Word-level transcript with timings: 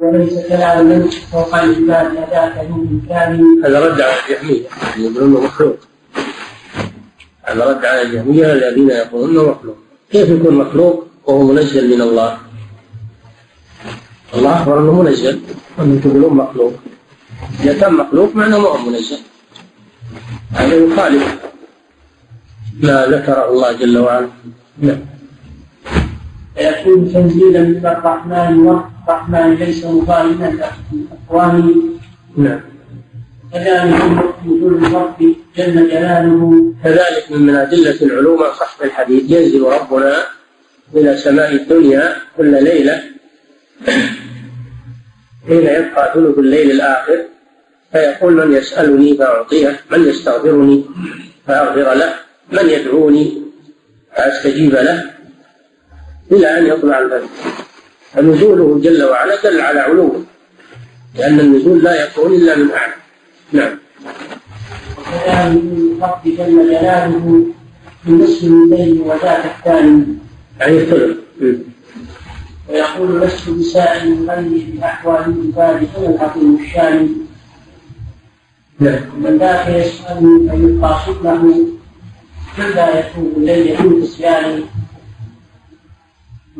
وليس 0.00 0.46
كلام 0.48 1.10
فوق 1.32 1.54
العباد 1.54 2.16
أتاك 2.16 2.70
من 2.70 2.88
إمكان 2.90 3.62
هذا 3.64 3.80
رد 3.80 4.00
على 4.00 4.14
الجهمية 4.20 4.62
يقولون 4.96 5.44
مخلوق. 5.44 5.76
هذا 7.42 7.64
رد 7.64 7.84
على 7.84 8.02
الجهمية 8.02 8.52
الذين 8.52 8.90
يقولون 8.90 9.48
مخلوق. 9.50 9.76
كيف 10.10 10.28
يكون 10.28 10.54
مخلوق؟ 10.54 11.06
وهو 11.26 11.42
منزل 11.42 11.96
من 11.96 12.02
الله؟ 12.02 12.38
الله 14.34 14.62
أخبر 14.62 14.80
أنه 14.80 15.02
منزل. 15.02 15.40
وأنتم 15.78 16.10
تقولون 16.10 16.34
مخلوق. 16.34 16.72
إذا 17.60 17.80
كان 17.80 17.94
مخلوق 17.94 18.36
معناه 18.36 18.58
ما 18.58 18.68
هو 18.68 18.78
منزل. 18.78 19.18
هذا 20.52 20.74
يخالف 20.74 21.38
ما 22.80 23.06
ذكره 23.06 23.50
الله 23.50 23.72
جل 23.72 23.98
وعلا. 23.98 24.28
نعم. 24.78 25.17
فيكون 26.58 27.12
تنزيلا 27.12 27.62
من 27.62 27.86
الرحمن 27.86 28.58
والرحمن 28.58 29.54
ليس 29.54 29.84
مقارنا 29.84 30.48
الاقوام 30.48 31.82
نعم. 32.36 32.60
كذلك 33.52 33.94
نزول 34.46 34.84
الرب 34.84 35.34
جل 35.56 35.88
جلاله. 35.88 36.72
كذلك 36.84 37.24
من 37.30 37.50
أدلة 37.54 38.02
العلوم 38.02 38.38
صح 38.38 38.76
الحديث 38.84 39.22
ينزل 39.30 39.62
ربنا 39.62 40.14
إلى 40.94 41.16
سماء 41.16 41.52
الدنيا 41.52 42.16
كل 42.36 42.64
ليلة. 42.64 43.02
حين 45.46 45.62
يبقى 45.62 46.12
ثلث 46.14 46.38
الليل 46.38 46.70
الآخر 46.70 47.18
فيقول 47.92 48.46
من 48.46 48.56
يسألني 48.56 49.16
فأعطيه 49.16 49.80
من 49.90 50.08
يستغفرني 50.08 50.84
فأغفر 51.46 51.94
له 51.94 52.14
من 52.52 52.68
يدعوني 52.70 53.42
فأستجيب 54.16 54.72
له. 54.72 55.17
إلى 56.32 56.58
أن 56.58 56.66
يطلع 56.66 56.98
الفجر 56.98 57.28
فنزوله 58.12 58.80
جل 58.82 59.04
وعلا 59.04 59.42
دل 59.42 59.60
على 59.60 59.80
علوه 59.80 60.22
لأن 61.14 61.40
النزول 61.40 61.84
لا 61.84 62.04
يكون 62.04 62.34
إلا 62.34 62.56
من 62.56 62.70
أعلى 62.70 62.92
نعم. 63.52 63.78
وكذلك 64.98 65.62
الرب 65.98 66.20
جل 66.24 66.68
جلاله 66.70 67.46
في 68.04 68.10
نصف 68.10 68.44
الليل 68.44 69.00
وذاك 69.00 69.44
الثاني. 69.44 70.04
يعني 70.60 70.78
الثلث؟ 70.78 71.16
ويقول 72.68 73.20
لست 73.20 73.50
بسائل 73.50 74.30
غيري 74.30 74.72
بأحوال 74.72 75.20
العباد 75.20 75.88
أنا 75.98 76.08
العظيم 76.08 76.58
الشان 76.64 77.08
نعم. 78.80 79.00
من 79.18 79.38
ذاك 79.38 79.68
يسألني 79.68 80.50
فيلقى 80.50 80.98
شكره 81.06 81.42
من 82.58 82.70
لا 82.74 83.00
يتوب 83.00 83.32
إلي 83.36 83.76
من 83.78 84.00
نسياني 84.00 84.64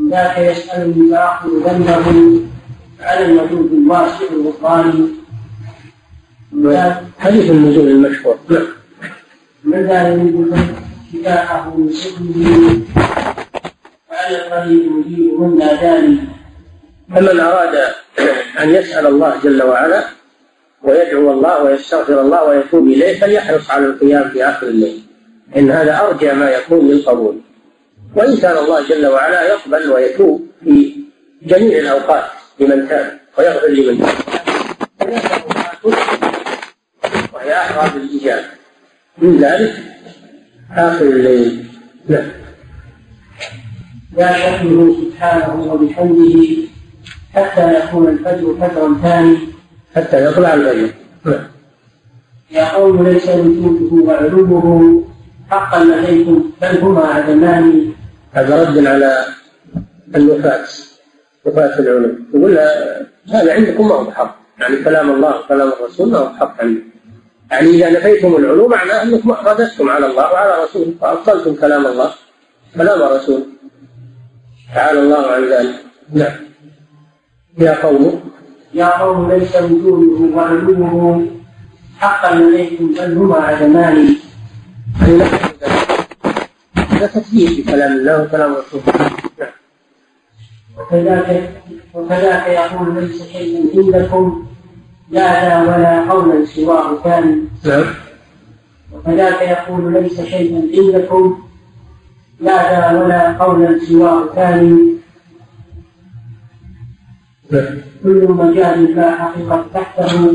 ذاك 0.06 0.38
يسألني 0.38 1.10
فأخذ 1.10 1.48
ذنبه 1.48 2.40
على 3.00 3.24
الوجود 3.24 3.72
الواسع 3.72 4.24
الغفراني 4.32 5.08
حديث 7.18 7.50
النزول 7.50 7.88
المشهور. 7.88 8.38
نعم. 8.48 8.66
من 9.64 9.86
لا 9.86 10.08
يريد 10.08 10.56
شفاءه 11.12 11.74
من 11.76 11.92
سكنه 11.92 12.80
وعلى 14.10 14.36
القريب 14.36 14.92
مجيب 14.92 15.40
من 15.40 15.58
ناداني. 15.58 16.18
فمن 17.14 17.40
أراد 17.40 17.74
أن 18.60 18.70
يسأل 18.70 19.06
الله 19.06 19.34
جل 19.44 19.62
وعلا 19.62 20.04
ويدعو 20.82 21.32
الله 21.32 21.62
ويستغفر 21.62 22.20
الله 22.20 22.44
ويتوب 22.44 22.86
إليه 22.86 23.20
فليحرص 23.20 23.70
على 23.70 23.86
القيام 23.86 24.28
في 24.28 24.44
آخر 24.44 24.66
الليل. 24.66 25.02
إن 25.56 25.70
هذا 25.70 26.00
أرجى 26.00 26.32
ما 26.32 26.50
يكون 26.50 26.88
للقبول 26.88 27.40
وإن 28.14 28.36
كان 28.36 28.56
الله 28.56 28.88
جل 28.88 29.06
وعلا 29.06 29.42
يقبل 29.42 29.90
ويتوب 29.92 30.46
في 30.64 30.94
جميع 31.42 31.78
الأوقات 31.78 32.24
لمن 32.60 32.88
تاب 32.88 33.18
ويغفر 33.38 33.68
لمن 33.68 33.98
تاب. 33.98 34.14
وهي 37.34 37.54
أحرى 37.54 37.90
بالإجابة 37.98 38.46
من 39.18 39.36
ذلك 39.36 39.74
آخر 40.76 41.04
الليل. 41.04 41.64
نعم. 42.08 42.28
لا 44.16 44.32
شكره 44.32 44.96
سبحانه 45.00 45.72
وبحمده 45.72 46.46
حتى 47.34 47.74
يكون 47.78 48.08
الفجر 48.08 48.54
فجرا 48.60 48.98
ثاني 49.02 49.38
حتى 49.96 50.24
يطلع 50.24 50.54
الفجر. 50.54 50.90
نعم. 51.24 51.48
يا 52.50 52.64
قوم 52.64 53.08
ليس 53.08 53.28
وجوده 53.28 54.04
وعلومه 54.04 55.04
حقا 55.50 55.84
لديكم 55.84 56.50
بل 56.62 56.78
هما 56.78 57.00
عدمان 57.00 57.92
هذا 58.32 58.62
رد 58.62 58.86
على 58.86 59.24
النفاة 60.16 60.64
نفاة 61.46 61.78
العلوم 61.78 62.26
يقول 62.34 62.58
هذا 63.34 63.54
عندكم 63.54 63.88
ما 63.88 63.94
هو 63.94 64.04
بحق. 64.04 64.38
يعني 64.60 64.76
كلام 64.76 65.10
الله 65.10 65.40
وكلام 65.40 65.68
الرسول 65.68 66.10
ما 66.10 66.18
هو 66.18 66.26
بحق 66.26 66.60
عندكم 66.60 66.88
يعني 67.50 67.70
إذا 67.70 67.90
نفيتم 67.90 68.36
العلوم 68.36 68.70
معناه 68.70 69.02
أنكم 69.02 69.32
رددتم 69.32 69.88
على 69.88 70.06
الله 70.06 70.32
وعلى 70.32 70.64
رسوله 70.64 70.92
فأبطلتم 71.00 71.54
كلام 71.54 71.86
الله 71.86 72.10
كلام 72.74 73.02
الرسول. 73.02 73.42
تعالى 74.74 75.00
الله 75.00 75.26
عن 75.26 75.44
ذلك. 75.44 75.74
نعم. 76.12 76.36
يا 77.58 77.82
قوم. 77.82 78.30
يا 78.74 78.98
قوم 79.02 79.32
ليس 79.32 79.56
وجوده 79.56 80.36
وعلومه 80.36 81.26
حقا 81.98 82.34
لديكم 82.34 82.94
بل 82.94 83.18
هما 83.18 83.36
عدمان 83.36 84.16
هذا 86.98 87.06
تكذيب 87.06 87.66
بكلام 87.66 87.92
الله 87.92 88.22
وكلام 88.22 88.52
الرسول 88.52 88.80
نعم 89.38 89.50
وكذاك 90.78 91.50
وكذاك 91.94 92.46
يقول 92.48 92.94
ليس 92.94 93.22
شيء 93.32 93.70
عندكم 93.76 94.46
لا 95.10 95.48
ذا 95.48 95.60
ولا 95.60 96.10
قولا 96.10 96.44
سواه 96.44 97.02
كان. 97.04 97.48
نعم. 97.64 97.84
وكذاك 98.92 99.42
يقول 99.42 99.92
ليس 99.92 100.20
شيء 100.20 100.70
عندكم 100.74 101.38
لا 102.40 102.56
ذا 102.72 103.00
ولا 103.00 103.32
قولا 103.32 103.78
سواه 103.78 104.26
كان. 104.34 104.88
كل 108.02 108.26
مجال 108.28 108.96
لا 108.96 109.16
حقيقة 109.16 109.66
تحته 109.74 110.34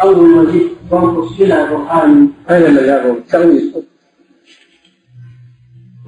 قول 0.00 0.18
وزد 0.18 0.68
وانقص 0.90 1.38
بلا 1.38 1.70
برهان. 1.70 2.28
هذا 2.46 2.70
مذهبهم 2.70 3.16
التغليظ؟ 3.16 3.74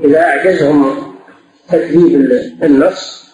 إذا 0.05 0.21
أعجزهم 0.21 1.15
تكذيب 1.69 2.31
النص 2.63 3.27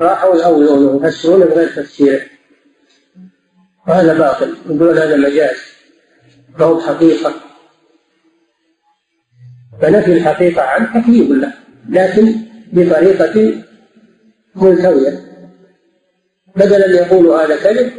راحوا 0.00 0.36
يأولونه 0.36 0.90
ويفسرونه 0.90 1.44
بغير 1.44 1.68
تفسيره 1.68 2.20
وهذا 3.88 4.18
باطل 4.18 4.56
يقولون 4.66 4.98
هذا 4.98 5.16
مجاز 5.16 5.56
ما 6.58 6.64
هو 6.64 6.80
حقيقة 6.80 7.34
فنفي 9.82 10.12
الحقيقة 10.12 10.62
عنه 10.62 11.00
تكذيب 11.00 11.32
له 11.32 11.52
لكن 11.88 12.34
بطريقة 12.72 13.64
ملتوية. 14.54 15.28
بدل 16.56 16.82
أن 16.82 16.94
يقولوا 16.94 17.44
هذا 17.44 17.56
كذب 17.56 17.92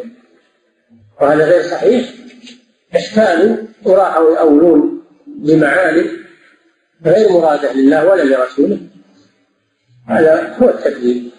وهذا 1.21 1.45
غير 1.45 1.63
صحيح 1.63 2.09
احتالوا 2.95 3.57
وراحوا 3.83 4.35
يأولون 4.35 5.03
بمعاني 5.27 6.18
غير 7.05 7.31
مرادة 7.31 7.73
لله 7.73 8.07
ولا 8.07 8.23
لرسوله. 8.23 8.77
هذا 10.07 10.57
هو 10.61 10.69
التكذيب. 10.69 11.31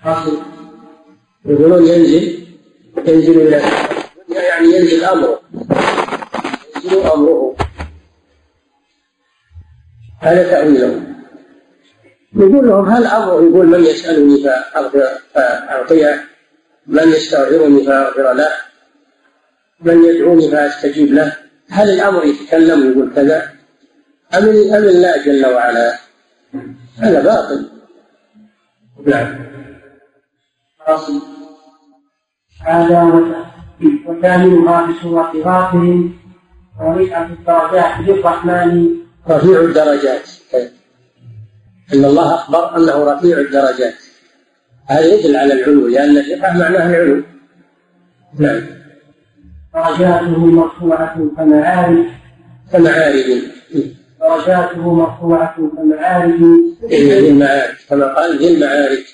حاصل 0.00 0.42
يقولون 1.44 1.86
ينزل 1.86 2.46
ينزل 3.06 3.40
إلى 3.40 3.56
الدنيا 3.56 4.42
يعني 4.42 4.66
ينزل 4.66 5.04
أمره. 5.04 5.40
ينزل 6.84 7.00
أمره. 7.00 7.56
هذا 10.20 10.50
تأويله 10.50 11.02
يقول 12.36 12.68
لهم 12.68 12.88
هل 12.88 13.04
أمر 13.04 13.32
يقول 13.32 13.66
من 13.66 13.84
يسألني 13.84 14.44
فأعطيه. 15.34 16.24
من 16.86 17.08
يستغفرني 17.08 17.84
فأغفر 17.84 18.32
له. 18.32 18.52
من 19.80 20.04
يدعوني 20.04 20.50
فأستجيب 20.50 21.12
له. 21.12 21.36
هل 21.68 21.90
الأمر 21.90 22.24
يتكلم 22.24 22.86
ويقول 22.86 23.14
كذا؟ 23.14 23.51
أم 24.34 24.44
أم 24.48 24.84
الله 24.84 25.24
جل 25.24 25.46
وعلا. 25.46 25.98
هذا 26.98 27.22
باطل. 27.22 27.70
نعم. 29.06 29.46
فاصل. 30.86 31.22
هذا 32.66 33.02
وثامنها 34.06 34.86
في 34.86 34.92
سورة 35.02 35.32
غافر. 35.36 36.08
ورفعة 36.80 37.26
الدرجات 37.26 38.08
للرحمن 38.08 38.88
رفيع 39.28 39.60
الدرجات. 39.60 40.28
أن 41.94 42.04
الله 42.04 42.34
أخبر 42.34 42.76
أنه 42.76 43.12
رفيع 43.12 43.38
الدرجات. 43.38 43.94
هذا 44.86 45.14
يدل 45.14 45.36
على 45.36 45.52
العلو 45.52 45.88
لأن 45.88 46.16
الرفعة 46.16 46.58
معناها 46.58 46.86
العلو. 46.86 47.22
نعم. 48.38 48.62
درجاته 49.74 50.38
مرفوعة 50.38 51.30
كمعارج 51.36 52.06
كمعارج 52.72 53.42
درجاته 54.22 54.94
مرفوعة 54.94 55.56
كمعارج. 55.76 56.40
ذي 56.84 57.28
المعارج 57.28 57.74
كما 57.88 58.14
قال 58.14 58.38
ذي 58.38 58.54
المعارج 58.54 59.04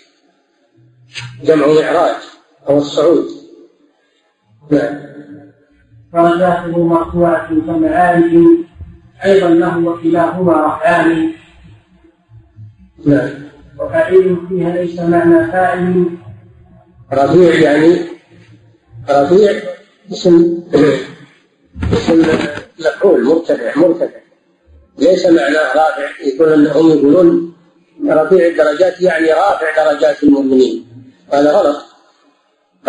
جمع 1.43 1.67
معراج 1.67 2.17
أو 2.69 2.79
الصعود. 2.79 3.29
نعم. 4.71 5.01
درجاته 6.13 6.85
مرفوعة 6.85 7.49
كمعارج 7.49 8.35
أيضا 9.25 9.49
له 9.49 9.79
وكلاهما 9.79 10.67
رفعان. 10.67 11.33
نعم. 13.07 13.31
وفعيل 13.79 14.37
فيها 14.49 14.71
ليس 14.71 15.01
معنى 15.01 15.53
فاعل. 15.53 16.05
رفيع 17.13 17.55
يعني 17.55 17.97
رفيع 19.11 19.53
اسم 20.13 20.63
اسم 21.93 22.23
مفعول 22.79 23.25
مرتفع 23.25 23.79
مرتفع 23.79 24.28
ليس 24.99 25.27
معناه 25.27 25.73
رافع 25.77 26.09
يقول 26.27 26.53
انهم 26.53 26.91
يقولون 26.91 27.55
رفيع 28.09 28.47
الدرجات 28.47 29.01
يعني 29.01 29.33
رافع 29.33 29.85
درجات 29.85 30.23
المؤمنين. 30.23 30.87
هذا 31.33 31.53
غلط. 31.53 31.85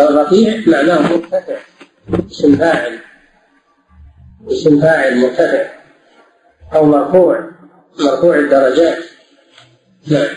الرفيع 0.00 0.62
معناه 0.66 1.12
مرتفع 1.12 1.56
اسم 2.30 2.56
فاعل 2.56 2.98
اسم 4.50 4.80
فاعل 4.80 5.20
مرتفع 5.20 5.66
أو 6.74 6.84
مرفوع 6.84 7.50
مرفوع 8.00 8.38
الدرجات. 8.38 9.04
نعم. 10.06 10.28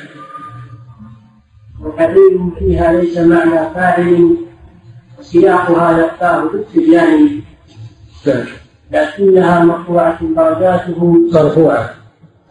وحديث 1.84 2.34
فيها 2.60 2.94
ليس 2.94 3.18
معنى 3.18 3.74
فاعل 3.76 4.38
وسياقها 5.20 6.06
يختار 6.06 6.48
بالتبيان 6.48 7.42
نعم. 8.26 8.46
لكنها 8.94 9.66
مرفوعة 9.66 10.20
درجاته. 10.36 11.02
مرفوعة. 11.34 11.90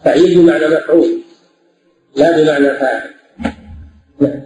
فعيل 0.04 0.42
بمعنى 0.42 0.66
مفعول 0.74 1.10
لا 2.16 2.28
بمعنى 2.36 2.70
فاعل. 2.80 3.02
نعم؟ 4.20 4.40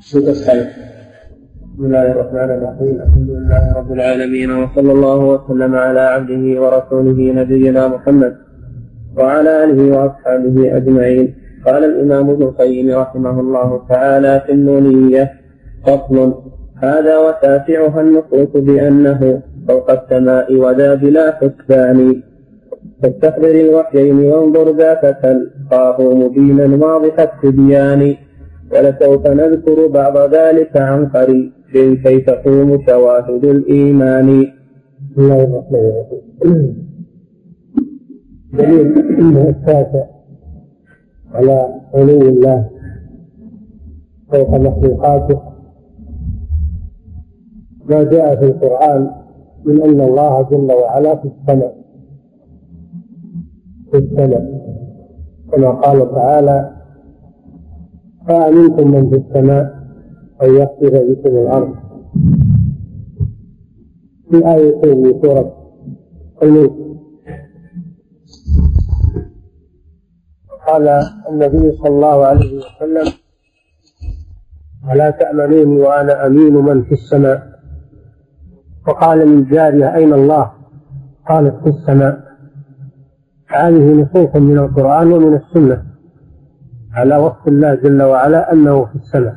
بسم 0.00 0.18
الله 1.84 2.12
الرحمن 2.12 2.50
الرحيم. 2.56 2.94
الحمد 3.06 3.30
لله 3.30 3.72
رب 3.76 3.92
العالمين 3.92 4.50
وصلى 4.50 4.92
الله 4.92 5.16
وسلم 5.16 5.74
على 5.74 6.00
عبده 6.00 6.44
ورسوله 6.62 7.32
نبينا 7.32 7.88
محمد 7.88 8.36
وعلى 9.16 9.64
آله 9.64 9.80
وأصحابه 9.96 10.76
أجمعين. 10.76 11.34
قال 11.66 11.84
الإمام 11.84 12.30
ابن 12.30 12.42
القيم 12.42 12.98
رحمه 12.98 13.40
الله 13.40 13.86
تعالى 13.88 14.42
في 14.46 14.52
النونية 14.52 15.32
فصل 15.86 16.34
هذا 16.82 17.18
وتاسعها 17.18 18.00
النصوص 18.00 18.52
بأنه 18.54 19.42
فوق 19.68 19.90
السماء 19.90 20.54
وذا 20.54 20.94
بلا 20.94 21.26
حسبان. 21.36 22.22
فاستحضر 23.02 23.50
الوحيين 23.50 24.18
وانظر 24.18 24.76
ذاك 24.76 25.02
تلقاه 25.22 26.14
مبينا 26.14 26.86
واضح 26.86 27.20
التبيان. 27.20 28.14
ولسوف 28.72 29.26
نذكر 29.26 29.86
بعض 29.86 30.34
ذلك 30.34 30.76
عن 30.76 31.06
قريب 31.06 31.52
كي 32.04 32.18
تقوم 32.18 32.68
شواهد 32.86 33.44
الإيمان. 33.44 34.28
بسم 35.10 35.20
الله 35.22 35.44
الرحمن 35.44 36.74
دليل 38.52 38.86
التاسع 39.48 40.04
على 41.34 41.68
علو 41.94 42.22
الله 42.28 42.70
فوق 44.32 44.50
مخلوقاته. 44.54 45.40
ما 47.88 48.02
جاء 48.02 48.36
في 48.36 48.44
القرآن 48.44 49.21
من 49.64 49.82
أن 49.82 50.00
الله 50.00 50.42
جل 50.42 50.72
وعلا 50.72 51.16
في 51.16 51.28
السماء. 51.28 51.76
في 53.90 53.98
السماء. 53.98 54.62
كما 55.52 55.70
قال 55.70 56.14
تعالى 56.14 56.76
فأمنتم 58.28 58.90
من 58.90 59.10
في 59.10 59.16
السماء 59.16 59.74
أن 60.42 60.54
يخسف 60.54 60.92
بكم 60.92 61.36
الأرض. 61.36 61.74
في 64.30 64.46
آيتين 64.54 65.02
من 65.02 65.22
سورة 65.22 65.56
الملك. 66.42 66.72
قال 70.68 70.88
النبي 71.28 71.72
صلى 71.72 71.88
الله 71.88 72.24
عليه 72.24 72.56
وسلم 72.58 73.12
ولا 74.90 75.10
تأمنوني 75.10 75.80
وأنا 75.80 76.26
أمين 76.26 76.52
من 76.54 76.82
في 76.82 76.92
السماء؟ 76.92 77.51
وقال 78.86 79.18
للجارية 79.18 79.94
أين 79.94 80.12
الله؟ 80.12 80.52
قالت 81.28 81.62
في 81.62 81.68
السماء. 81.68 82.32
هذه 83.48 83.92
نصوص 83.92 84.36
من 84.36 84.58
القرآن 84.58 85.12
ومن 85.12 85.34
السنة 85.34 85.84
على 86.92 87.16
وصف 87.16 87.48
الله 87.48 87.74
جل 87.74 88.02
وعلا 88.02 88.52
أنه 88.52 88.84
في 88.84 88.96
السماء. 88.96 89.36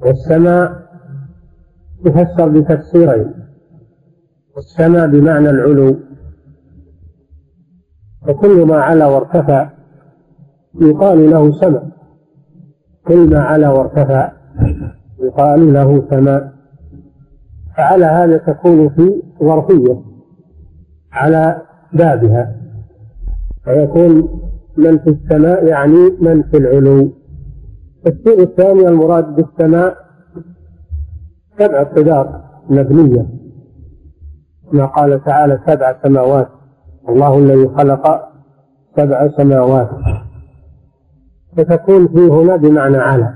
والسماء 0.00 0.82
تفسر 2.04 2.48
بتفسيرين. 2.48 3.34
السماء 4.56 5.06
بمعنى 5.06 5.50
العلو. 5.50 5.96
وكل 8.28 8.64
ما 8.64 8.76
علا 8.76 9.06
وارتفع 9.06 9.70
يقال 10.80 11.30
له 11.30 11.52
سماء. 11.52 11.88
كل 13.06 13.30
ما 13.30 13.40
علا 13.40 13.68
وارتفع 13.68 14.32
يقال 15.20 15.72
له 15.72 16.06
سماء. 16.10 16.52
فعلى 17.76 18.04
هذا 18.04 18.36
تكون 18.36 18.88
في 18.88 19.22
ظرفية 19.42 20.02
على 21.12 21.62
بابها 21.92 22.56
فيكون 23.64 24.40
من 24.76 24.98
في 24.98 25.10
السماء 25.10 25.64
يعني 25.64 26.10
من 26.20 26.42
في 26.42 26.56
العلو. 26.56 27.12
الشيء 28.06 28.42
الثاني 28.42 28.88
المراد 28.88 29.36
بالسماء 29.36 29.96
سبع 31.58 31.82
قدار 31.82 32.44
مبنية 32.70 33.26
كما 34.72 34.86
قال 34.86 35.24
تعالى 35.24 35.60
سبع 35.66 35.96
سماوات. 36.02 36.48
الله 37.08 37.38
الذي 37.38 37.68
خلق 37.68 38.28
سبع 38.96 39.28
سماوات. 39.28 39.90
فتكون 41.56 42.08
في 42.08 42.18
هنا 42.18 42.56
بمعنى 42.56 42.96
على. 42.96 43.34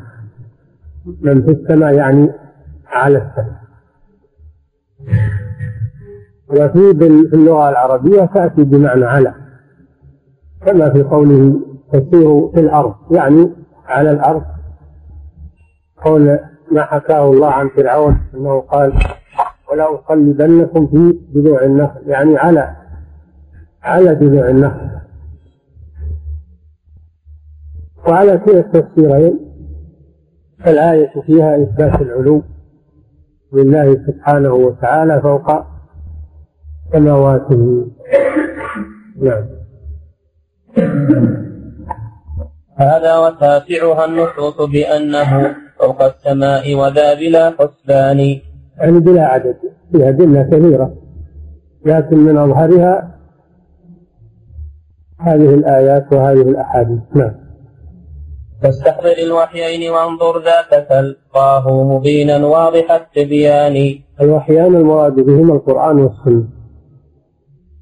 من 1.21 1.43
في 1.43 1.51
السماء 1.51 1.95
يعني 1.95 2.33
على 2.87 3.19
السماء. 3.19 3.56
وفي 6.49 6.91
اللغة 7.35 7.69
العربية 7.69 8.25
تأتي 8.25 8.65
بمعنى 8.65 9.05
على 9.05 9.35
كما 10.67 10.91
في 10.91 11.03
قوله 11.03 11.61
تسير 11.93 12.49
في 12.55 12.61
الأرض 12.61 12.95
يعني 13.11 13.51
على 13.87 14.11
الأرض. 14.11 14.43
قول 16.05 16.39
ما 16.73 16.83
حكاه 16.83 17.31
الله 17.31 17.49
عن 17.49 17.69
فرعون 17.69 18.21
أنه 18.35 18.61
قال 18.61 18.93
ولا 19.73 19.95
أصلبنكم 19.95 20.87
في 20.87 21.19
جذوع 21.35 21.63
النخل 21.65 22.01
يعني 22.07 22.37
على 22.37 22.77
على 23.83 24.15
جذوع 24.15 24.49
النخل. 24.49 24.91
وعلى 28.09 28.39
كلا 28.39 28.59
التفسيرين 28.59 29.41
فالآية 30.59 31.21
فيها 31.27 31.63
إثبات 31.63 32.03
العلو 32.03 32.43
لله 33.53 33.95
سبحانه 34.07 34.53
وتعالى 34.53 35.21
فوق 35.21 35.76
سماواته 36.93 37.87
نعم. 39.23 39.45
هذا 42.77 43.17
وتاسعها 43.19 44.05
النصوص 44.05 44.69
بأنه 44.71 45.57
فوق 45.79 46.03
السماء 46.03 46.75
وذا 46.75 47.15
بلا 47.15 47.55
حسبان. 47.59 48.19
يعني 48.77 48.99
بلا 49.01 49.27
عدد. 49.27 49.57
فيها 49.93 50.09
أدلة 50.09 50.43
كثيرة 50.43 50.95
لكن 51.87 52.17
من 52.17 52.37
أظهرها 52.37 53.19
هذه 55.21 55.55
الآيات 55.55 56.13
وهذه 56.13 56.43
الأحاديث. 56.43 57.01
نعم. 57.15 57.35
فاستحضر 58.63 59.17
الوحيين 59.27 59.91
وانظر 59.91 60.43
ذاك 60.45 60.87
تلقاه 60.89 61.85
مبينا 61.85 62.47
واضح 62.47 62.91
التبيان. 62.93 63.99
الوحيان 64.21 64.77
المراد 64.77 65.15
بهما 65.15 65.55
القرآن 65.55 65.99
والسنة. 65.99 66.56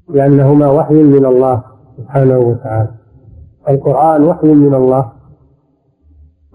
لأنهما 0.09 0.67
وحي 0.67 1.03
من 1.03 1.25
الله 1.25 1.63
سبحانه 1.97 2.37
وتعالى. 2.37 2.91
القرآن 3.69 4.23
وحي 4.23 4.47
من 4.47 4.73
الله 4.73 5.11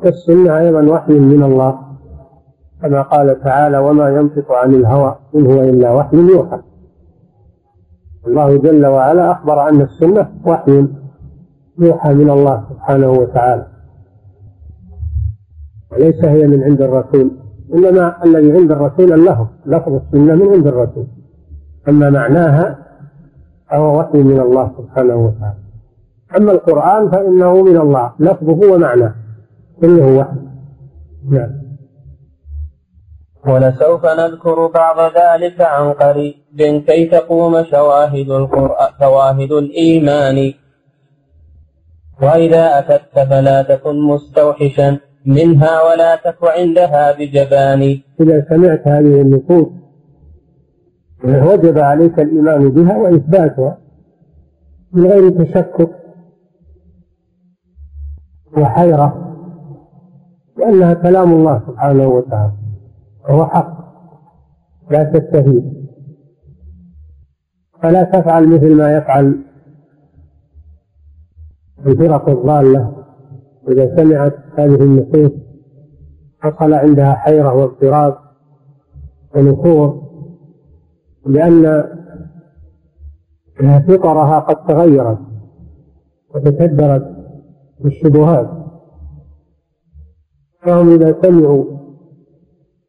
والسنة 0.04 0.59
أيضا 0.59 0.83
وحي 0.83 1.12
من 1.12 1.42
الله 1.42 1.78
كما 2.83 3.02
قال 3.02 3.40
تعالى 3.40 3.78
وما 3.78 4.09
ينطق 4.09 4.52
عن 4.52 4.75
الهوى 4.75 5.16
إن 5.35 5.47
هو 5.47 5.61
إلا 5.61 5.92
وحي 5.92 6.16
يوحى. 6.16 6.59
الله 8.26 8.57
جل 8.57 8.87
وعلا 8.87 9.33
أخبر 9.33 9.69
أن 9.69 9.80
السنة 9.80 10.28
وحي 10.47 10.87
يوحى 11.78 12.14
من 12.14 12.30
الله 12.30 12.64
سبحانه 12.71 13.11
وتعالى. 13.11 13.66
وليس 15.92 16.25
هي 16.25 16.47
من 16.47 16.62
عند 16.62 16.83
الرسول 16.83 17.30
إنما 17.75 18.25
الذي 18.25 18.52
عند 18.52 18.71
الرسول 18.71 19.12
اللفظ 19.12 19.47
لفظ 19.66 19.92
السنة 19.95 20.35
من 20.35 20.52
عند 20.52 20.66
الرسول. 20.66 21.07
أما 21.88 22.11
معناها 22.11 22.79
فهو 23.70 23.98
وحي 23.98 24.18
من 24.18 24.40
الله 24.40 24.70
سبحانه 24.78 25.16
وتعالى. 25.16 25.58
أما 26.36 26.52
القرآن 26.52 27.10
فإنه 27.10 27.62
من 27.62 27.76
الله 27.76 28.12
لفظه 28.18 28.72
ومعناه. 28.72 29.14
كله 29.80 30.06
وحي 30.18 30.40
نعم. 31.30 31.50
ولسوف 33.46 34.06
نذكر 34.06 34.66
بعض 34.66 34.98
ذلك 35.16 35.60
عن 35.60 35.92
قريب 35.92 36.84
كي 36.86 37.06
تقوم 37.06 37.64
شواهد 37.64 38.30
القرآن 38.30 38.88
شواهد 39.00 39.52
الإيمان. 39.52 40.52
وإذا 42.22 42.78
أتت 42.78 43.02
فلا 43.30 43.62
تكن 43.62 44.00
مستوحشا 44.00 44.98
منها 45.26 45.82
ولا 45.82 46.16
تك 46.16 46.38
عندها 46.42 47.12
بجبان. 47.12 47.82
إذا 48.20 48.46
سمعت 48.50 48.88
هذه 48.88 49.20
النصوص 49.20 49.68
وجب 51.24 51.78
عليك 51.78 52.20
الإيمان 52.20 52.68
بها 52.68 52.96
وإثباتها 52.96 53.78
من 54.92 55.06
غير 55.06 55.44
تشكك 55.44 55.90
وحيرة 58.56 59.36
لأنها 60.58 60.94
كلام 60.94 61.32
الله 61.32 61.62
سبحانه 61.66 62.06
وتعالى 62.06 62.52
وهو 63.28 63.46
حق 63.46 63.80
لا 64.90 65.04
تستهين. 65.04 65.86
فلا 67.82 68.02
تفعل 68.02 68.48
مثل 68.48 68.74
ما 68.76 68.96
يفعل 68.96 69.42
الفرق 71.86 72.28
الضالة. 72.28 73.04
إذا 73.68 73.96
سمعت 73.96 74.34
هذه 74.58 74.82
النصوص 74.82 75.32
حصل 76.40 76.72
عندها 76.72 77.14
حيرة 77.14 77.54
واضطراب 77.54 78.18
ونفور. 79.36 80.09
لأن 81.26 81.84
فطرها 83.88 84.38
قد 84.38 84.66
تغيرت 84.66 85.18
وتكدرت 86.34 87.16
بالشبهات. 87.80 88.50
فهم 90.62 90.90
إذا 90.94 91.22
سمعوا 91.22 91.64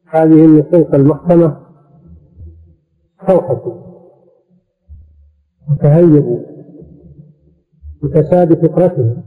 هذه 0.10 0.46
النصوص 0.46 0.94
المحكمة 0.94 1.58
استوحشوا 3.22 3.74
وتهيبوا 5.72 6.40
بفساد 8.04 8.54
فطرتهم. 8.54 9.24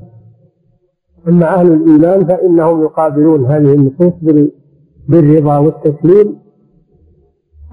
أما 1.28 1.54
أهل 1.60 1.72
الإيمان 1.72 2.24
فإنهم 2.26 2.82
يقابلون 2.82 3.46
هذه 3.46 3.74
النصوص 3.74 4.12
بالرضا 5.08 5.58
والتسليم 5.58 6.43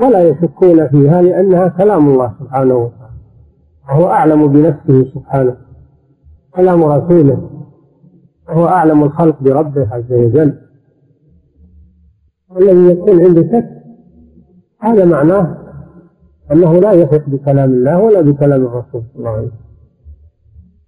ولا 0.02 0.30
يشكون 0.30 0.88
فيها 0.88 1.22
لأنها 1.22 1.68
كلام 1.68 2.10
الله 2.10 2.34
سبحانه 2.40 2.76
وتعالى. 2.76 3.12
وهو 3.90 4.08
أعلم 4.08 4.48
بنفسه 4.48 5.12
سبحانه. 5.14 5.58
كلام 6.56 6.84
رسوله. 6.84 7.50
وهو 8.48 8.68
أعلم 8.68 9.04
الخلق 9.04 9.44
بربه 9.44 9.94
عز 9.94 10.12
وجل. 10.12 10.58
والذي 12.50 12.92
يكون 12.92 13.26
عنده 13.26 13.42
شك 13.42 13.70
هذا 14.80 15.06
معناه 15.06 15.58
أنه 16.52 16.80
لا 16.80 16.92
يثق 16.92 17.30
بكلام 17.30 17.72
الله 17.72 18.00
ولا 18.00 18.22
بكلام 18.22 18.66
الرسول 18.66 19.04
صلى 19.14 19.20
الله 19.20 19.30
عليه 19.30 19.48
وسلم. 19.48 19.62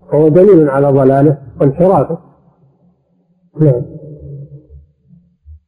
وهو 0.02 0.28
دليل 0.28 0.70
على 0.70 0.88
ضلاله 0.88 1.38
وانحرافه. 1.62 2.18
نعم. 3.62 3.86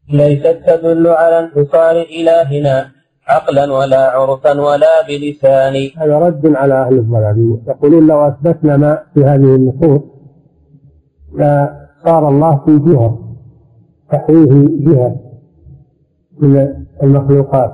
ليست 0.09 0.63
تدل 0.67 1.07
على 1.07 1.39
انتصار 1.39 1.95
إلهنا. 2.01 2.94
عقلا 3.27 3.73
ولا 3.73 4.11
عرفا 4.11 4.61
ولا 4.61 5.07
بلسان 5.07 5.73
هذا 5.97 6.19
رد 6.19 6.55
على 6.55 6.73
أهل 6.73 6.93
الضلال. 6.97 7.59
يقولون 7.67 8.07
لو 8.07 8.27
أثبتنا 8.27 8.77
ما 8.77 9.03
في 9.13 9.25
هذه 9.25 9.55
النصوص 9.55 10.01
لصار 11.33 12.29
الله 12.29 12.61
في 12.65 12.79
جهة 12.79 13.19
تحويه 14.11 14.67
جهة 14.85 15.15
من 16.39 16.73
المخلوقات. 17.03 17.73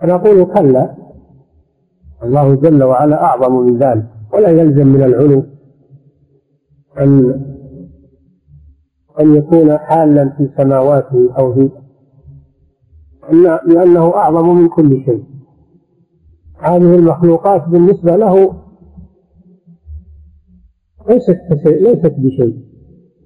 فنقول 0.00 0.44
كلا 0.44 0.94
الله 2.22 2.54
جل 2.54 2.82
وعلا 2.82 3.24
أعظم 3.24 3.54
من 3.66 3.78
ذلك 3.78 4.04
ولا 4.32 4.48
يلزم 4.48 4.86
من 4.86 5.02
العلو 5.02 5.44
أن 7.00 7.40
أن 9.20 9.36
يكون 9.36 9.78
حالا 9.78 10.28
في 10.28 10.48
سماواته 10.56 11.30
أو 11.38 11.54
في 11.54 11.70
لأنه 13.66 14.14
أعظم 14.14 14.56
من 14.56 14.68
كل 14.68 15.04
شيء. 15.04 15.24
هذه 16.58 16.94
المخلوقات 16.94 17.68
بالنسبة 17.68 18.16
له 18.16 18.54
ليست 21.08 21.38
ليست 21.66 22.14
بشيء. 22.18 22.64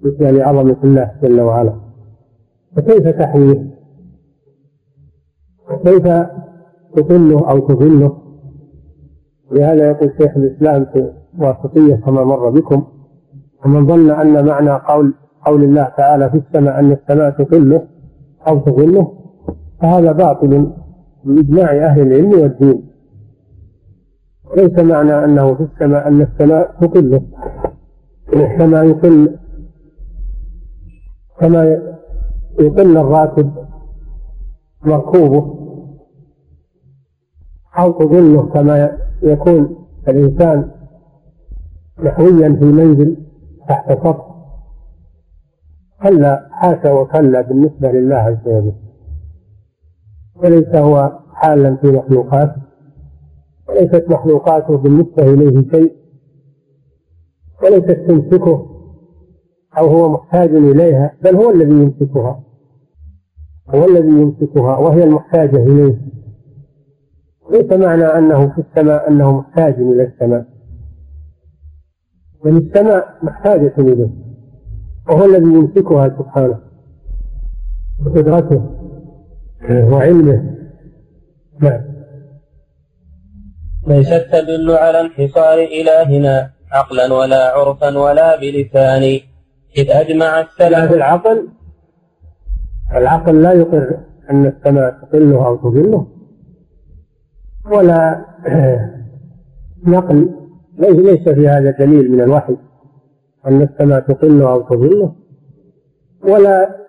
بالنسبة 0.03 0.31
لعظمة 0.31 0.77
الله 0.85 1.13
جل 1.23 1.41
وعلا. 1.41 1.81
فكيف 2.77 3.09
تحويه 3.09 3.77
وكيف 5.71 6.09
تضله 6.97 7.51
أو 7.51 7.59
تضله 7.59 8.19
لهذا 9.53 9.91
يقول 9.91 10.13
شيخ 10.19 10.37
الإسلام 10.37 10.85
في 10.85 11.13
واسطية 11.39 11.95
كما 11.95 12.25
مر 12.25 12.51
بكم 12.51 12.87
ومن 13.65 13.87
ظن 13.87 14.11
أن 14.11 14.47
معنى 14.47 14.71
قول 14.71 15.15
قول 15.47 15.65
الله 15.65 15.85
تعالى 15.85 16.31
في 16.31 16.37
السماء 16.37 16.81
أن 16.81 16.93
السماء 16.93 17.31
تقله 17.31 17.87
أو 18.49 18.59
تظله 18.59 19.13
فهذا 19.81 20.13
باطل 20.13 20.73
بإجماع 21.25 21.71
أهل 21.71 22.03
العلم 22.03 22.41
والدين. 22.41 22.83
ليس 24.57 24.79
معنى 24.79 25.25
أنه 25.25 25.55
في 25.55 25.63
السماء 25.63 26.09
أن 26.09 26.21
السماء 26.21 26.77
تقله 26.81 27.23
كما 28.59 28.83
يقل 28.83 29.39
كما 31.41 31.65
يقل 32.61 32.97
الراكب 32.97 33.53
مركوبه. 34.85 35.57
أو 37.79 37.93
تظله 37.93 38.43
كما 38.43 38.99
يكون 39.23 39.87
الإنسان 40.09 40.71
محويا 41.99 42.53
في 42.53 42.65
منزل 42.65 43.17
تحت 43.69 43.93
سطح. 43.93 44.27
كلا 46.03 46.49
حاشا 46.51 46.93
وكلا 46.93 47.41
بالنسبة 47.41 47.93
لله 47.93 48.17
عز 48.17 48.47
وجل. 48.47 48.86
وليس 50.43 50.75
هو 50.75 51.19
حالا 51.33 51.77
في 51.77 51.87
مخلوقاته 51.87 52.63
وليست 53.69 54.05
مخلوقاته 54.09 54.77
بالنسبة 54.77 55.23
إليه 55.23 55.71
شيء 55.71 55.93
وليست 57.63 57.91
تمسكه 58.09 58.71
أو 59.79 59.87
هو 59.87 60.13
محتاج 60.13 60.55
إليها 60.55 61.13
بل 61.23 61.37
هو 61.37 61.51
الذي 61.51 61.71
يمسكها 61.75 62.43
هو 63.75 63.85
الذي 63.85 64.09
يمسكها 64.09 64.77
وهي 64.79 65.05
المحتاجة 65.05 65.57
إليه. 65.57 65.99
ليس 67.51 67.73
معنى 67.73 68.05
أنه 68.05 68.49
في 68.49 68.59
السماء 68.61 69.09
أنه 69.09 69.33
محتاج 69.39 69.75
إلى 69.75 70.03
السماء. 70.05 70.47
بل 72.45 72.57
السماء 72.57 73.19
محتاجة 73.23 73.75
إليه 73.79 74.09
وهو 75.09 75.25
الذي 75.25 75.45
يمسكها 75.55 76.09
سبحانه 76.09 76.59
بقدرته 77.99 78.76
وعلمه. 79.71 80.57
نعم. 81.61 81.81
ليست 83.87 84.27
تدل 84.33 84.71
على 84.71 85.01
انحصار 85.01 85.59
إلهنا 85.59 86.51
عقلا 86.73 87.15
ولا 87.15 87.53
عرفا 87.53 87.99
ولا 87.99 88.41
بلسان. 88.41 89.21
إذ 89.79 89.91
أجمع 89.91 90.41
السلف 90.41 90.93
العقل 90.93 91.49
العقل 92.95 93.43
لا 93.43 93.53
يقر 93.53 94.01
أن 94.31 94.47
السماء 94.47 94.91
تقله 94.91 95.47
أو 95.47 95.57
تظله. 95.57 96.07
ولا 97.71 98.25
نقل 99.87 100.31
ليس 100.79 101.29
في 101.29 101.49
هذا 101.49 101.71
دليل 101.71 102.13
من 102.13 102.21
الوحي 102.21 102.57
أن 103.47 103.63
السماء 103.63 104.01
تقله 104.01 104.53
أو 104.53 104.61
تظله. 104.63 105.15
ولا 106.23 106.86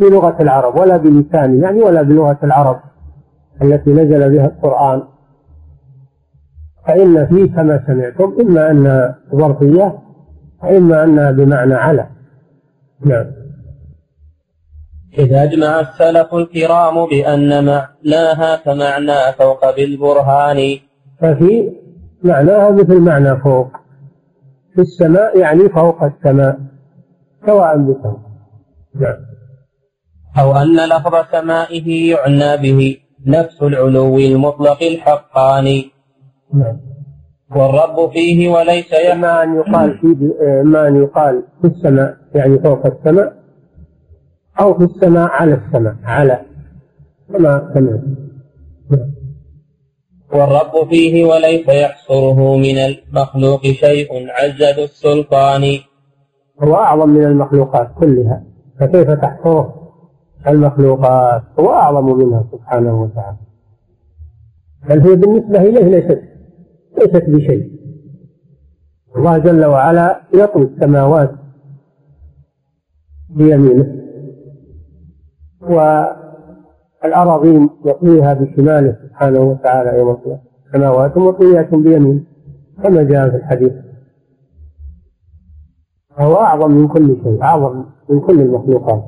بلغة 0.00 0.42
العرب 0.42 0.76
ولا 0.76 0.96
بلسانه 0.96 1.62
يعني 1.62 1.82
ولا 1.82 2.02
بلغة 2.02 2.38
العرب 2.42 2.80
التي 3.62 3.90
نزل 3.90 4.30
بها 4.30 4.46
القرآن. 4.46 5.02
فإن 6.86 7.26
فيه 7.26 7.44
كما 7.44 7.84
سمعتم 7.86 8.36
إما 8.40 8.70
أنها 8.70 9.18
ظرفية 9.34 9.98
وإما 10.62 11.04
أنها 11.04 11.30
بمعنى 11.30 11.74
على. 11.74 12.06
نعم. 13.04 13.26
إذا 15.18 15.42
أجمع 15.42 15.80
السلف 15.80 16.34
الكرام 16.34 17.06
بأن 17.06 17.48
معناها 17.48 18.56
كمعنى 18.56 19.32
فوق 19.38 19.76
بالبرهان. 19.76 20.78
ففي 21.20 21.72
معناها 22.22 22.70
مثل 22.70 23.00
معنى 23.00 23.36
فوق. 23.36 23.68
في 24.74 24.80
السماء 24.80 25.38
يعني 25.38 25.68
فوق 25.68 26.02
السماء 26.02 26.58
سواء 27.46 27.78
بسواء 27.78 28.20
نعم. 28.94 29.33
أو 30.38 30.56
أن 30.56 30.76
لفظ 30.76 31.14
سمائه 31.32 32.10
يعنى 32.10 32.62
به 32.62 32.96
نفس 33.26 33.62
العلو 33.62 34.18
المطلق 34.18 34.82
الحقاني 34.82 35.90
نعم. 36.54 36.76
والرب 37.50 38.10
فيه 38.10 38.48
وليس 38.48 38.94
إما 39.12 39.42
أن 39.42 39.56
يقال 39.56 39.98
في 39.98 40.32
إما 40.60 40.88
أن 40.88 40.96
يقال 41.02 41.42
في 41.60 41.66
السماء 41.66 42.16
يعني 42.34 42.58
فوق 42.58 42.86
السماء 42.86 43.32
أو 44.60 44.74
في 44.78 44.84
السماء 44.84 45.28
على 45.30 45.54
السماء 45.54 45.94
على 46.04 46.40
كما 47.32 47.70
سمعت. 47.74 48.00
والرب 50.32 50.88
فيه 50.90 51.24
وليس 51.24 51.68
يحصره 51.68 52.56
من 52.56 52.78
المخلوق 52.78 53.62
شيء 53.62 54.08
عز 54.30 54.62
ذو 54.76 54.84
السلطان. 54.84 55.78
هو 56.62 56.74
أعظم 56.74 57.08
من 57.08 57.24
المخلوقات 57.24 57.88
كلها 58.00 58.44
فكيف 58.80 59.10
تحصره؟ 59.10 59.83
المخلوقات 60.48 61.42
هو 61.60 61.70
أعظم 61.70 62.18
منها 62.18 62.44
سبحانه 62.52 63.02
وتعالى. 63.02 63.36
بل 64.88 65.00
هي 65.00 65.16
بالنسبة 65.16 65.60
إليه 65.60 65.84
ليست 65.84 66.22
ليست 66.98 67.24
بشيء. 67.30 67.74
الله 69.16 69.38
جل 69.38 69.64
وعلا 69.64 70.20
يطوي 70.34 70.62
السماوات 70.64 71.30
بيمينه 73.30 74.04
والأراضين 77.02 77.70
يطويها 77.84 78.34
بشماله 78.34 78.96
سبحانه 79.02 79.40
وتعالى 79.40 79.98
يوم 79.98 80.10
القيامة. 80.10 80.40
السماوات 80.66 81.16
مطويات 81.18 81.74
بيمينه 81.74 82.20
كما 82.82 83.02
جاء 83.02 83.30
في 83.30 83.36
الحديث. 83.36 83.72
فهو 86.16 86.36
أعظم 86.36 86.70
من 86.70 86.88
كل 86.88 87.16
شيء 87.22 87.42
أعظم 87.42 87.84
من 88.08 88.20
كل 88.20 88.40
المخلوقات. 88.40 89.04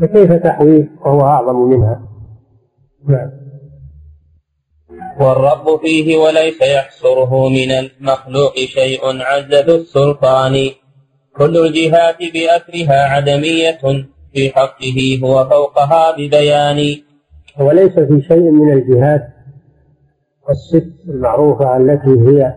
فكيف 0.00 0.32
تحويه؟ 0.32 0.88
وهو 1.00 1.20
أعظم 1.20 1.56
منها. 1.56 2.02
نعم. 3.08 3.30
والرب 5.20 5.80
فيه 5.80 6.18
وليس 6.18 6.62
يحصره 6.62 7.48
من 7.48 7.70
المخلوق 7.70 8.54
شيء 8.54 9.00
عز 9.04 9.54
ذو 9.54 9.76
السلطان. 9.76 10.70
كل 11.36 11.56
الجهات 11.66 12.16
بأثرها 12.18 13.08
عدمية 13.08 13.78
في 14.32 14.50
حقه 14.50 15.20
هو 15.24 15.48
فوقها 15.48 16.16
ببيان. 16.16 16.96
وليس 17.60 17.92
في 17.98 18.22
شيء 18.22 18.50
من 18.50 18.72
الجهات 18.72 19.36
الست 20.50 20.92
المعروفة 21.08 21.76
التي 21.76 22.10
هي 22.10 22.56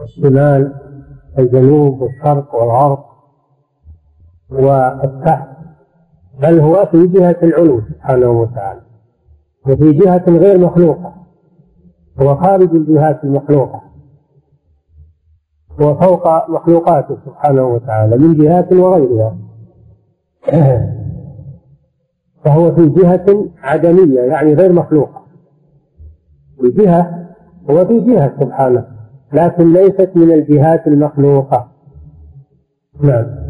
الشمال 0.00 0.74
الجنوب 1.38 2.00
والشرق 2.00 2.54
والغرب 2.54 3.04
والتحت. 4.50 5.57
بل 6.38 6.60
هو 6.60 6.86
في 6.86 7.06
جهة 7.06 7.36
العلو 7.42 7.80
سبحانه 7.80 8.30
وتعالى 8.30 8.80
وفي 9.66 9.92
جهة 9.92 10.24
غير 10.28 10.58
مخلوقة 10.58 11.14
هو 12.20 12.36
خارج 12.36 12.74
الجهات 12.74 13.24
المخلوقة 13.24 13.88
هو 15.80 15.94
فوق 15.94 16.50
مخلوقاته 16.50 17.16
سبحانه 17.26 17.64
وتعالى 17.64 18.16
من 18.16 18.34
جهات 18.34 18.72
وغيرها. 18.72 19.36
فهو 22.44 22.74
في 22.74 22.88
جهة 22.88 23.48
عدمية 23.62 24.20
يعني 24.20 24.54
غير 24.54 24.72
مخلوقة. 24.72 25.22
الجهة 26.64 27.28
هو 27.70 27.86
في 27.86 28.00
جهة 28.00 28.32
سبحانه 28.40 28.86
لكن 29.32 29.72
ليست 29.72 30.10
من 30.14 30.32
الجهات 30.32 30.86
المخلوقة. 30.86 31.68
نعم. 33.00 33.47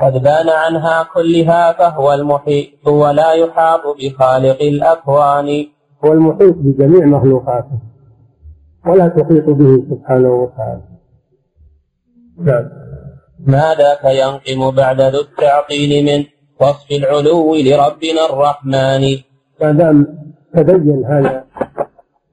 قد 0.00 0.12
بان 0.12 0.48
عنها 0.48 1.08
كلها 1.14 1.72
فهو 1.72 2.12
المحيط 2.12 2.88
ولا 2.88 3.32
يحاط 3.32 3.80
بخالق 4.00 4.62
الأكوان. 4.62 5.66
هو 6.04 6.12
المحيط 6.12 6.54
بجميع 6.56 7.06
مخلوقاته 7.06 7.78
ولا 8.86 9.08
تحيط 9.08 9.44
به 9.44 9.82
سبحانه 9.90 10.30
وتعالى. 10.30 10.82
نعم. 12.38 12.68
ما 13.46 13.74
ذاك 13.74 14.04
ينقم 14.04 14.76
بعد 14.76 15.00
ذو 15.00 15.20
التعطيل 15.20 16.04
من 16.04 16.24
وصف 16.60 16.90
العلو 16.90 17.54
لربنا 17.54 18.22
الرحمن؟ 18.30 19.02
ما 19.60 19.72
دام 19.72 20.06
تبين 20.54 21.04
هذا 21.04 21.44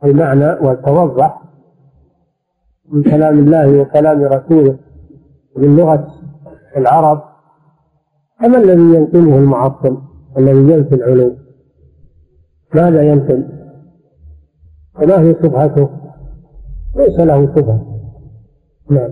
المعنى 0.04 0.52
وتوضح 0.62 1.42
من 2.90 3.04
كلام 3.04 3.40
الله 3.40 3.82
وكلام 3.82 4.24
رسوله 4.24 4.78
باللغة 5.56 6.08
العرب 6.78 7.27
أما 8.46 8.58
الذي 8.58 8.96
ينقله 8.96 9.38
المعطل 9.38 9.98
الذي 10.38 10.74
ينفي 10.74 10.96
العلو 10.96 11.36
ماذا 12.76 13.04
ينقل 13.04 13.44
وما 15.02 15.22
هي 15.22 15.36
شبهته 15.44 15.90
ليس 16.96 17.20
له 17.20 17.56
شبهة 17.56 18.00
نعم. 18.90 19.10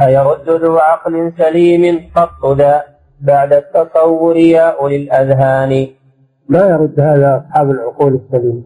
أيرد 0.00 0.50
ذو 0.50 0.76
عقل 0.78 1.32
سليم 1.38 2.00
قط 2.16 2.58
ذا 2.58 2.82
بعد 3.20 3.52
التصور 3.52 4.36
يا 4.36 4.80
أولي 4.80 4.96
الأذهان؟ 4.96 5.86
ما 6.48 6.66
يرد 6.66 7.00
هذا 7.00 7.36
أصحاب 7.36 7.70
العقول 7.70 8.14
السليمة 8.14 8.62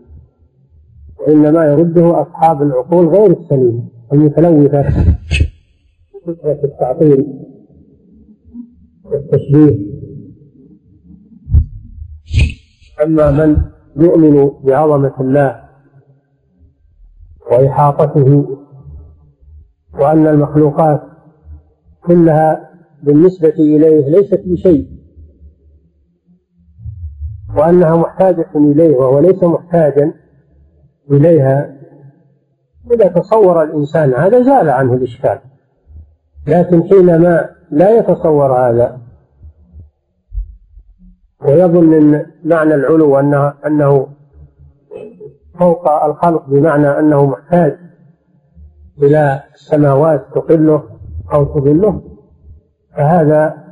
وإنما 1.21 1.67
يرده 1.67 2.23
أصحاب 2.23 2.63
العقول 2.63 3.09
غير 3.09 3.31
السليمة 3.31 3.83
المتلوثة. 4.13 4.83
فكرة 6.27 6.59
التعطيل. 6.65 7.27
والتشبيه 9.11 9.99
أما 13.05 13.31
من 13.31 13.63
يؤمن 13.97 14.51
بعظمة 14.65 15.15
الله 15.21 15.69
وإحاطته 17.51 18.59
وأن 19.95 20.27
المخلوقات 20.27 21.03
كلها 22.05 22.71
بالنسبة 23.03 23.49
إليه 23.49 24.09
ليست 24.09 24.43
بشيء 24.47 24.99
وأنها 27.57 27.97
محتاجة 27.97 28.51
إليه 28.55 28.97
وهو 28.97 29.19
ليس 29.19 29.43
محتاجا 29.43 30.15
إليها 31.11 31.79
إذا 32.93 33.09
تصور 33.09 33.63
الإنسان 33.63 34.15
هذا 34.15 34.43
زال 34.43 34.69
عنه 34.71 34.95
الإشكال. 34.95 35.39
لكن 36.49 36.83
حينما 36.83 37.51
لا 37.71 37.99
يتصور 37.99 38.53
هذا 38.53 38.99
ويظن 41.41 41.95
إن 41.95 42.27
معنى 42.45 42.75
العلو 42.75 43.19
انه 43.19 43.55
أنه 43.67 44.09
فوق 45.59 46.05
الخلق 46.05 46.49
بمعنى 46.49 46.87
أنه 46.87 47.27
محتاج 47.27 47.79
إلى 49.03 49.43
السماوات 49.55 50.27
تقله 50.35 50.83
أو 51.33 51.45
تظله 51.45 52.03
فهذا 52.97 53.65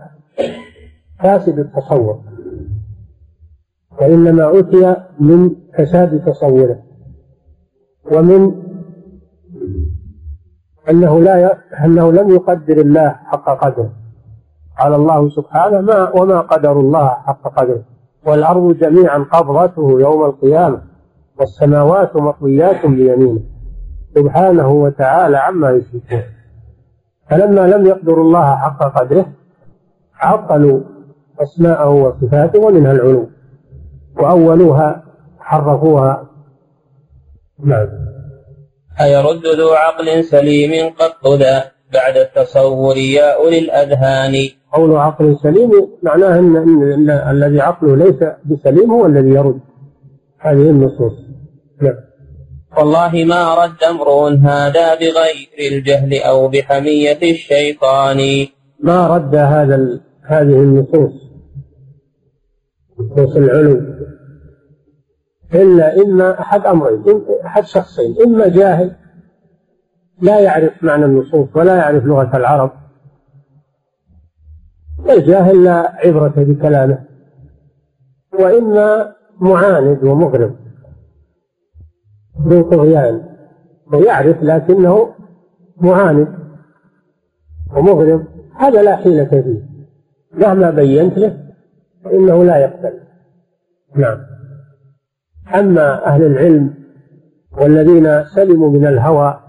فاسد 1.20 1.58
التصور. 1.58 2.20
وإنما 4.00 4.58
أتي 4.58 4.96
من 5.20 5.50
فساد 5.78 6.24
تصوره 6.24 6.82
ومن 8.12 8.65
أنه 10.90 11.20
لا. 11.20 11.58
أنه 11.84 12.12
لم 12.12 12.30
يقدر 12.30 12.80
الله 12.80 13.08
حق 13.08 13.64
قدره. 13.64 13.90
قال 14.78 14.94
الله 14.94 15.28
سبحانه 15.28 15.80
ما 15.80 16.10
وما 16.14 16.40
قدر 16.40 16.72
الله 16.72 17.08
حق 17.08 17.42
قدره. 17.42 17.82
والأرض 18.26 18.78
جميعا 18.78 19.18
قبضته 19.18 20.00
يوم 20.00 20.24
القيامة 20.24 20.80
والسماوات 21.38 22.16
مطويات 22.16 22.86
بيمينه. 22.86 23.40
سبحانه 24.14 24.68
وتعالى 24.68 25.36
عما 25.36 25.70
يشركون. 25.70 26.22
فلما 27.30 27.66
لم 27.66 27.86
يقدروا 27.86 28.24
الله 28.24 28.56
حق 28.56 28.82
قدره 29.00 29.26
عطلوا 30.20 30.80
أسماءه 31.40 31.90
وصفاته 31.90 32.60
ومنها 32.60 32.92
العلو. 32.92 33.26
وأولوها 34.16 35.02
حرفوها. 35.38 36.26
نعم. 37.64 38.05
أيرد 39.00 39.46
ذو 39.46 39.70
عقل 39.70 40.24
سليم 40.24 40.90
قط 40.90 41.26
ذا 41.26 41.64
بعد 41.92 42.16
التصور 42.16 42.96
يا 42.96 43.36
أولي 43.36 43.58
الأذهان. 43.58 44.48
قول 44.72 44.96
عقل 44.96 45.36
سليم 45.42 45.70
معناه 46.02 46.38
أن, 46.38 46.56
إن, 46.56 46.92
إن 46.92 47.10
الذي 47.10 47.60
عقله 47.60 47.96
ليس 47.96 48.24
بسليم 48.44 48.90
هو 48.90 49.06
الذي 49.06 49.28
يرد. 49.28 49.60
هذه 50.38 50.70
النصوص. 50.70 51.12
نعم. 51.82 51.94
والله 52.78 53.24
ما 53.24 53.64
رد 53.64 53.84
امرؤ 53.84 54.28
هذا 54.28 54.94
بغير 54.94 55.72
الجهل 55.72 56.22
أو 56.22 56.48
بحمية 56.48 57.18
الشيطان. 57.22 58.46
ما 58.80 59.06
رد 59.06 59.34
هذا 59.34 60.00
هذه 60.22 60.42
النصوص. 60.42 61.12
نصوص 63.00 63.36
العلو. 63.36 63.95
إلا 65.54 66.02
إما 66.02 66.40
أحد 66.40 66.66
أمرين 66.66 67.22
أحد 67.44 67.64
شخصين 67.64 68.16
إما 68.24 68.48
جاهل 68.48 68.96
لا 70.22 70.40
يعرف 70.40 70.84
معنى 70.84 71.04
النصوص 71.04 71.48
ولا 71.54 71.76
يعرف 71.76 72.04
لغة 72.04 72.36
العرب. 72.36 72.70
والجاهل 74.98 75.64
لا 75.64 75.96
عبرة 75.96 76.34
بكلامه 76.36 77.04
وإما 78.40 79.14
معاند 79.40 80.04
ومغرب 80.04 80.56
ذو 82.46 82.70
طغيان 82.70 83.36
ويعرف 83.92 84.42
لكنه 84.42 85.14
معاند 85.76 86.28
ومغرب. 87.76 88.26
هذا 88.54 88.82
لا 88.82 88.96
حيلة 88.96 89.24
فيه 89.24 89.62
مهما 90.32 90.70
بينت 90.70 91.18
له 91.18 91.46
فإنه 92.04 92.44
لا 92.44 92.56
يقبل. 92.56 93.00
نعم. 93.94 94.35
أما 95.54 96.06
أهل 96.06 96.22
العلم 96.22 96.74
والذين 97.52 98.24
سلموا 98.24 98.70
من 98.70 98.86
الهوى 98.86 99.40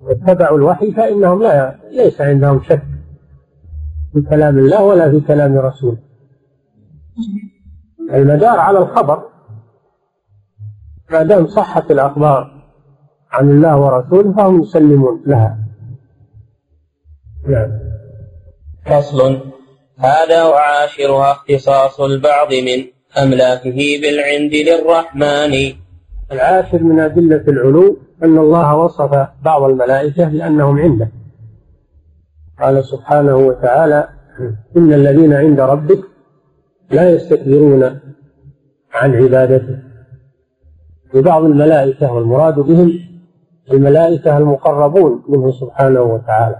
واتبعوا 0.00 0.58
الوحي 0.58 0.92
فإنهم 0.92 1.42
لا 1.42 1.78
ليس 1.90 2.20
عندهم 2.20 2.62
شك 2.62 2.82
في 4.12 4.20
كلام 4.22 4.58
الله 4.58 4.84
ولا 4.84 5.10
في 5.10 5.20
كلام 5.20 5.58
رسوله. 5.58 5.98
المدار 8.00 8.58
على 8.58 8.78
الخبر 8.78 9.22
ما 11.10 11.22
دام 11.22 11.46
صحت 11.46 11.90
الأخبار 11.90 12.64
عن 13.30 13.50
الله 13.50 13.76
ورسوله 13.76 14.32
فهم 14.32 14.62
يسلمون 14.62 15.22
لها. 15.26 15.58
نعم. 17.48 17.78
فصل. 18.86 19.40
هذا 19.98 20.44
وعاشرها 20.44 21.32
اختصاص 21.32 22.00
البعض 22.00 22.52
من 22.52 22.95
أملاكه 23.18 24.00
بالعند 24.02 24.54
للرحمن. 24.54 25.52
العاشر 26.32 26.82
من 26.82 27.00
أدلة 27.00 27.44
العلو 27.48 27.96
أن 28.24 28.38
الله 28.38 28.76
وصف 28.76 29.28
بعض 29.44 29.62
الملائكة 29.62 30.24
بأنهم 30.24 30.78
عنده. 30.78 31.08
قال 32.60 32.84
سبحانه 32.84 33.36
وتعالى 33.36 34.08
إن 34.76 34.92
الذين 34.92 35.32
عند 35.32 35.60
ربك 35.60 35.98
لا 36.90 37.10
يستكبرون 37.10 38.00
عن 38.92 39.14
عبادته. 39.14 39.78
لبعض 41.14 41.44
الملائكة 41.44 42.12
والمراد 42.12 42.54
بهم 42.54 42.92
الملائكة 43.72 44.38
المقربون 44.38 45.24
منه 45.28 45.50
سبحانه 45.50 46.02
وتعالى. 46.02 46.56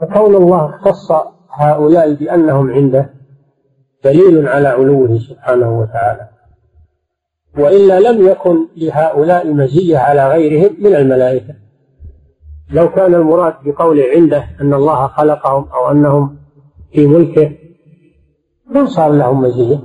فكون 0.00 0.34
الله 0.34 0.66
اختص 0.66 1.12
هؤلاء 1.50 2.14
بأنهم 2.14 2.70
عنده 2.70 3.10
دليل 4.06 4.48
على 4.48 4.68
علوه 4.68 5.18
سبحانه 5.18 5.80
وتعالى. 5.80 6.28
وإلا 7.58 8.00
لم 8.00 8.26
يكن 8.26 8.56
لهؤلاء 8.76 9.52
مزية 9.52 9.98
على 9.98 10.28
غيرهم 10.28 10.76
من 10.78 10.94
الملائكة. 10.94 11.54
لو 12.70 12.90
كان 12.90 13.14
المراد 13.14 13.54
بقول 13.64 14.00
عنده 14.00 14.44
أن 14.60 14.74
الله 14.74 15.06
خلقهم 15.06 15.68
أو 15.74 15.90
أنهم 15.90 16.36
في 16.92 17.06
ملكه 17.06 17.52
ما 18.66 18.86
صار 18.86 19.12
لهم 19.12 19.40
مزية. 19.40 19.78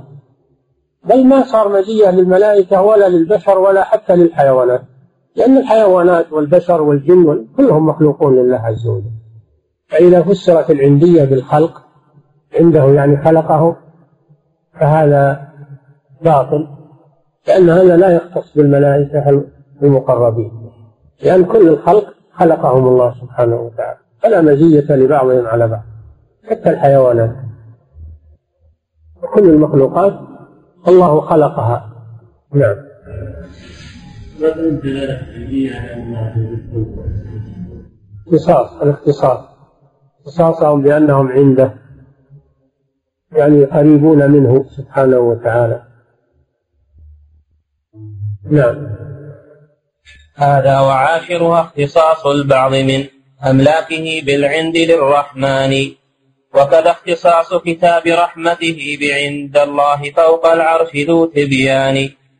بل 1.04 1.26
ما 1.26 1.44
صار 1.44 1.68
مزية 1.68 2.10
للملائكة 2.10 2.82
ولا 2.82 3.08
للبشر 3.08 3.58
ولا 3.58 3.84
حتى 3.84 4.16
للحيوانات. 4.16 4.82
لأن 5.36 5.58
الحيوانات 5.58 6.32
والبشر 6.32 6.82
والجن 6.82 7.46
كلهم 7.56 7.86
مخلوقون 7.86 8.36
لله 8.36 8.56
عز 8.58 8.86
وجل. 8.86 9.10
فإذا 9.88 10.22
فسرت 10.22 10.70
العندية 10.70 11.24
بالخلق 11.24 11.82
عنده 12.60 12.84
يعني 12.84 13.24
خلقه 13.24 13.76
فهذا 14.82 15.48
باطل 16.22 16.68
لأن 17.48 17.70
هذا 17.70 17.96
لا 17.96 18.10
يختص 18.10 18.56
بالملائكة 18.56 19.44
المقربين 19.82 20.70
لأن 21.22 21.44
كل 21.44 21.68
الخلق 21.68 22.14
خلقهم 22.32 22.88
الله 22.88 23.14
سبحانه 23.20 23.56
وتعالى 23.56 23.98
فلا 24.22 24.40
مزية 24.40 24.96
لبعضهم 24.96 25.46
على 25.46 25.68
بعض 25.68 25.82
حتى 26.50 26.70
الحيوانات. 26.70 27.36
كل 29.34 29.48
المخلوقات 29.50 30.20
الله 30.88 31.20
خلقها. 31.20 31.92
نعم. 32.54 32.76
اختصاص 38.26 38.82
الاختصاص. 38.82 39.40
اختصاصهم 40.20 40.82
بأنهم 40.82 41.28
عنده 41.28 41.81
يعني 43.32 43.64
قريبون 43.64 44.30
منه 44.30 44.64
سبحانه 44.68 45.18
وتعالى. 45.18 45.82
نعم. 48.50 48.88
هذا 50.36 50.80
وعاشرها 50.80 51.60
اختصاص 51.60 52.26
البعض 52.26 52.74
من 52.74 53.04
أملاكه 53.50 54.22
بالعند 54.26 54.76
للرحمن. 54.76 55.72
وكذا 56.54 56.90
اختصاص 56.90 57.54
كتاب 57.54 58.02
رحمته 58.06 58.98
بعند 59.00 59.56
الله 59.58 60.10
فوق 60.10 60.46
العرش 60.46 60.96
ذو 61.08 61.26
تبيان. 61.26 61.96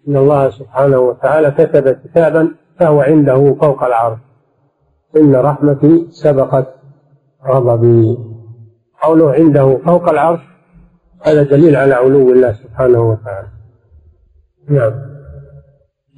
إن 0.09 0.17
الله 0.17 0.51
سبحانه 0.51 0.99
وتعالى 0.99 1.51
كتب 1.51 2.01
كتابا 2.05 2.55
فهو 2.79 3.01
عنده 3.01 3.57
فوق 3.61 3.85
العرش. 3.85 4.19
إن 5.17 5.35
رحمتي 5.35 6.07
سبقت 6.11 6.75
غضبي 7.47 8.19
قوله 9.03 9.33
عنده 9.33 9.81
فوق 9.85 10.09
العرش 10.09 10.41
هذا 11.23 11.43
دليل 11.43 11.77
على 11.77 11.95
علو 11.95 12.33
الله 12.33 12.53
سبحانه 12.53 13.01
وتعالى. 13.11 13.49
نعم. 14.69 14.93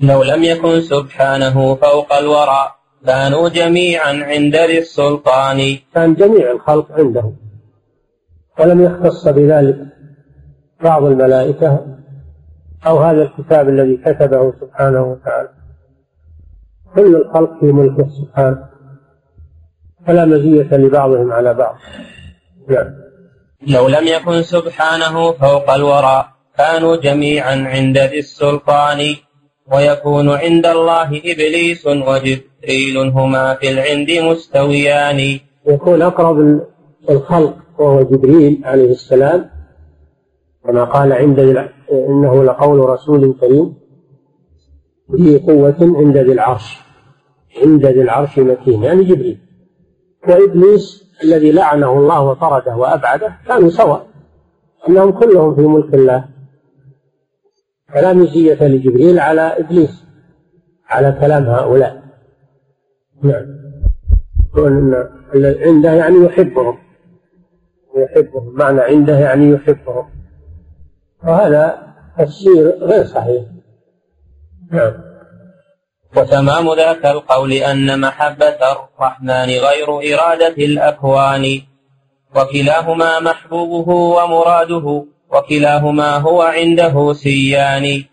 لو 0.02 0.22
لم 0.22 0.44
يكن 0.44 0.80
سبحانه 0.80 1.74
فوق 1.74 2.12
الورى 2.12 2.70
كانوا 3.06 3.48
جميعا 3.48 4.12
عند 4.12 4.56
ذي 4.56 4.78
السلطان. 4.78 5.78
كان 5.94 6.14
جميع 6.14 6.50
الخلق 6.50 6.92
عنده. 6.92 7.32
ولم 8.60 8.84
يختص 8.84 9.28
بذلك 9.28 9.76
بعض 10.82 11.04
الملائكة 11.04 11.86
أو 12.86 12.98
هذا 12.98 13.22
الكتاب 13.22 13.68
الذي 13.68 13.96
كتبه 13.96 14.52
سبحانه 14.60 15.02
وتعالى. 15.02 15.48
كل 16.94 17.16
الخلق 17.16 17.60
في 17.60 17.66
ملكه 17.66 18.08
سبحانه 18.08 18.68
فلا 20.06 20.24
مزية 20.24 20.76
لبعضهم 20.76 21.32
على 21.32 21.54
بعض. 21.54 21.74
نعم. 22.68 23.03
لو 23.66 23.88
لم 23.88 24.06
يكن 24.06 24.42
سبحانه 24.42 25.32
فوق 25.32 25.70
الورى 25.70 26.28
كانوا 26.58 26.96
جميعا 26.96 27.56
عند 27.68 27.98
ذي 27.98 28.18
السلطان. 28.18 29.14
ويكون 29.72 30.28
عند 30.28 30.66
الله 30.66 31.08
إبليس 31.24 31.86
وجبريل 31.86 32.96
هما 32.96 33.54
في 33.54 33.70
العند 33.70 34.10
مستويان. 34.10 35.38
يكون 35.66 36.02
أقرب 36.02 36.60
الخلق 37.10 37.56
وهو 37.78 38.02
جبريل 38.02 38.60
عليه 38.64 38.90
السلام. 38.90 39.50
كما 40.64 40.84
قال 40.84 41.12
عند 41.12 41.38
إنه 41.92 42.44
لقول 42.44 42.78
رسول 42.78 43.34
كريم 43.40 43.74
ذي 45.14 45.38
قوة 45.38 45.76
عند 45.80 46.16
ذي 46.16 46.32
العرش 46.32 46.76
عند 47.62 47.86
ذي 47.86 48.02
العرش 48.02 48.38
مكين 48.38 48.82
يعني 48.82 49.04
جبريل. 49.04 49.38
وإبليس 50.28 51.03
الذي 51.24 51.52
لعنه 51.52 51.92
الله 51.92 52.20
وطرده 52.20 52.76
وأبعده 52.76 53.32
كانوا 53.48 53.68
سواء 53.68 54.06
أنهم 54.88 55.10
كلهم 55.10 55.54
في 55.54 55.60
ملك 55.60 55.94
الله. 55.94 56.24
فلا 57.94 58.12
مزية 58.12 58.62
لجبريل 58.62 59.18
على 59.18 59.40
إبليس 59.40 60.04
على 60.88 61.16
كلام 61.20 61.44
هؤلاء. 61.44 62.02
نعم. 63.22 63.46
يقول 64.54 64.94
إن 65.36 65.56
عنده 65.62 65.92
يعني 65.92 66.16
يحبهم. 66.16 66.78
يحبهم 67.96 68.54
معنى 68.54 68.80
عنده 68.80 69.18
يعني 69.18 69.50
يحبهم. 69.50 70.08
وهذا 71.24 71.94
تفسير 72.18 72.68
غير 72.80 73.04
صحيح. 73.04 73.44
نعم. 74.70 75.13
وتمام 76.16 76.74
ذاك 76.74 77.06
القول 77.06 77.52
أن 77.52 78.00
محبة 78.00 78.60
الرحمن 78.72 79.48
غير 79.66 79.88
إرادة 79.88 80.56
الأكوان. 80.58 81.44
وكلاهما 82.36 83.20
محبوبه 83.20 83.88
ومراده 83.92 85.04
وكلاهما 85.32 86.16
هو 86.16 86.42
عنده 86.42 87.12
سيان. 87.12 88.04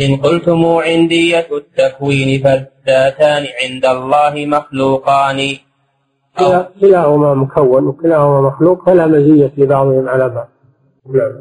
إن 0.00 0.16
قلتم 0.16 0.64
عندية 0.64 1.48
التكوين 1.52 2.42
فالذاتان 2.42 3.46
عند 3.62 3.84
الله 3.86 4.46
مخلوقان. 4.46 5.56
كلاهما 6.80 7.34
مكون 7.34 7.86
وكلاهما 7.86 8.40
مخلوق 8.40 8.86
فلا 8.86 9.06
مزية 9.06 9.52
لبعضهم 9.58 10.08
على 10.08 10.28
بعض. 10.28 10.48
نعم. 11.06 11.32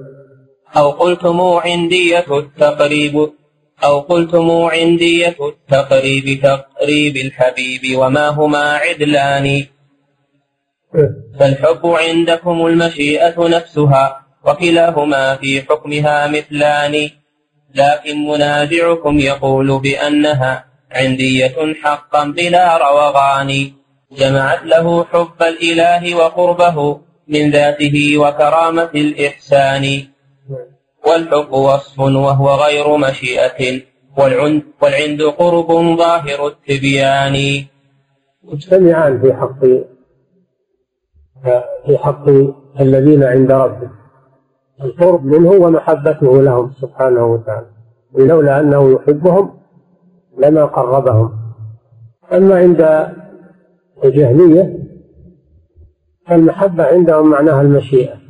أو 0.77 0.89
قلتم 0.89 1.41
عندية 1.41 2.25
التقريب 2.37 3.31
أو 3.83 3.99
قلتم 3.99 4.51
عندية 4.51 5.35
التقريب 5.41 6.41
تقريب 6.43 7.17
الحبيب 7.17 7.81
وما 7.97 8.27
هما 8.27 8.73
عدلان. 8.73 9.65
فالحب 11.39 11.85
عندكم 11.85 12.65
المشيئة 12.65 13.47
نفسها 13.47 14.25
وكلاهما 14.45 15.35
في 15.35 15.61
حكمها 15.61 16.27
مثلان. 16.27 17.09
لكن 17.75 18.27
منازعكم 18.27 19.19
يقول 19.19 19.79
بأنها 19.79 20.65
عندية 20.91 21.57
حقا 21.83 22.23
بلا 22.25 22.77
روغان. 22.77 23.71
جمعت 24.11 24.63
له 24.63 25.05
حب 25.05 25.41
الإله 25.41 26.15
وقربه 26.15 26.99
من 27.27 27.51
ذاته 27.51 28.17
وكرامة 28.17 28.89
الإحسان. 28.95 30.07
والحب 31.07 31.51
وصف 31.51 31.99
وهو 31.99 32.49
غير 32.49 32.97
مشيئة 32.97 33.81
والعند, 34.17 34.63
والعند 34.81 35.21
قرب 35.21 35.67
ظاهر 35.97 36.47
التبيان. 36.47 37.65
مجتمعان 38.43 39.21
في 39.21 39.33
حق 39.33 39.59
في 41.85 41.97
حق 41.97 42.25
الذين 42.79 43.23
عند 43.23 43.51
ربك 43.51 43.89
القرب 44.83 45.25
منه 45.25 45.49
ومحبته 45.51 46.41
لهم 46.41 46.71
سبحانه 46.81 47.25
وتعالى. 47.25 47.67
ولولا 48.13 48.59
أنه 48.59 48.91
يحبهم 48.93 49.59
لما 50.37 50.65
قربهم. 50.65 51.31
أما 52.33 52.55
عند 52.55 53.09
الجهمية 54.03 54.79
فالمحبة 56.27 56.83
عندهم 56.83 57.29
معناها 57.29 57.61
المشيئة. 57.61 58.28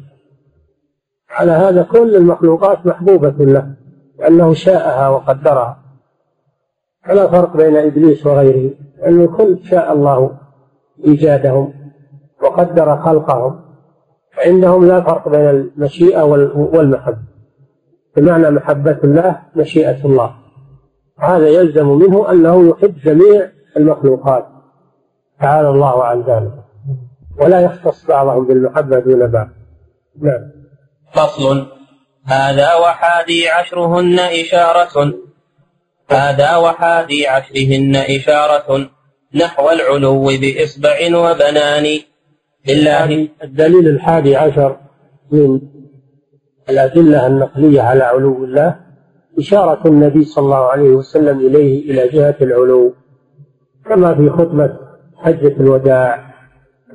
على 1.30 1.52
هذا 1.52 1.84
كل 1.84 2.16
المخلوقات 2.16 2.86
محبوبة 2.86 3.46
له 3.46 3.74
لأنه 4.20 4.54
شاءها 4.54 5.10
وقدرها. 5.10 5.80
فلا 7.06 7.28
فرق 7.28 7.58
بين 7.58 7.78
إبليس 7.78 8.26
وغيره 8.26 8.74
لأن 8.98 9.22
الكل 9.22 9.60
شاء 9.64 9.94
الله 9.94 10.38
إيجادهم 11.06 11.74
وقدر 12.44 12.98
خلقهم 12.98 13.62
فعندهم 14.32 14.88
لا 14.88 15.02
فرق 15.02 15.30
بين 15.30 15.50
المشيئة 15.50 16.24
والمحبة. 16.56 17.18
بمعنى 18.18 18.50
محبة 18.50 18.98
الله 19.04 19.40
مشيئة 19.56 20.06
الله. 20.06 20.36
هذا 21.20 21.48
يلزم 21.48 21.90
منه 21.90 22.32
أنه 22.32 22.70
يحب 22.70 22.96
جميع 23.04 23.50
المخلوقات. 23.78 24.46
تعالى 25.40 25.70
الله 25.70 26.04
عن 26.04 26.22
ذلك. 26.22 26.54
ولا 27.42 27.62
يختص 27.62 28.08
بعضهم 28.08 28.48
بالمحبة 28.48 29.00
دون 29.00 29.28
بعض. 29.28 29.48
نعم. 30.22 30.59
فصل. 31.14 31.68
هذا 32.26 32.76
وحادي 32.76 33.50
عشرهن 33.50 34.20
إشارة. 34.20 35.14
هذا 36.12 36.58
وحادي 36.58 37.28
عشرهن 37.28 37.96
إشارة. 37.96 38.90
نحو 39.36 39.70
العلو 39.70 40.24
بإصبع 40.24 40.98
وبنان. 41.14 42.00
لله. 42.68 43.28
الدليل 43.44 43.88
الحادي 43.88 44.36
عشر 44.36 44.78
من 45.32 45.62
الأدلة 46.70 47.28
النقلية 47.28 47.82
على 47.82 48.04
علو 48.04 48.44
الله. 48.44 48.76
إشارة 49.40 49.88
النبي 49.88 50.24
صلى 50.24 50.46
الله 50.46 50.66
عليه 50.66 50.90
وسلم 50.90 51.40
إليه 51.40 51.92
إلى 51.92 52.08
جهة 52.08 52.36
العلو. 52.42 52.94
كما 53.86 54.16
في 54.16 54.30
خطبة 54.30 54.78
حجة 55.18 55.56
الوداع 55.60 56.34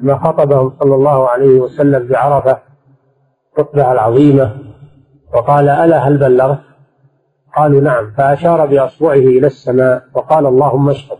ما 0.00 0.18
خطبهم 0.18 0.76
صلى 0.80 0.94
الله 0.94 1.28
عليه 1.28 1.60
وسلم 1.60 2.06
بعرفة. 2.06 2.73
خطبة 3.56 3.92
العظيمة. 3.92 4.56
وقال 5.34 5.68
ألا 5.68 5.98
هل 5.98 6.18
بلغت؟ 6.18 6.60
قالوا 7.56 7.80
نعم. 7.80 8.10
فأشار 8.10 8.66
بأصبعه 8.66 9.12
إلى 9.12 9.46
السماء 9.46 10.04
وقال 10.14 10.46
اللهم 10.46 10.90
اشهد. 10.90 11.18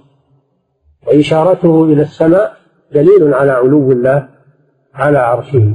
وإشارته 1.06 1.84
إلى 1.84 2.02
السماء 2.02 2.52
دليل 2.92 3.34
على 3.34 3.52
علو 3.52 3.92
الله 3.92 4.28
على 4.94 5.18
عرشه. 5.18 5.74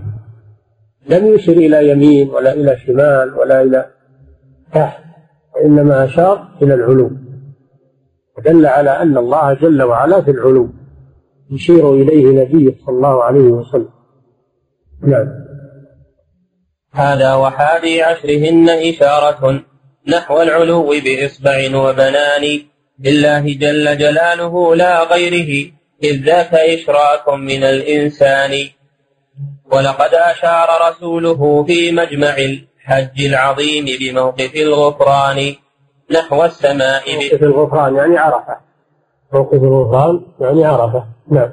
لم 1.09 1.27
يشر 1.27 1.53
إلى 1.53 1.89
يمين 1.89 2.29
ولا 2.29 2.53
إلى 2.53 2.77
شمال 2.77 3.33
ولا 3.33 3.61
إلى 3.61 3.85
تحت 4.73 5.03
وإنما 5.55 6.03
أشار 6.03 6.47
إلى 6.61 6.73
العلو. 6.73 7.11
ودل 8.37 8.65
على 8.65 8.89
أن 8.89 9.17
الله 9.17 9.53
جل 9.53 9.83
وعلا 9.83 10.21
في 10.21 10.31
العلو 10.31 10.69
يشير 11.51 11.93
إليه 11.93 12.41
نبيه 12.41 12.75
صلى 12.85 12.95
الله 12.95 13.23
عليه 13.23 13.49
وسلم. 13.49 13.89
نعم. 15.01 15.48
هذا 16.93 17.35
وحادي 17.35 18.03
عشرهن 18.03 18.69
إشارة 18.69 19.63
نحو 20.07 20.41
العلو 20.41 20.89
بإصبع 20.89 21.77
وبنان 21.77 22.61
لله 22.99 23.39
جل 23.39 23.97
جلاله 23.97 24.75
لا 24.75 25.03
غيره 25.03 25.71
إذ 26.03 26.25
ذاك 26.25 26.53
إشراك 26.53 27.29
من 27.29 27.63
الإنسان. 27.63 28.69
ولقد 29.71 30.13
أشار 30.13 30.67
رسوله 30.89 31.63
في 31.63 31.91
مجمع 31.91 32.35
الحج 32.37 33.25
العظيم 33.25 33.85
بموقف 33.99 34.55
الغفران 34.55 35.55
نحو 36.11 36.45
السماء 36.45 37.03
موقف 37.15 37.43
الغفران 37.43 37.95
يعني 37.95 38.17
عرفة. 38.17 38.57
موقف 39.33 39.63
الغفران 39.63 40.21
يعني 40.41 40.65
عرفة. 40.65 41.05
نعم. 41.31 41.49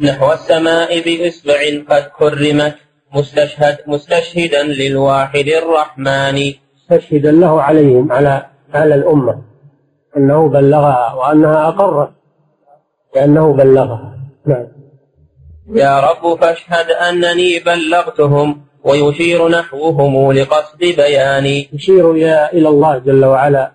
نحو 0.00 0.32
السماء 0.32 1.00
بإصبع 1.00 1.60
قد 1.88 2.02
كرمت 2.18 2.76
مستشهد 3.14 3.78
مستشهدا 3.86 4.62
للواحد 4.62 5.46
الرحمن. 5.48 6.52
مستشهدا 6.76 7.32
له 7.32 7.62
عليهم 7.62 8.12
على 8.12 8.46
على 8.74 8.94
الأمة. 8.94 9.42
أنه 10.16 10.48
بلغها 10.48 11.14
وأنها 11.14 11.68
أقرت 11.68 12.10
لأنه 13.16 13.52
بلغها. 13.52 14.18
نعم. 14.46 14.66
يا 15.74 16.00
رب 16.00 16.40
فاشهد 16.40 16.90
أنني 16.90 17.58
بلغتهم 17.58 18.60
ويشير 18.84 19.48
نحوهم 19.48 20.32
لقصد 20.32 20.78
بياني. 20.78 21.68
يشير 21.72 22.12
إلى 22.52 22.68
الله 22.68 22.98
جل 22.98 23.24
وعلا. 23.24 23.72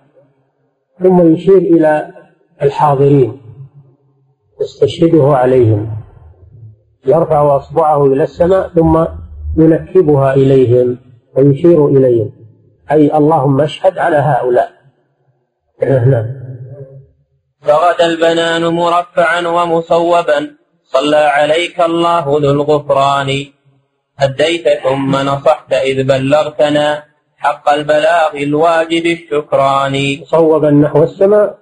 ثم 1.03 1.33
يشير 1.33 1.57
إلى 1.57 2.11
الحاضرين. 2.61 3.41
يستشهده 4.61 5.37
عليهم. 5.37 6.03
يرفع 7.05 7.57
أصبعه 7.57 8.05
إلى 8.05 8.23
السماء 8.23 8.67
ثم 8.67 9.05
ينكبها 9.57 10.33
إليهم 10.33 10.97
ويشير 11.37 11.87
إليهم. 11.87 12.31
أي 12.91 13.17
اللهم 13.17 13.61
اشهد 13.61 13.97
على 13.97 14.17
هؤلاء. 14.17 14.71
نعم. 15.81 16.25
فغدا 17.61 18.05
البنان 18.05 18.63
مرفعا 18.73 19.47
ومصوبا. 19.47 20.55
صلى 20.83 21.15
عليك 21.15 21.81
الله 21.81 22.25
ذو 22.25 22.51
الغفران. 22.51 23.45
هديت 24.17 24.67
ثم 24.83 25.11
نصحت 25.15 25.73
إذ 25.73 26.07
بلغتنا 26.07 27.03
حق 27.37 27.69
البلاغ 27.69 28.31
الواجب 28.35 29.05
الشكران. 29.05 30.23
صوبا 30.25 30.69
نحو 30.71 31.03
السماء 31.03 31.57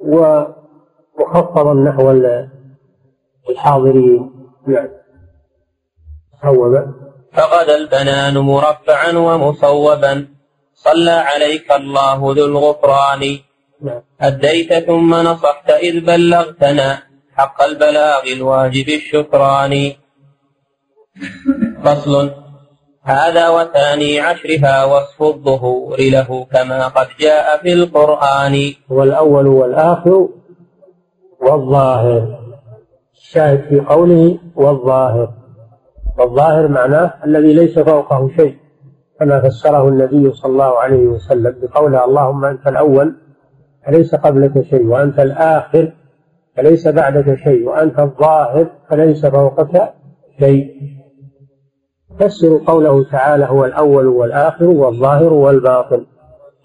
ومخفضا 0.00 1.74
نحو 1.74 2.10
الحاضرين. 3.50 4.30
نعم. 4.66 4.88
صوبا 6.42 7.01
فغد 7.32 7.70
البنان 7.70 8.38
مرفعا 8.38 9.12
ومصوبا. 9.12 10.26
صلى 10.74 11.10
عليك 11.10 11.72
الله 11.72 12.34
ذو 12.36 12.46
الغفران. 12.46 13.38
نعم. 13.82 14.00
أديت 14.20 14.74
ثم 14.74 15.14
نصحت 15.14 15.70
إذ 15.70 16.00
بلغتنا 16.00 17.02
حق 17.36 17.62
البلاغ 17.62 18.22
الواجب 18.32 18.88
الشكران. 18.88 19.92
فصل. 21.84 22.30
هذا 23.04 23.48
وثاني 23.48 24.20
عشرها 24.20 24.84
وصف 24.84 25.22
الظهور 25.22 26.00
له 26.00 26.46
كما 26.52 26.88
قد 26.88 27.08
جاء 27.20 27.62
في 27.62 27.72
القرآن. 27.72 28.72
هو 28.92 29.02
الأول 29.02 29.46
والآخر 29.46 30.28
والظاهر. 31.40 32.38
الشاهد 33.14 33.64
في 33.68 33.80
قوله 33.80 34.38
والظاهر. 34.56 35.41
والظاهر 36.18 36.68
معناه 36.68 37.14
الذي 37.24 37.52
ليس 37.52 37.78
فوقه 37.78 38.28
شيء 38.36 38.56
كما 39.20 39.40
فسره 39.40 39.88
النبي 39.88 40.32
صلى 40.32 40.52
الله 40.52 40.78
عليه 40.78 41.06
وسلم 41.06 41.56
بقوله 41.62 42.04
اللهم 42.04 42.44
أنت 42.44 42.66
الأول 42.66 43.14
فليس 43.86 44.14
قبلك 44.14 44.62
شيء 44.62 44.86
وأنت 44.86 45.20
الآخر 45.20 45.92
فليس 46.56 46.88
بعدك 46.88 47.34
شيء 47.34 47.68
وأنت 47.68 47.98
الظاهر 47.98 48.66
فليس 48.88 49.26
فوقك 49.26 49.94
شيء. 50.40 50.70
فسروا 52.18 52.60
قوله 52.66 53.04
تعالى 53.04 53.44
هو 53.44 53.64
الأول 53.64 54.06
والآخر 54.06 54.64
والظاهر 54.64 55.32
والباطن 55.32 56.06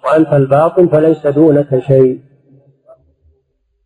وأنت 0.05 0.33
الباطن 0.33 0.87
فليس 0.87 1.27
دونك 1.27 1.79
شيء. 1.79 2.21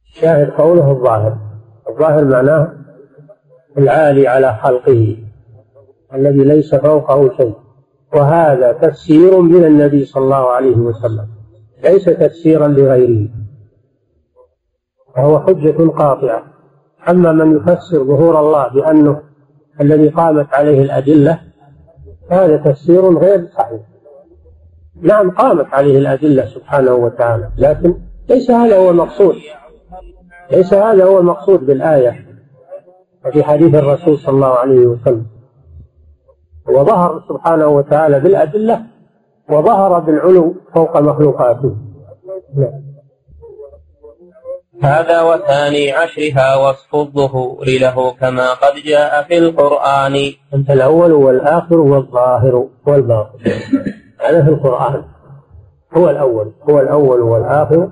شاهد 0.03 0.49
قوله 0.49 0.91
الظاهر 0.91 1.37
الظاهر 1.89 2.25
معناه 2.25 2.73
العالي 3.77 4.27
على 4.27 4.53
خلقه. 4.53 5.20
الذي 6.13 6.43
ليس 6.43 6.75
فوقه 6.75 7.37
شيء. 7.37 7.53
وهذا 8.13 8.71
تفسير 8.71 9.41
من 9.41 9.65
النبي 9.65 10.05
صلى 10.05 10.23
الله 10.23 10.49
عليه 10.49 10.77
وسلم. 10.77 11.27
ليس 11.83 12.05
تفسيرا 12.05 12.67
لغيره. 12.67 13.29
وهو 15.17 15.39
حجة 15.39 15.87
قاطعة. 15.89 16.43
أما 17.09 17.31
من 17.31 17.57
يفسر 17.57 18.03
ظهور 18.03 18.39
الله 18.39 18.67
بأنه 18.67 19.21
الذي 19.81 20.09
قامت 20.09 20.53
عليه 20.53 20.81
الأدلة 20.81 21.39
فهذا 22.29 22.57
تفسير 22.57 23.17
غير 23.17 23.47
صحيح. 23.57 23.81
نعم 25.01 25.31
قامت 25.31 25.73
عليه 25.73 25.97
الأدلة 25.97 26.45
سبحانه 26.45 26.93
وتعالى 26.95 27.49
لكن 27.57 27.95
ليس 28.29 28.51
هذا 28.51 28.77
هو 28.77 28.89
المقصود. 28.89 29.35
ليس 30.51 30.73
هذا 30.73 31.05
هو 31.05 31.19
المقصود 31.19 31.65
بالآية. 31.65 32.25
وفي 33.25 33.43
حديث 33.43 33.75
الرسول 33.75 34.17
صلى 34.17 34.35
الله 34.35 34.53
عليه 34.53 34.87
وسلم. 34.87 35.25
وظهر 36.67 37.23
سبحانه 37.29 37.67
وتعالى 37.67 38.19
بالأدلة 38.19 38.81
وظهر 39.49 39.99
بالعلو 39.99 40.55
فوق 40.73 40.97
مخلوقاته. 40.97 41.75
نعم. 42.55 42.91
هذا 44.83 45.21
وثاني 45.21 45.91
عشرها 45.91 46.55
وصف 46.55 46.95
الظهور 46.95 47.65
له 47.81 48.11
كما 48.11 48.53
قد 48.53 48.73
جاء 48.85 49.23
في 49.23 49.37
القرآن. 49.37 50.15
أنت 50.53 50.69
الأول 50.69 51.11
والآخر 51.11 51.77
والظاهر 51.79 52.67
والباطن. 52.87 53.39
هذا 54.25 54.43
في 54.43 54.49
القرآن. 54.49 55.03
هو 55.97 56.09
الأول. 56.09 56.51
هو 56.69 56.79
الأول 56.79 57.21
والآخر 57.21 57.89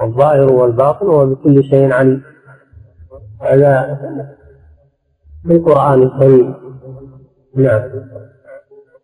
والظاهر 0.00 0.52
والباطن 0.52 1.06
وهو 1.06 1.26
بكل 1.26 1.64
شيء 1.64 1.92
عليم. 1.92 2.22
هذا 3.40 3.98
في 5.46 5.52
القرآن 5.52 6.02
الكريم. 6.02 6.54
نعم. 7.56 7.82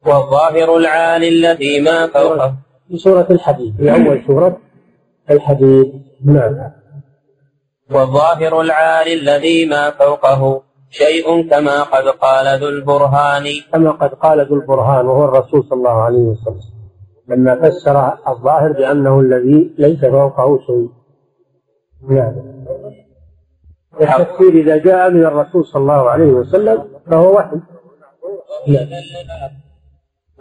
والظاهر 0.07 0.77
العالي 0.77 1.29
الذي 1.29 1.81
ما 1.81 2.07
فوقه. 2.07 2.55
في 2.89 2.97
سورة 2.97 3.27
الحديد. 3.31 3.77
في 3.77 3.93
أول 3.93 4.23
سورة 4.27 4.59
الحديد. 5.31 6.03
نعم. 6.25 6.71
والظاهر 7.91 8.61
العالي 8.61 9.15
الذي 9.15 9.67
ما 9.67 9.91
فوقه. 9.91 10.63
شيء 10.91 11.51
كما 11.51 11.83
قد 11.83 12.05
قال 12.09 12.61
ذو 12.61 12.69
البرهان. 12.69 13.45
كما 13.73 13.91
قد 13.91 14.15
قال 14.15 14.47
ذو 14.47 14.57
البرهان 14.57 15.07
وهو 15.07 15.25
الرسول 15.25 15.65
صلى 15.65 15.79
الله 15.79 16.03
عليه 16.03 16.19
وسلم. 16.19 16.61
لما 17.29 17.55
فسر 17.55 18.13
الظاهر 18.29 18.73
بأنه 18.73 19.21
الذي 19.21 19.75
ليس 19.79 20.05
فوقه 20.05 20.59
شيء. 20.67 20.89
نعم. 22.09 22.35
التفسير 24.01 24.53
إذا 24.53 24.77
جاء 24.77 25.11
من 25.11 25.27
الرسول 25.27 25.65
صلى 25.65 25.83
الله 25.83 26.11
عليه 26.11 26.33
وسلم 26.33 26.85
فهو 27.11 27.37
وحي. 27.37 27.57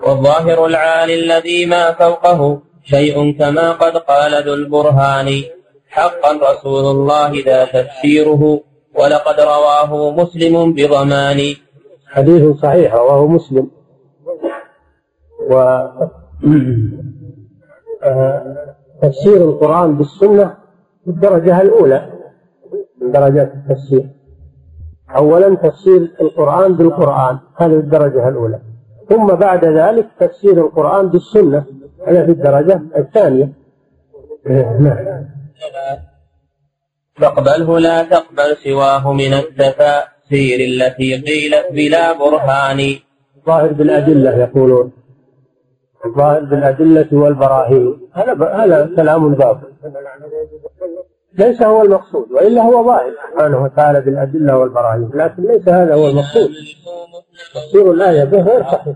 والظاهر 0.07 0.65
العالي 0.65 1.15
الذي 1.23 1.65
ما 1.65 1.91
فوقه 1.91 2.61
شيء 2.83 3.37
كما 3.39 3.71
قد 3.71 3.97
قال 3.97 4.43
ذو 4.47 4.53
البرهان. 4.53 5.43
حقا 5.89 6.31
رسول 6.51 6.85
الله 6.95 7.31
ذا 7.45 7.65
تفسيره 7.65 8.61
ولقد 8.99 9.39
رواه 9.39 10.11
مسلم 10.11 10.73
بضمان. 10.73 11.39
حديث 12.07 12.43
صحيح 12.63 12.93
رواه 12.93 13.27
مسلم. 13.27 13.71
و 15.51 15.53
تفسير 19.01 19.37
القرآن 19.49 19.97
بالسنة 19.97 20.57
بالدرجة 21.05 21.61
الأولى 21.61 21.99
من 23.01 23.11
درجات 23.11 23.51
التفسير. 23.53 24.05
أولا 25.15 25.55
تفسير 25.55 26.01
القرآن 26.21 26.73
بالقرآن 26.75 27.37
هذه 27.55 27.73
الدرجة 27.73 28.29
الأولى. 28.29 28.59
ثم 29.09 29.27
بعد 29.27 29.65
ذلك 29.65 30.07
تفسير 30.19 30.65
القرآن 30.65 31.07
بالسنة 31.07 31.65
هذا 32.07 32.25
في 32.25 32.31
الدرجة 32.31 32.81
الثانية. 32.97 33.49
نعم. 34.79 35.25
فاقبله 37.15 37.79
لا 37.79 38.03
تقبل 38.03 38.57
سواه 38.63 39.13
من 39.13 39.33
التفاسير 39.33 40.59
التي 40.59 41.21
قيلت 41.21 41.65
بلا 41.71 42.13
برهان. 42.13 42.79
ظاهر 43.45 43.73
بالأدلة 43.73 44.37
يقولون. 44.37 44.91
الظاهر 46.05 46.43
بالأدلة 46.43 47.07
والبراهين. 47.11 48.09
هذا 48.13 48.33
هذا 48.33 48.89
كلام 48.95 49.33
باطل. 49.33 49.67
ليس 51.37 51.61
هو 51.61 51.81
المقصود 51.81 52.31
وإلا 52.31 52.61
هو 52.61 52.85
ظاهر. 52.85 53.11
سبحانه 53.31 53.63
وتعالى 53.63 54.01
بالأدلة 54.01 54.57
والبراهين. 54.57 55.09
لكن 55.13 55.43
ليس 55.43 55.67
هذا 55.67 55.93
هو 55.93 56.07
المقصود. 56.07 56.49
تفسير 57.55 57.91
الآية 57.91 58.23
به 58.23 58.41
غير 58.41 58.63
صحيح. 58.63 58.95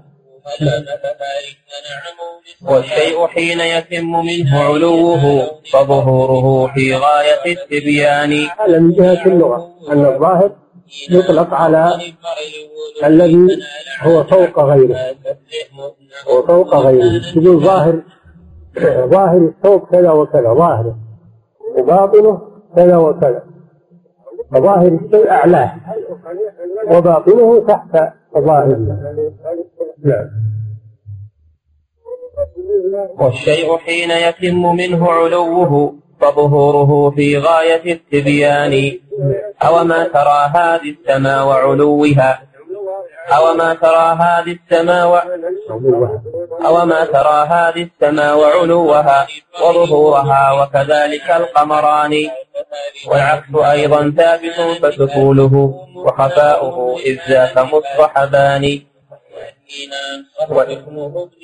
والشيء 2.62 3.28
حين 3.28 3.60
يتم 3.60 4.26
منه 4.26 4.60
علوه 4.60 5.47
فظهوره 5.73 6.73
في 6.73 6.95
غاية 6.95 7.54
التبيان. 7.54 8.47
هذا 8.60 8.80
من 8.80 8.93
جهة 8.93 9.26
اللغة 9.26 9.69
أن 9.91 10.06
الظاهر 10.06 10.52
يطلق 11.10 11.54
على 11.54 12.00
الذي 13.06 13.47
هو 14.02 14.23
فوق 14.23 14.60
غيره. 14.60 14.97
هو 16.30 16.43
فوق 16.47 16.76
غيره. 16.76 17.21
تقول 17.34 17.63
ظاهر 17.63 18.02
ظاهر 19.10 19.38
الثوب 19.38 19.88
كذا 19.91 20.12
وكذا 20.12 20.54
ظاهره. 20.54 21.07
وباطنه 21.77 22.41
كذا 22.75 22.97
وكذا. 22.97 23.43
فظاهر 24.51 24.87
الشيء 24.87 25.29
أعلاه. 25.31 25.71
وباطنه 26.91 27.65
تحت 27.67 28.13
ظاهره 28.37 28.77
نعم. 30.03 30.29
والشيء 33.19 33.77
حين 33.77 34.11
يتم 34.11 34.75
منه 34.75 35.11
علوه 35.11 35.93
فظهوره 36.21 37.09
في 37.09 37.37
غاية 37.37 37.93
التبيان. 37.93 38.99
أو 39.63 39.83
ما 39.83 40.07
ترى 40.07 40.51
هذه 40.55 40.95
السماء 40.99 41.47
وعلوها. 41.47 42.46
أو 43.35 43.53
ما 43.53 43.73
ترى 43.73 44.17
هذه 44.19 44.57
السماء 44.59 45.27
أو 46.65 46.85
ما 46.85 47.05
ترى 47.05 47.47
هذه 47.49 47.89
السماء 47.89 48.37
وعلوها 48.37 49.27
وظهورها 49.61 50.51
وكذلك 50.51 51.31
القمران. 51.31 52.13
والعكس 53.07 53.55
أيضا 53.55 54.13
ثابت 54.17 54.57
فسفوله 54.81 55.53
وخفاؤه 55.95 56.99
إذ 56.99 57.17
ذاك 57.29 57.57
مصطحبان. 57.57 58.81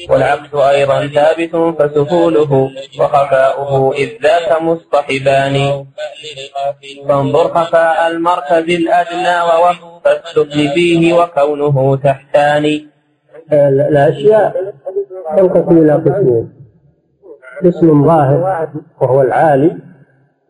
والعكس 0.09 0.53
أيضا 0.55 1.07
ثابت 1.07 1.55
فسفوله 1.77 2.51
وخفاؤه 2.99 3.93
إذ 3.93 4.09
ذاك 4.23 4.61
مصطحبان. 4.61 5.85
فانظر 7.07 7.47
خفاء 7.53 8.07
المركز 8.07 8.65
الأدنى 8.81 9.37
ووصف 9.47 10.07
السفل 10.07 10.67
فيه 10.73 11.13
وكونه 11.13 11.95
تحتان. 11.95 12.65
الأشياء 13.53 14.73
تنقسم 15.37 15.77
إلى 15.77 15.93
قسمين. 15.93 16.45
قسم 17.65 18.05
ظاهر 18.05 18.69
وهو 19.01 19.21
العالي 19.21 19.77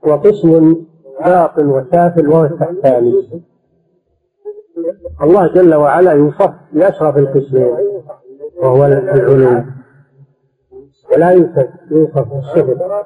وقسم 0.04 0.76
باطن 1.26 1.66
وسافل 1.66 2.28
وهو 2.28 2.46
التحتاني 2.46 3.14
الله 5.24 5.48
جل 5.48 5.76
وعلا 5.76 6.12
يوصف 6.12 6.52
بأشرف 6.74 7.18
القسمين 7.18 7.76
وهو 8.58 8.86
العلو 8.86 9.64
ولا 11.12 11.32
يوصف 11.32 11.68
يوصف 11.92 12.34
بالصفر 12.34 13.06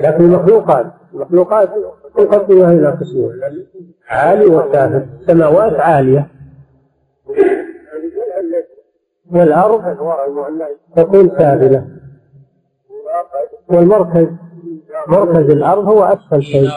لكن 0.00 0.24
المخلوقات 0.24 0.86
المخلوقات 1.14 1.70
تقدمها 2.16 2.72
إلى 2.72 2.88
قسمين 2.88 3.32
عالي 4.08 4.46
وسافل 4.46 5.06
السماوات 5.20 5.80
عالية. 5.80 6.30
والأرض 9.32 9.82
تكون 10.96 11.30
سافلة 11.38 11.86
والمركز 13.68 14.26
مركز 15.06 15.50
الأرض 15.50 15.88
هو 15.88 16.04
أسفل 16.04 16.42
شيء. 16.42 16.70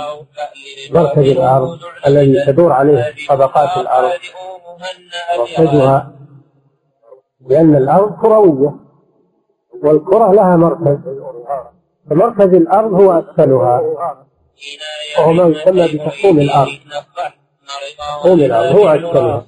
مركز 0.91 1.23
الأرض 1.23 1.77
الذي 2.07 2.45
تدور 2.45 2.71
عليه 2.71 3.13
طبقات 3.29 3.77
الأرض. 3.77 4.11
مركزها 5.39 6.11
لأن 7.49 7.75
الأرض 7.75 8.21
كروية 8.21 8.75
والكرة 9.83 10.31
لها 10.31 10.55
مركز. 10.55 10.97
فمركز 12.09 12.53
الأرض 12.53 12.93
هو 12.93 13.19
أسفلها. 13.19 13.81
وهو 15.19 15.33
ما 15.33 15.43
يسمى 15.43 15.87
بتحكيم 15.87 16.39
الأرض. 16.39 16.69
تحكيم 18.23 18.39
الأرض 18.39 18.75
هو 18.75 18.87
أسفلها. 18.87 19.45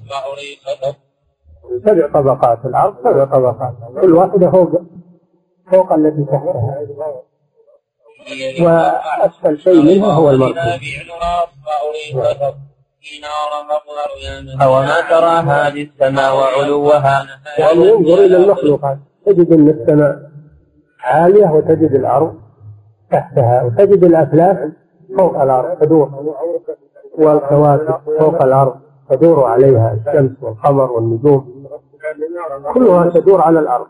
سبع 1.86 2.08
طبقات 2.13 2.65
الأرض 2.65 2.95
سبع 3.04 3.26
طبقات. 3.26 3.74
كل 4.02 4.13
واحدة 4.13 4.52
فوق 4.52 4.82
فوق 5.71 5.93
التي 5.93 6.24
تحتها. 6.24 6.78
وأسفل 8.62 9.60
شيء 9.60 9.82
منها 9.82 10.14
هو 10.14 10.30
المركز 10.30 10.80
أوما 14.62 15.02
ترى 15.10 15.52
هذه 15.52 15.84
السماء 15.84 16.36
وعلوها 16.36 17.26
يعني 17.58 17.91
انظر 17.91 18.14
إلى 18.14 18.38
المخلوقات 18.38 18.98
تجد 19.26 19.52
أن 19.54 19.70
السماء 19.70 20.32
عالية 21.04 21.48
وتجد 21.48 21.93
الأرض 21.95 22.36
تحتها 23.12 23.64
وتجد 23.64 24.04
الأفلاك 24.04 24.70
فوق 25.18 25.41
الأرض 25.41 25.78
تدور 25.80 26.36
والكواكب 27.18 28.00
فوق 28.20 28.41
الأرض 28.43 28.76
تدور 29.10 29.43
عليها 29.43 29.98
الشمس 30.08 30.32
والقمر 30.41 30.91
والنجوم 30.91 31.68
كلها 32.74 33.10
تدور 33.10 33.41
على 33.41 33.60
الأرض. 33.60 33.88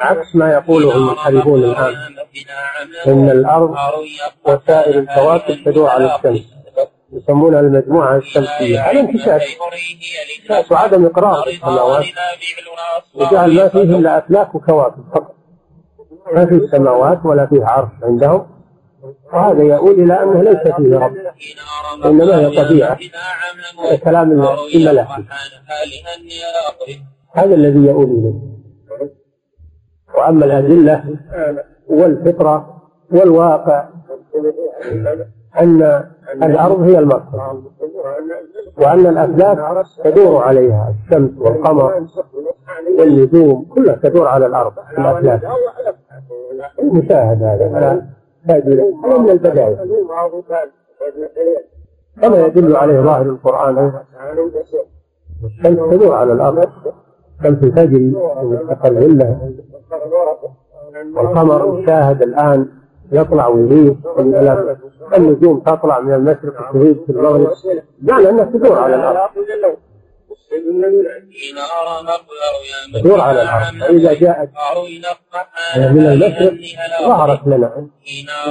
عكس 0.00 0.34
ما 0.34 0.52
يقوله 0.52 0.96
المنحرفون 0.96 1.64
الآن. 1.64 1.94
إن 3.06 3.30
الأرض 3.30 3.74
وسائر 4.44 4.98
الكواكب 4.98 5.64
تدور 5.64 5.88
على 5.88 6.16
الشمس. 6.16 6.54
يسمونها 7.12 7.60
المجموعة 7.60 8.16
الشمسية. 8.16 8.80
على 8.80 9.00
انكشاف 9.00 9.42
وعدم 10.70 11.06
إقرار 11.06 11.46
السماوات. 11.46 12.04
وجعل 13.14 13.54
ما 13.54 13.68
فيه 13.68 13.82
إلا 13.82 14.18
أفلاك 14.18 14.54
وكواكب 14.54 15.04
فقط. 15.14 15.34
ما 16.34 16.46
في 16.46 16.68
سماوات 16.72 17.20
ولا 17.24 17.46
فيه 17.46 17.64
عرش 17.64 17.90
عندهم. 18.02 18.46
وهذا 19.32 19.62
يؤول 19.62 20.00
إلى 20.00 20.22
أنه 20.22 20.42
ليس 20.42 20.74
فيه 20.76 20.98
رب. 20.98 21.14
إنما 22.04 22.38
هي 22.38 22.64
طبيعة. 22.64 22.98
كلام 24.04 24.32
الملائكة 24.32 25.26
هذا 27.32 27.54
الذي 27.54 27.78
يؤول 27.78 28.04
إليه. 28.04 28.53
وأما 30.18 30.44
الأدلة 30.44 31.04
والفطرة 31.88 32.82
والواقع 33.12 33.88
أن 35.60 36.04
الأرض 36.42 36.80
هي 36.80 36.98
المصدر 36.98 37.62
وأن 38.78 39.06
الأفلاك 39.06 39.86
تدور 40.04 40.42
عليها 40.42 40.94
الشمس 41.04 41.30
والقمر 41.38 42.06
والنجوم 42.98 43.64
كلها 43.64 43.94
تدور 44.02 44.26
على 44.26 44.46
الأرض 44.46 44.72
الأفلاك. 44.98 45.42
المشاهد 46.78 47.42
هذا 47.42 47.66
هذا 47.74 48.06
من 49.18 49.30
البداية 49.30 49.78
كما 52.22 52.46
يدل 52.46 52.76
عليه 52.76 53.00
ظاهر 53.00 53.22
القرآن 53.26 53.92
الشمس 55.44 55.90
تدور 55.90 56.14
على 56.14 56.32
الأرض. 56.32 56.68
من 57.42 57.52
مستقر 58.42 58.90
لها 58.90 59.50
والقمر 61.16 61.80
يشاهد 61.82 62.22
الآن 62.22 62.68
يطلع 63.12 63.46
ويغيب 63.46 63.96
النجوم 65.16 65.60
تطلع 65.60 66.00
من 66.00 66.14
المشرق 66.14 66.70
وتغيب 66.70 66.96
في 67.06 67.12
المغرب. 67.12 67.52
معنى 68.02 68.28
انها 68.30 68.44
تدور 68.44 68.78
على 68.78 68.96
الأرض. 68.96 69.30
تدور 72.94 73.20
على 73.20 73.42
الأرض. 73.42 73.74
فإذا 73.80 74.12
جاءت 74.14 74.50
من 75.76 76.06
المشرق 76.06 76.54
ظهرت 77.02 77.46
لنا. 77.46 77.88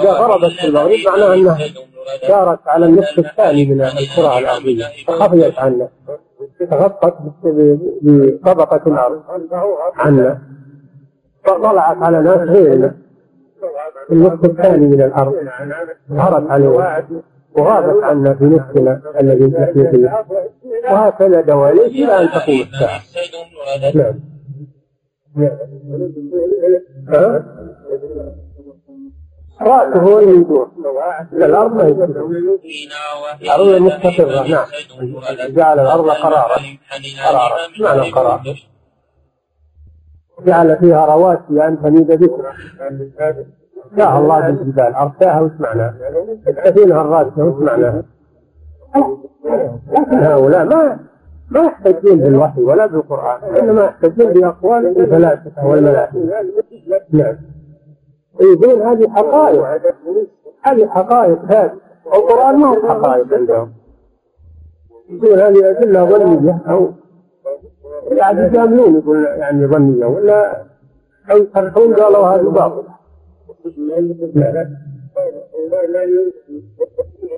إذا 0.02 0.12
غربت 0.12 0.52
في 0.52 0.68
المغرب 0.68 0.98
معناها 1.06 1.34
أنها 1.34 1.58
دارت 2.28 2.68
على 2.68 2.86
النصف 2.86 3.20
الثاني 3.20 3.66
من 3.66 3.82
الكره 3.82 4.40
الأرضية 4.40 4.86
فخفيت 5.08 5.60
عنا. 5.60 5.90
تغطت 6.60 7.16
بطبقة 8.02 8.82
الأرض 8.88 9.22
عنا 9.96 10.42
فطلعت 11.44 11.98
على 11.98 12.22
ناس 12.22 12.38
غيرنا. 12.38 12.96
النصف 14.12 14.46
الثاني 14.46 14.88
من 14.88 15.02
الأرض. 15.02 15.36
ظهرت 16.10 16.50
عليه. 16.52 16.68
وغابت 17.58 18.04
عنا 18.04 18.34
في 18.34 18.46
نصفنا 18.46 19.02
الذي 19.20 19.46
نحن 19.46 19.92
فيه. 19.92 20.26
وهكذا 20.92 21.42
دواليك 21.42 21.86
إلى 21.86 22.22
أن 22.22 22.30
تقوم 22.30 22.62
الساعة. 22.62 23.02
نعم. 23.96 24.20
ها؟ 27.10 27.44
رأسه 29.68 30.22
يدور. 30.22 30.72
الأرض 31.34 31.74
ما 31.76 31.88
الأرض 33.42 33.82
مستقرة. 33.82 34.48
نعم. 34.48 34.66
جعل 35.50 35.80
الأرض 35.80 36.10
قرارا. 36.10 36.56
قرارا. 37.26 37.58
معنى 37.80 38.12
قرار 38.12 38.42
جعل 40.46 40.78
فيها 40.78 41.06
رواسي 41.06 41.68
أن 41.68 41.82
تميد 41.84 42.12
بكم 42.12 42.44
ساها 43.98 44.20
الله 44.20 44.40
بالجبال. 44.40 44.96
أرساها 44.96 45.42
وش 45.42 45.52
معناها؟ 45.60 45.96
السفينة 46.48 47.02
الراسية 47.02 47.44
وش 47.44 47.64
معناها؟ 47.64 48.04
لكن 49.92 50.18
هؤلاء 50.18 50.66
ما 50.66 51.00
ما 51.50 51.62
يحتجون 51.62 52.20
بالوحي 52.20 52.62
ولا 52.62 52.86
بالقرآن. 52.86 53.56
إنما 53.56 53.86
يحتجون 53.86 54.34
بأقوال 54.34 55.02
الفلاسفة 55.02 55.68
والملائكة 55.68 56.18
نعم. 57.12 57.36
يقولون 58.42 58.82
هذه 58.82 59.10
حقائق. 59.10 59.82
هذه 60.62 60.88
حقائق 60.88 61.40
هذه. 61.46 61.74
القرآن 62.14 62.56
ما 62.56 62.68
هو 62.68 62.90
حقائق 62.90 63.34
عندهم. 63.34 63.74
يقول 65.10 65.40
هذه 65.40 65.70
أدلة 65.70 66.06
ظنية 66.06 66.62
أو 66.68 66.92
قاعد 68.20 68.38
يجاملون 68.40 68.96
يقول 69.00 69.24
يعني 69.26 69.68
ظنية 69.68 70.06
ولا 70.06 70.64
أو 71.32 71.38
يصرحون 71.38 71.94
قالوا 71.94 72.28
هذا 72.28 72.42
باطل 72.42 72.84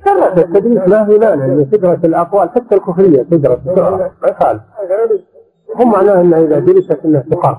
كرة 0.03 0.33
التدريس 0.37 0.87
ما 0.87 1.05
في 1.05 1.19
مانع 1.19 1.45
ان 1.45 1.69
تدرس 1.71 2.05
الأقوال 2.05 2.49
حتى 2.49 2.75
الكفرية 2.75 3.23
تدرس 3.23 3.59
ما 3.65 4.11
يخالف 4.27 4.61
هم 5.75 5.91
معناه 5.91 6.21
إنه 6.21 6.37
إذا 6.37 6.59
درست 6.59 6.99
انها 7.05 7.21
تقام 7.31 7.57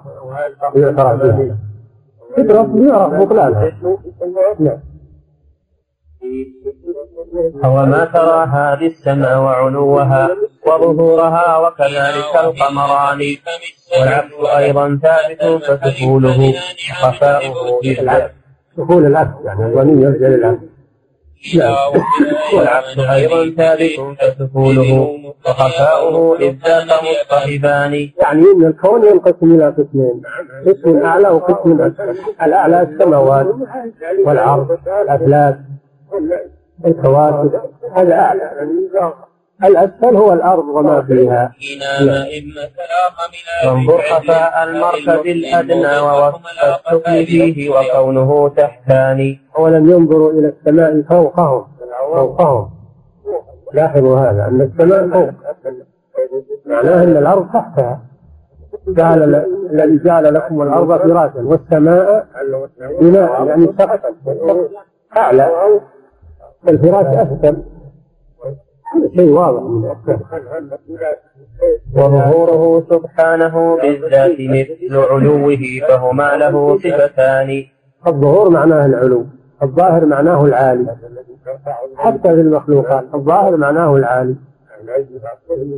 ليعرف 2.39 3.14
بطلانها 3.14 3.72
نعم 4.61 4.80
وما 7.64 8.05
ترى 8.05 8.47
هذه 8.47 8.87
السماء 8.87 9.39
وعلوها 9.39 10.28
وظهورها 10.66 11.59
وكذلك 11.59 12.34
القمران. 12.45 13.20
والعكس 14.01 14.34
أيضا 14.57 15.01
ثابت 15.03 15.64
فسفوله 15.64 16.55
خفاؤه 17.01 17.80
إذ 17.84 18.09
سهول 18.76 19.07
العكس 19.07 19.34
يعني 19.45 19.66
الظني 19.66 20.03
يرجع 20.03 20.26
للعكس 20.26 20.76
والعكس 22.55 22.99
أيضا 22.99 23.55
ثابت 23.57 24.16
وخفاؤه 25.47 26.38
إذ 26.38 26.55
ذاك 26.64 26.90
يعني 28.22 28.42
إن 28.57 28.66
الكون 28.66 29.05
ينقسم 29.05 29.55
إلى 29.55 29.68
قسمين 29.68 30.22
قسم 30.66 30.97
أعلى 31.05 31.28
وقسم 31.28 31.80
اسفل 31.80 32.16
الأعلى 32.42 32.82
السماوات 32.82 33.47
والعرض 34.24 34.78
الأفلاك 35.03 35.59
الكواكب 36.86 37.51
هذا 37.97 38.14
أعلى. 38.14 38.51
الأسفل 39.65 40.17
هو 40.17 40.33
الأرض 40.33 40.65
وما 40.65 41.03
فيها. 41.03 41.53
وانظر 43.67 44.03
خفاء 44.03 44.65
المركز 44.65 45.09
الأدنى 45.09 45.99
ووصف 45.99 46.41
السفل 46.65 47.27
فيه 47.27 47.71
وكونه 47.71 48.49
تحتاني. 48.49 49.41
ولم 49.59 49.91
ينظروا 49.91 50.33
إلى 50.33 50.49
السماء 50.49 51.03
فوقهم. 51.03 51.67
فوقهم. 52.15 52.71
لاحظوا 53.75 54.19
هذا 54.19 54.49
أن 54.49 54.61
السماء 54.61 55.09
فوق. 55.09 55.31
معناه 56.67 57.03
أن 57.05 57.17
الأرض 57.17 57.47
تحتها. 57.47 58.01
جعل 58.89 59.35
الذي 59.73 60.01
جعل 60.05 60.35
لكم 60.35 60.63
الأرض 60.63 60.99
فراشا. 60.99 61.41
والسماء 61.45 62.27
بناء 63.01 63.47
يعني 63.47 63.67
سقفا. 63.79 64.15
أعلى. 65.17 65.51
الفراش 66.69 67.07
أسفل. 67.07 67.76
شيء 69.16 69.30
واضح 69.30 69.62
وظهوره 71.94 72.86
سبحانه 72.90 73.76
بالذات 73.82 74.36
مثل 74.40 74.97
علوه 74.97 75.62
فهما 75.88 76.36
له 76.36 76.78
صفتان. 76.78 77.64
الظهور 78.07 78.51
معناه 78.51 78.86
العلو 78.86 79.26
الظاهر 79.62 80.07
معناه 80.07 80.44
العالي. 80.44 80.97
حتى 81.97 82.28
في 82.34 82.40
المخلوقات 82.40 83.05
الظاهر 83.14 83.57
معناه 83.57 83.97
العالي. 83.97 84.34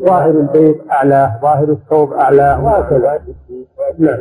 ظاهر 0.05 0.31
البيت 0.31 0.79
أعلى 0.91 1.33
ظاهر 1.43 1.69
الثوب 1.69 2.13
أعلى 2.13 2.59
وهكذا. 2.63 3.21
نعم. 3.99 4.19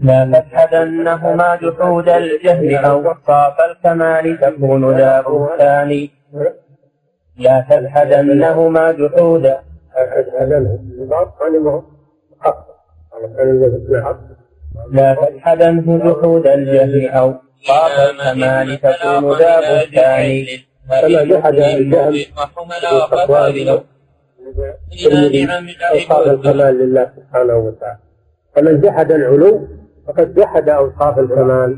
لا 0.00 0.40
تجحدنهما 0.40 1.56
جحود 1.56 2.08
الجهل 2.08 2.84
أو 2.84 3.14
صاف 3.26 3.56
الكمال 3.70 4.40
تكون 4.40 4.96
ذا 4.96 5.20
بهتان. 5.20 6.08
لا 7.38 7.66
تجحدنهما 7.70 8.92
جحودا؟ 8.92 9.58
لا 14.90 15.14
تجحدنه 15.14 15.98
جحود 15.98 16.46
الجهل 16.46 17.08
أو 17.08 17.34
طاف 17.68 18.10
الكمال 18.10 18.80
تكون 18.80 19.38
ذا 19.38 19.60
بهتان 19.60 20.46
كما 20.90 21.24
جحد 21.24 21.54
الجهل 21.54 22.26
أوصاف 25.82 26.28
الكمال 26.28 26.78
لله 26.78 27.10
سبحانه 27.16 27.56
وتعالى 27.56 27.98
فمن 28.56 28.80
جحد 28.80 29.12
العلو 29.12 29.68
فقد 30.06 30.34
جحد 30.34 30.68
أوصاف 30.68 31.18
الكمال 31.18 31.76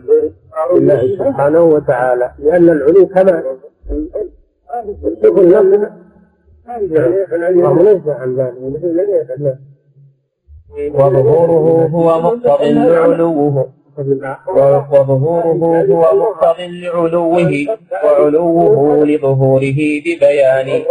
لله 0.74 1.16
سبحانه 1.18 1.60
وتعالى 1.62 2.32
لأن 2.38 2.68
العلو 2.68 3.06
كمال 3.06 3.44
منزه 7.72 8.14
عن 8.14 8.36
ذلك 8.36 8.54
وظهوره 10.94 11.88
هو 11.88 12.20
مقتض 12.20 12.62
لعلوه. 12.62 13.68
وظهوره 14.48 15.52
هو 15.82 16.16
مقتض 16.16 16.60
لعلوه. 16.60 17.26
وعلوه 18.04 19.04
لظهوره 19.04 19.78
ببيان. 20.04 20.82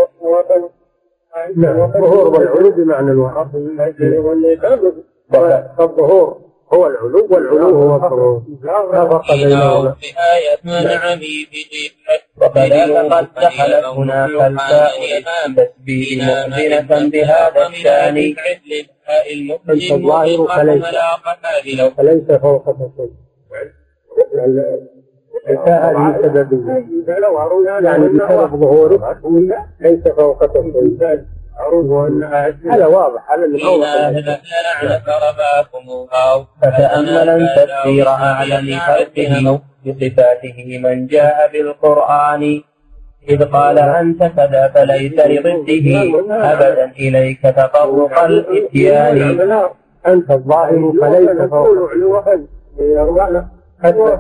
نعم. 1.55 1.81
الظهور 1.81 2.27
والعلو 2.27 2.71
بمعنى 2.71 3.11
الواحد 3.11 3.47
الظهور 5.79 6.47
هو 6.74 6.88
العلو 6.88 7.28
والعلو. 7.30 7.70
هو 7.70 7.95
الظهور 7.95 8.43
لا 8.63 9.05
فرق 9.09 9.32
بينهما. 9.32 9.95
بآية 10.01 10.84
نعمي 10.84 11.47
بجهة 11.51 12.20
وكذلك 12.41 13.13
قد 13.13 13.28
دخلت 13.36 13.86
هنا 13.86 14.28
خلفاء 14.28 14.91
التسبيح 15.47 16.28
مؤذنة 16.28 17.09
بهذا 17.09 17.68
الشأن. 17.68 18.18
أنت 18.18 19.91
الظاهر 19.91 20.47
فليس. 20.47 20.86
فليس 21.97 22.32
فوقك 22.32 22.76
شيء 22.97 23.11
الفاء 25.49 25.82
هذه 25.86 26.22
سببية 26.22 26.76
يعني 27.80 28.07
بسبب 28.07 28.51
ظهورك 28.61 29.18
ليس 29.80 30.07
فوقك 30.07 30.51
شيء 30.53 31.36
هذا 32.72 32.86
واضح 32.86 33.32
هذا 33.32 33.45
اللي 33.45 33.60
فتأملا 36.62 37.36
تفسير 37.55 38.08
أعلم 38.08 38.80
خلقه 38.80 39.60
بصفاته 39.86 40.80
من 40.84 41.08
جاء 41.08 41.38
بالقرآن. 41.53 42.62
إذ 43.30 43.45
قال 43.45 43.78
أنت 43.80 44.24
كذا 44.38 44.72
فليس 44.76 45.14
لضده 45.32 45.97
أبدا. 46.53 46.86
إليك 46.99 47.41
تطرق 47.41 48.20
الإتيان. 48.24 49.39
أنت 50.08 50.32
الظاهر 50.32 50.93
فليس 51.01 51.39
فوق 51.49 51.68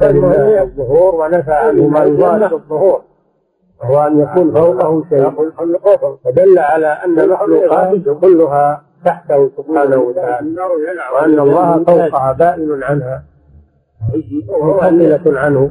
لله 0.03 0.61
الظهور 0.61 1.15
ونفى 1.15 1.51
عنه 1.51 1.87
ما 1.87 2.03
يضاد 2.03 2.53
الظهور. 2.53 3.01
وهو 3.83 4.07
أن 4.07 4.19
يكون 4.19 4.53
فوقه 4.53 5.03
شيء. 5.09 5.31
فدل 6.25 6.59
على 6.59 6.87
أن 6.87 7.29
مخلوقاته 7.29 8.13
كلها 8.13 8.81
تحته 9.05 9.49
سبحانه 9.57 9.97
وتعالى. 9.97 10.49
وأن 11.15 11.39
الله 11.39 11.83
فوقها 11.83 12.31
بائن 12.31 12.83
عنها. 12.83 13.23
مكملة 14.61 15.39
عنه. 15.39 15.69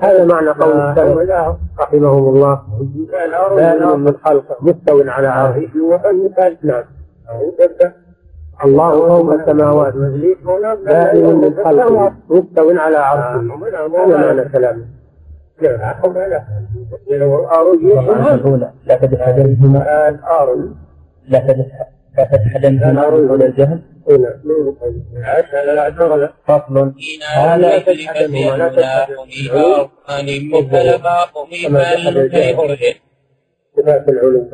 هذا 0.00 0.24
معنى 0.24 0.50
قول 0.50 0.72
السلف 0.72 1.56
رحمهم 1.80 2.24
الله. 2.34 2.62
بائن 3.56 3.98
من 3.98 4.14
خلقه 4.24 4.56
مستو 4.60 5.02
على 5.10 5.28
عرشه. 5.28 5.68
نعم. 6.62 6.84
الله 8.64 8.90
فوق 9.08 9.32
السماوات. 9.32 9.94
بائن 10.86 11.26
من 11.36 11.54
خلقه 11.64 12.12
مستو 12.30 12.70
على 12.78 12.96
عرشه. 12.96 13.40
هذا 13.96 14.16
معنى 14.16 14.44
كلامه. 14.44 14.99
لا 18.86 18.96
تتحدثهما 18.96 19.78
لا 21.28 21.38
تتحدثهما 22.24 23.00
حول 23.28 23.42
الجهل 23.42 23.78
فصل. 26.48 26.92
تتحدثهما 27.80 28.56
لا 28.56 28.68
تتحدثهما 28.68 29.88
صفات 33.76 34.08
العلوم 34.08 34.44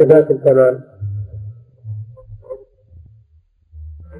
صفات 0.00 0.30
الكمال 0.30 0.74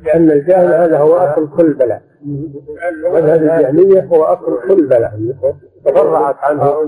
لأن 0.05 0.31
الجهل 0.31 0.67
هذا 0.83 0.99
هو 0.99 1.15
أصل 1.17 1.51
كل 1.57 1.75
بلاء 1.75 2.03
مذهب 3.13 3.43
الجهمية 3.43 4.05
هو 4.05 4.25
أصل 4.25 4.53
كل 4.69 4.87
بلاء 4.89 5.13
تفرعت 5.87 6.37
عنه 6.43 6.83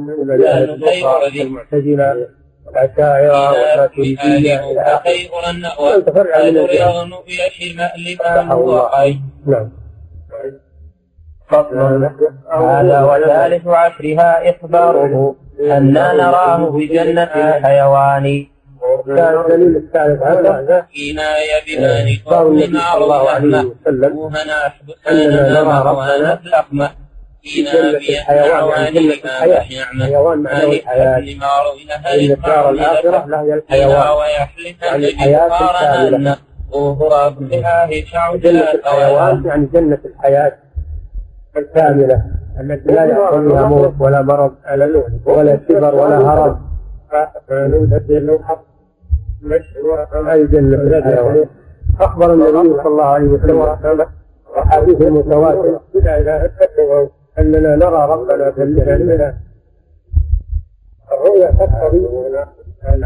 المعتزلة 1.43 2.29
الأشاعرة 2.69 3.53
والماتريدية 3.53 4.71
إلى 4.71 4.81
آخره 4.81 5.31
تفرع 6.01 6.39
من 6.39 6.57
الجهل 6.57 7.13
نعم. 9.47 9.71
فصل 11.51 11.77
هذا 12.53 13.03
وثالث 13.05 13.67
عشرها 13.67 14.51
إخباره 14.51 15.35
أنا 15.61 16.13
نراه 16.13 16.71
بجنة 16.71 17.23
الحيوان. 17.23 18.47
كان 19.07 19.41
الدليل 19.41 19.77
الثالث 19.77 20.23
هذا. 20.23 20.87
كناية 20.95 21.59
بمن 21.67 22.35
قول 22.35 22.63
الله 23.05 23.31
عليه 23.31 23.65
وسلم 23.65 24.31
أننا 25.09 25.63
نرى 25.63 25.83
ربنا 25.91 26.41
اللحمة 26.45 26.91
جنة 27.45 27.71
الحيوان 27.91 28.69
يعني 28.69 28.91
جنة 28.91 29.15
الحياة. 29.15 29.61
حيوان 30.05 30.39
معناه 30.39 30.65
الحياة. 30.65 31.19
إن 31.19 32.31
الدار 32.31 32.71
الآخرة 32.71 33.27
لهي 33.27 33.55
الحيوان. 33.55 34.07
يعني 34.83 35.09
الحياة 35.09 35.47
الكاملة. 35.47 36.37
جنة 38.37 38.71
الحيوان 38.75 39.45
يعني 39.45 39.69
جنة 39.73 39.99
الحياة 40.05 40.53
الكاملة. 41.57 42.23
التي 42.61 42.93
لا 42.93 43.05
يحصل 43.05 43.51
فيها 43.51 43.67
موت 43.67 43.95
ولا 44.01 44.23
مرض 44.23 44.55
ولا 45.27 45.57
كبر 45.57 45.95
ولا 45.95 46.19
هرم 46.19 46.69
هذه 50.29 50.45
جنة 50.45 50.75
الحيوان. 50.75 51.47
أخبر 52.01 52.33
النبي 52.33 52.53
صلى 52.53 52.87
الله 52.87 53.05
عليه 53.05 53.27
وسلم 53.27 54.07
أحاديث 54.59 55.01
متواترة 55.01 55.81
أننا 57.39 57.77
نرى 57.77 58.13
ربنا 58.13 58.51
في 58.51 58.63
الجنة. 58.63 59.39
الرؤيا 61.13 61.51
تقتضي 61.51 62.09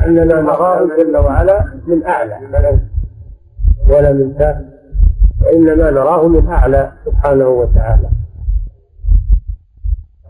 أننا 0.07 0.41
نراه 0.41 0.89
جل 0.99 1.17
وعلا 1.17 1.65
من 1.87 2.07
أعلى. 2.07 2.39
ولا 3.89 4.13
من 4.13 4.39
تحت 4.39 4.65
وإنما 5.45 5.91
نراه 5.91 6.29
من 6.29 6.49
أعلى 6.49 6.93
سبحانه 7.05 7.49
وتعالى. 7.49 8.09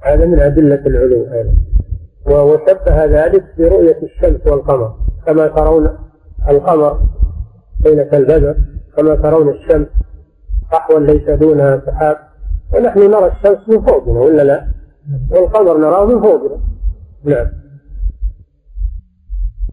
هذا 0.04 0.26
من 0.26 0.40
أدلة 0.40 0.86
العلو 0.86 1.32
أيضا. 1.32 1.54
وشبه 2.26 3.04
ذلك 3.04 3.44
برؤية 3.58 3.98
الشمس 4.02 4.46
والقمر. 4.46 4.94
كما 5.26 5.46
ترون 5.46 5.98
القمر 6.48 7.00
ليلة 7.84 8.18
البدر. 8.18 8.56
كما 8.96 9.14
ترون 9.14 9.48
الشمس 9.48 9.86
صحوا 10.72 11.00
ليس 11.00 11.30
دونها 11.30 11.82
سحاب. 11.86 12.31
ونحن 12.72 12.98
نرى 12.98 13.32
الشمس 13.32 13.68
من 13.68 13.86
فوقنا 13.86 14.20
ولا 14.20 14.42
لا؟ 14.42 14.66
والقمر 15.30 15.78
نراه 15.78 16.04
من 16.06 16.20
فوقنا. 16.20 16.58
نعم. 17.24 17.46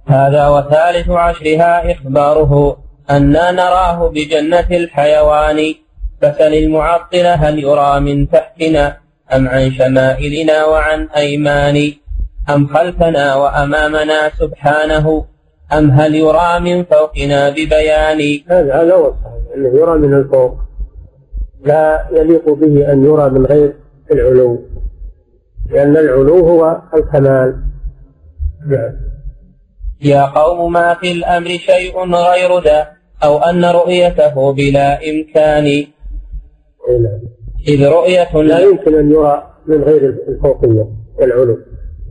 هذا 0.08 0.48
وثالث 0.48 1.10
عشرها 1.10 1.92
إخباره 1.92 2.78
أنا 3.10 3.52
نراه 3.52 4.10
بجنة 4.10 4.68
الحيوان. 4.72 5.74
فسل 6.22 6.54
المعطل 6.54 7.26
هل 7.26 7.60
يرى 7.60 8.00
من 8.00 8.30
تحتنا 8.30 8.98
أم 9.36 9.48
عن 9.48 9.72
شمائلنا 9.72 10.66
وعن 10.66 11.08
أيمان؟ 11.18 11.94
أم 12.50 12.68
خلفنا 12.68 13.36
وأمامنا 13.36 14.30
سبحانه؟ 14.40 15.26
أم 15.74 15.92
هل 15.92 16.16
يرى 16.16 16.60
من 16.60 16.84
فوقنا 16.84 17.50
ببيان؟ 17.50 18.40
هذا 18.50 18.82
هذا 18.82 18.94
هو 18.94 19.08
الصحيح 19.08 19.56
أنه 19.56 19.80
يرى 19.80 19.98
من 19.98 20.14
الفوق. 20.14 20.69
لا 21.64 22.08
يليق 22.12 22.50
به 22.50 22.92
أن 22.92 23.06
يرى 23.06 23.30
من 23.30 23.46
غير 23.46 23.74
العلو 24.12 24.60
لأن 25.70 25.98
العلو 25.98 26.48
هو 26.48 26.82
الكمال. 26.94 27.64
نعم. 28.68 28.92
يا 30.02 30.26
قوم 30.26 30.74
ما 30.74 30.94
في 30.94 31.12
الأمر 31.12 31.48
شيء 31.48 32.14
غير 32.16 32.64
ذا 32.64 32.88
أو 33.24 33.38
أن 33.38 33.66
رؤيته 33.66 34.54
بلا 34.54 35.10
إمكان. 35.10 35.88
نعم. 36.90 37.20
إذ 37.68 37.88
رؤية 37.88 38.42
لا 38.42 38.60
يمكن 38.60 38.96
أن 38.96 39.12
يرى 39.12 39.54
من 39.68 39.84
غير 39.84 40.10
الفوقية 40.28 40.88
والعلو 41.18 41.58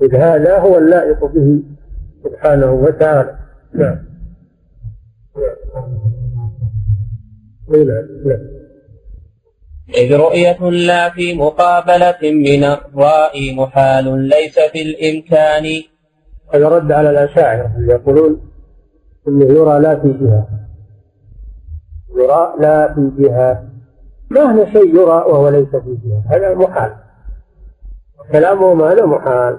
إذ 0.03 0.15
هذا 0.15 0.59
هو 0.59 0.79
اللائق 0.79 1.25
به 1.25 1.63
سبحانه 2.25 2.73
وتعالى. 2.73 3.39
نعم. 3.75 3.99
نعم. 7.69 8.09
نعم. 8.25 8.58
إذ 9.95 10.17
رؤية 10.17 10.71
لا 10.71 11.11
في 11.11 11.35
مقابلة 11.35 12.19
من 12.23 12.65
الرائي 12.65 13.57
محال 13.57 14.19
ليس 14.19 14.59
في 14.73 14.83
الإمكان. 14.83 15.83
هذا 16.55 16.69
رد 16.69 16.93
على 16.93 17.11
الأشاعرة 17.11 17.73
اللي 17.77 17.93
يقولون 17.93 18.41
أنه 19.29 19.45
يرى 19.45 19.81
لا 19.81 20.01
في 20.01 20.09
جهة. 20.09 20.47
يرى 22.17 22.55
لا 22.61 22.95
في 22.95 23.11
جهة. 23.19 23.65
ما 24.31 24.53
هنا 24.53 24.73
شيء 24.73 24.95
يرى 24.95 25.25
وهو 25.29 25.49
ليس 25.49 25.69
في 25.69 25.99
جهة؟ 26.05 26.23
هذا 26.37 26.55
محال. 26.55 26.93
كلامهم 28.33 28.83
هذا 28.83 29.07
محال. 29.07 29.59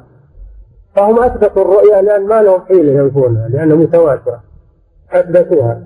فهم 0.96 1.20
أثبتوا 1.20 1.62
الرؤيا 1.62 2.02
لأن 2.02 2.28
ما 2.28 2.42
لهم 2.42 2.62
حيلة 2.62 2.92
ينفونها 2.92 3.48
لأنها 3.48 3.76
متواترة. 3.76 4.44
أثبتوها. 5.12 5.82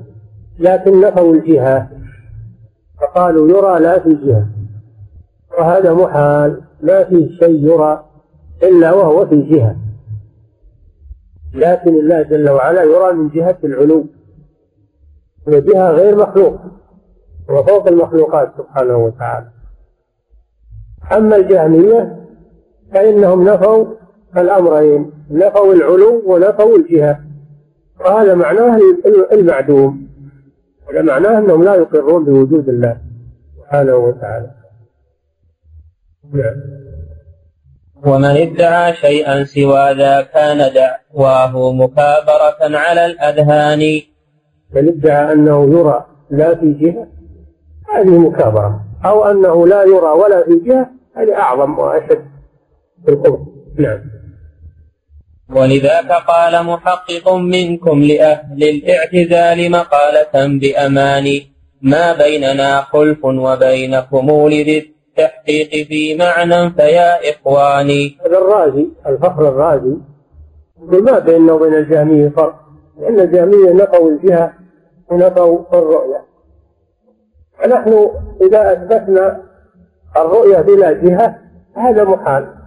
لكن 0.60 1.02
نفوا 1.02 1.34
الجهة. 1.34 1.90
فقالوا 3.02 3.50
يرى 3.50 3.80
لا 3.80 4.00
في 4.00 4.14
جهة 4.14 4.48
وهذا 5.60 5.94
محال 5.94 6.62
ما 6.82 7.04
في 7.04 7.30
شيء 7.40 7.66
يرى 7.66 8.06
إلا 8.64 8.94
وهو 8.94 9.26
في 9.26 9.42
جهة 9.42 9.76
لكن 11.54 11.96
الله 11.96 12.22
جل 12.22 12.50
وعلا 12.50 12.84
يرى 12.84 13.14
من 13.14 13.30
جهة 13.30 13.58
العلو. 13.64 14.06
وجهة 15.48 15.92
غير 15.92 16.16
مخلوق. 16.16 16.60
وفوق 17.50 17.88
المخلوقات 17.88 18.52
سبحانه 18.58 18.98
وتعالى. 18.98 19.48
أما 21.12 21.36
الجهمية 21.36 22.26
فإنهم 22.94 23.44
نفوا 23.44 23.86
الأمرين. 24.38 25.12
نفوا 25.32 25.74
العلو 25.74 26.22
ونفوا 26.26 26.78
الجهة. 26.78 27.20
وهذا 28.00 28.36
معناه 28.36 28.80
المعدوم. 29.32 30.03
هذا 30.90 31.02
معناه 31.02 31.40
أنهم 31.40 31.64
لا 31.64 31.76
يقرون 31.76 32.24
بوجود 32.26 32.70
الله 32.70 32.98
سبحانه 33.58 33.96
وتعالى. 33.96 34.52
نعم. 36.34 36.56
ومن 38.06 38.26
ادعى 38.26 38.94
شيئا 38.94 39.44
سوى 39.44 39.94
ذا 39.94 40.22
كان 40.22 40.74
دعواه 40.74 41.74
مكابرة 41.74 42.78
على 42.78 43.06
الأذهان. 43.06 44.02
من 44.74 44.88
ادعى 44.88 45.34
أنه 45.34 45.80
يرى 45.80 46.06
لا 46.30 46.56
في 46.56 46.74
جهة 46.74 47.08
هذه 47.94 48.18
مكابرة. 48.18 48.86
أو 49.06 49.24
أنه 49.24 49.68
لا 49.68 49.84
يرى 49.84 50.12
ولا 50.22 50.44
في 50.46 50.60
جهة 50.60 50.90
هذه 51.16 51.36
أعظم 51.36 51.80
وأشد 51.80 52.26
في 53.06 53.12
الكفر 53.12 53.46
نعم. 53.80 54.00
ولذاك 55.56 56.12
قال 56.12 56.66
محقق 56.66 57.34
منكم 57.34 58.02
لأهل 58.02 58.64
الاعتزال 58.64 59.72
مقالة 59.72 60.60
بأمان. 60.62 61.42
ما 61.82 62.14
بيننا 62.14 62.82
خلف 62.82 63.26
وبينكم 63.26 64.48
لذي 64.48 64.78
التحقيق 64.78 65.88
في 65.88 66.18
معنى 66.18 66.70
فيا 66.70 67.32
إخواني. 67.32 68.18
هذا 68.26 68.38
الرازي 68.38 68.88
الفخر 69.08 69.50
الرازي. 69.50 69.96
ما 70.78 71.20
بيننا 71.20 71.54
وبين 71.54 71.74
الجهمية 71.74 72.30
فرق. 72.30 72.56
لأن 73.00 73.20
الجهمية 73.20 73.74
نفوا 73.74 74.10
الجهة 74.10 74.54
ونفوا 75.10 75.60
الرؤية. 75.74 76.22
فنحن 77.60 78.10
إذا 78.42 78.74
أثبتنا 78.74 79.42
الرؤية 80.18 80.62
بلا 80.62 80.92
جهة 80.92 81.36
هذا 81.76 82.04
محال. 82.04 82.63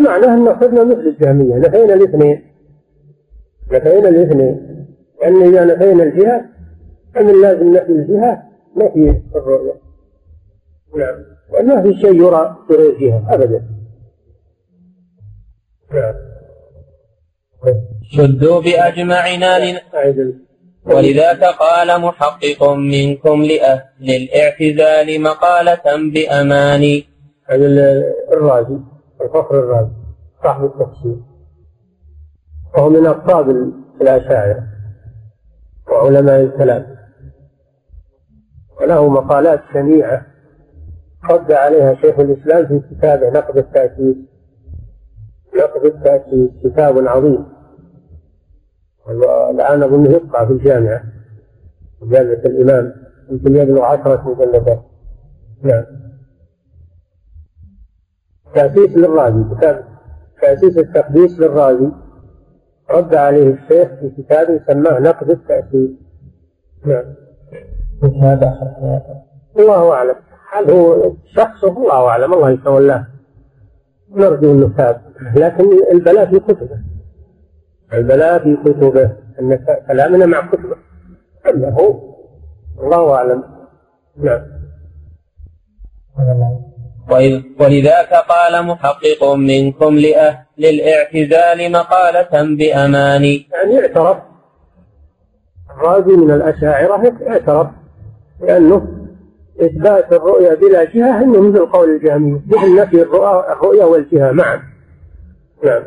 معناه 0.00 0.34
أن 0.34 0.60
صرنا 0.60 0.84
مثل 0.84 1.00
الجهمية 1.00 1.54
نفينا 1.54 1.94
الاثنين. 1.94 2.42
نفينا 3.72 4.08
الاثنين. 4.08 4.86
لأن 5.20 5.42
إذا 5.42 5.64
نفينا 5.64 6.02
الجهة 6.02 6.44
فمن 7.14 7.42
لازم 7.42 7.74
نفي 7.74 7.92
الجهة 7.92 8.42
نفي 8.76 9.20
الرؤية. 9.36 9.74
نعم. 10.96 11.24
وما 11.52 11.82
في 11.82 12.00
شيء 12.00 12.14
يرى 12.14 12.56
بغير 12.68 12.98
جهة 13.00 13.34
أبدا. 13.34 13.64
نعم. 15.94 16.14
شدوا 18.02 18.60
بأجمعنا 18.60 19.58
لن... 19.58 19.78
ولذاك 20.86 21.44
قال 21.44 22.00
محقق 22.00 22.70
منكم 22.72 23.42
لأهل 23.42 24.10
الاعتزال 24.10 25.20
مقالة 25.22 26.10
بأماني 26.12 27.04
هذا 27.44 27.66
الرازي 28.32 28.78
الفخر 29.24 29.58
الرازي 29.58 29.92
صاحب 30.42 30.64
التفسير. 30.64 31.16
وهو 32.74 32.88
من 32.88 33.06
أقطاب 33.06 33.50
الأشاعرة 34.00 34.66
وعلماء 35.90 36.40
الكلام. 36.40 36.96
وله 38.80 39.08
مقالات 39.08 39.60
شنيعة 39.72 40.26
رد 41.30 41.52
عليها 41.52 41.94
شيخ 41.94 42.18
الإسلام 42.18 42.66
في 42.66 42.80
كتابه 42.90 43.30
نقد 43.30 43.56
التأسيس 43.56 44.16
نقد 45.56 45.84
التأسيس 45.84 46.50
كتاب 46.64 47.06
عظيم. 47.08 47.46
الآن 49.50 49.82
أظنه 49.82 50.10
يقطع 50.10 50.44
في 50.44 50.52
الجامعة 50.52 51.02
جامعة 52.02 52.32
الإمام 52.32 52.94
يمكن 53.30 53.56
يبلغ 53.56 53.82
عشرة 53.82 54.28
مجلدات. 54.28 54.82
نعم. 55.62 55.84
تأسيس 58.54 58.96
للرازي 58.96 59.44
كتاب 59.54 59.84
تأسيس 60.42 60.78
التقديس 60.78 61.40
للرازي 61.40 61.88
رد 62.90 63.14
عليه 63.14 63.54
الشيخ 63.54 63.88
في 63.88 64.10
كتاب 64.18 64.60
سماه 64.66 64.98
نقد 64.98 65.30
التأسيس. 65.30 65.90
نعم. 66.86 67.04
هذا 68.22 68.58
الله 69.58 69.92
أعلم. 69.92 70.14
هل 70.52 70.70
هو 70.70 71.12
شخصه 71.24 71.68
الله 71.68 72.08
أعلم. 72.08 72.34
الله 72.34 72.50
يتولاه 72.50 73.06
نرجو 74.10 74.68
تاب. 74.68 75.00
لكن 75.36 75.64
البلاء 75.92 76.26
في 76.26 76.40
كتبه. 76.40 76.78
البلاء 77.92 78.38
في 78.38 78.56
كتبه. 78.56 79.16
أن 79.40 79.66
كلامنا 79.88 80.26
مع 80.26 80.46
كتبه. 80.46 80.76
اما 81.46 81.70
هو 81.70 82.14
الله 82.80 83.14
أعلم. 83.14 83.44
نعم. 84.16 84.42
ولذاك 87.60 88.14
قال 88.14 88.66
محقق 88.66 89.24
منكم 89.34 89.98
لأهل 89.98 90.44
الإعتزال 90.58 91.72
مقالة 91.72 92.56
بأماني. 92.56 93.48
يعني 93.52 93.80
اعترف. 93.80 94.16
الرازي 95.76 96.12
من 96.16 96.30
الأشاعرة 96.30 97.12
اعترف 97.28 97.66
لأنه 98.40 98.88
إثبات 99.60 100.12
الرؤيا 100.12 100.54
بلا 100.54 100.84
جهة 100.84 101.22
أنه 101.22 101.40
مثل 101.40 101.66
قول 101.66 101.90
الجهمية 101.90 102.40
مثل 102.46 102.76
نفي 102.76 103.02
الرؤيا 103.02 103.84
والجهة 103.84 104.32
معا 104.32 104.62
نعم. 105.64 105.82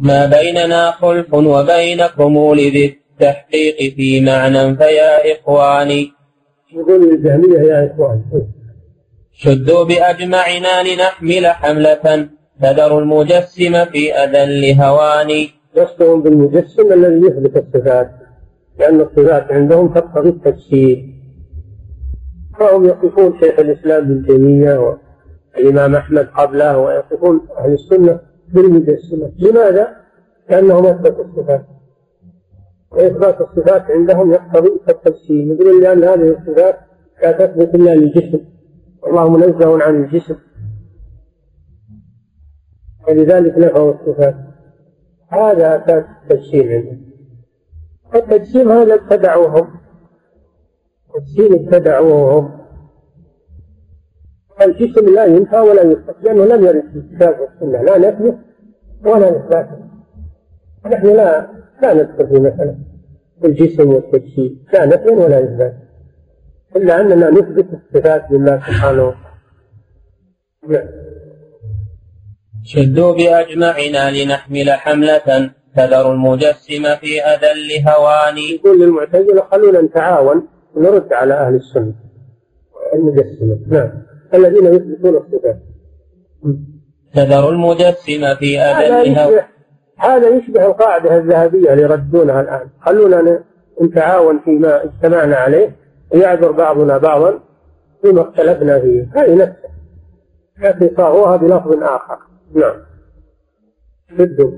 ما 0.00 0.26
بيننا 0.26 0.90
خلف 0.90 1.34
وبينكم 1.34 2.54
لذي 2.54 2.98
التحقيق 3.12 3.94
في 3.96 4.20
معنى 4.20 4.76
فيا 4.76 5.32
إخواني. 5.32 6.12
يقول 6.72 7.12
الجهمية 7.12 7.58
يا 7.58 7.92
إخواني. 7.94 8.22
شدوا 9.34 9.84
بأجمعنا 9.84 10.82
لنحمل 10.82 11.46
حملة. 11.46 12.28
تذر 12.62 12.98
المجسم 12.98 13.84
في 13.84 14.14
أذل 14.14 14.82
هواني 14.82 15.50
يصدهم 15.76 16.22
بالمجسم 16.22 16.92
الذي 16.92 17.26
يثبت 17.26 17.56
الصفات 17.56 18.10
لأن 18.78 19.00
الصفات 19.00 19.52
عندهم 19.52 19.94
تقتضي 19.94 20.28
التجسيد 20.28 21.14
فهم 22.58 22.84
يقفون 22.84 23.40
شيخ 23.40 23.58
الإسلام 23.58 24.04
ابن 24.04 24.26
تيمية 24.26 24.96
والإمام 25.56 25.94
أحمد 25.94 26.28
قبله 26.36 26.78
ويقفون 26.78 27.40
أهل 27.58 27.72
السنة 27.72 28.20
بالمجسمه 28.48 29.32
لماذا؟ 29.38 29.96
لأنهم 30.50 30.86
أثبتوا 30.86 31.24
الصفات. 31.24 31.66
وإثبات 32.90 33.40
الصفات 33.40 33.90
عندهم 33.90 34.32
يقتضي 34.32 34.70
التفسير 34.88 35.46
يقولون 35.46 35.82
لأن 35.82 36.04
هذه 36.04 36.36
الصفات 36.38 36.78
لا 37.22 37.32
تثبت 37.32 37.74
إلا 37.74 37.94
للجسم. 37.94 38.40
والله 39.06 39.28
منزه 39.28 39.82
عن 39.82 40.04
الجسم. 40.04 40.36
ولذلك 43.08 43.58
نفوا 43.58 43.92
الصفات. 43.92 44.36
هذا 45.28 45.84
أساس 45.84 46.04
التجسيم 46.22 46.72
عندهم. 46.72 47.00
التجسيم 48.14 48.72
هذا 48.72 48.94
ابتدعوهم. 48.94 49.68
الدين 51.18 51.52
ابتدعوهم. 51.52 52.58
الجسم 54.62 55.14
لا 55.14 55.24
ينفى 55.24 55.60
ولا 55.60 55.82
يثبت 55.82 56.16
لأنه 56.22 56.44
لم 56.44 56.64
يرد 56.64 56.90
في 56.92 56.98
الكتاب 56.98 57.40
والسنة. 57.40 57.82
لا 57.82 57.98
نفيه 57.98 58.38
ولا 59.04 59.36
إثبات. 59.36 59.68
نحن 60.86 61.06
لا 61.06 61.48
لا 61.82 61.94
ندخل 61.94 62.28
في 62.28 62.34
مسألة 62.34 62.78
الجسم 63.44 63.88
والتجسيم. 63.88 64.64
لا 64.72 64.86
نفي 64.86 65.08
ولا 65.08 65.44
إثبات. 65.44 65.83
إلا 66.76 67.00
أننا 67.00 67.30
نثبت 67.30 67.66
الصفات 67.72 68.24
لله 68.30 68.56
سبحانه. 68.56 69.02
وتعالى 69.02 69.24
نعم. 70.68 70.88
شدوا 72.64 73.14
بأجمعنا 73.14 74.10
لنحمل 74.10 74.70
حملة 74.70 75.50
تذر 75.76 76.12
المجسم 76.12 76.96
في 77.00 77.22
أذل 77.22 77.88
هواني 77.88 78.50
يقول 78.54 78.80
للمعتزلة 78.80 79.42
خلونا 79.50 79.80
نتعاون 79.82 80.48
نرد 80.76 81.12
على 81.12 81.34
أهل 81.34 81.54
السنة. 81.54 81.94
المجسمة 82.94 83.58
نعم. 83.68 84.02
الذين 84.34 84.66
يثبتون 84.66 85.16
الصفات. 85.16 85.58
نذر 87.16 87.48
المجسمة 87.48 88.34
في 88.34 88.60
أدلها 88.60 89.48
هذا 89.98 90.28
يشبه 90.28 90.66
القاعدة 90.66 91.16
الذهبية 91.16 91.72
اللي 91.72 91.82
يردونها 91.82 92.40
الآن. 92.40 92.68
خلونا 92.80 93.44
نتعاون 93.82 94.40
فيما 94.44 94.84
اجتمعنا 94.84 95.36
عليه. 95.36 95.83
ويعذر 96.14 96.52
بعضنا 96.52 96.98
بعضا 96.98 97.40
فيما 98.02 98.22
اختلفنا 98.22 98.80
فيه. 98.80 99.08
هذه 99.14 99.34
نفسها 99.34 99.74
لكن 100.62 100.90
صاغوها 100.96 101.36
بلفظ 101.36 101.82
آخر. 101.82 102.18
نعم. 102.54 102.74
شدوا. 104.18 104.50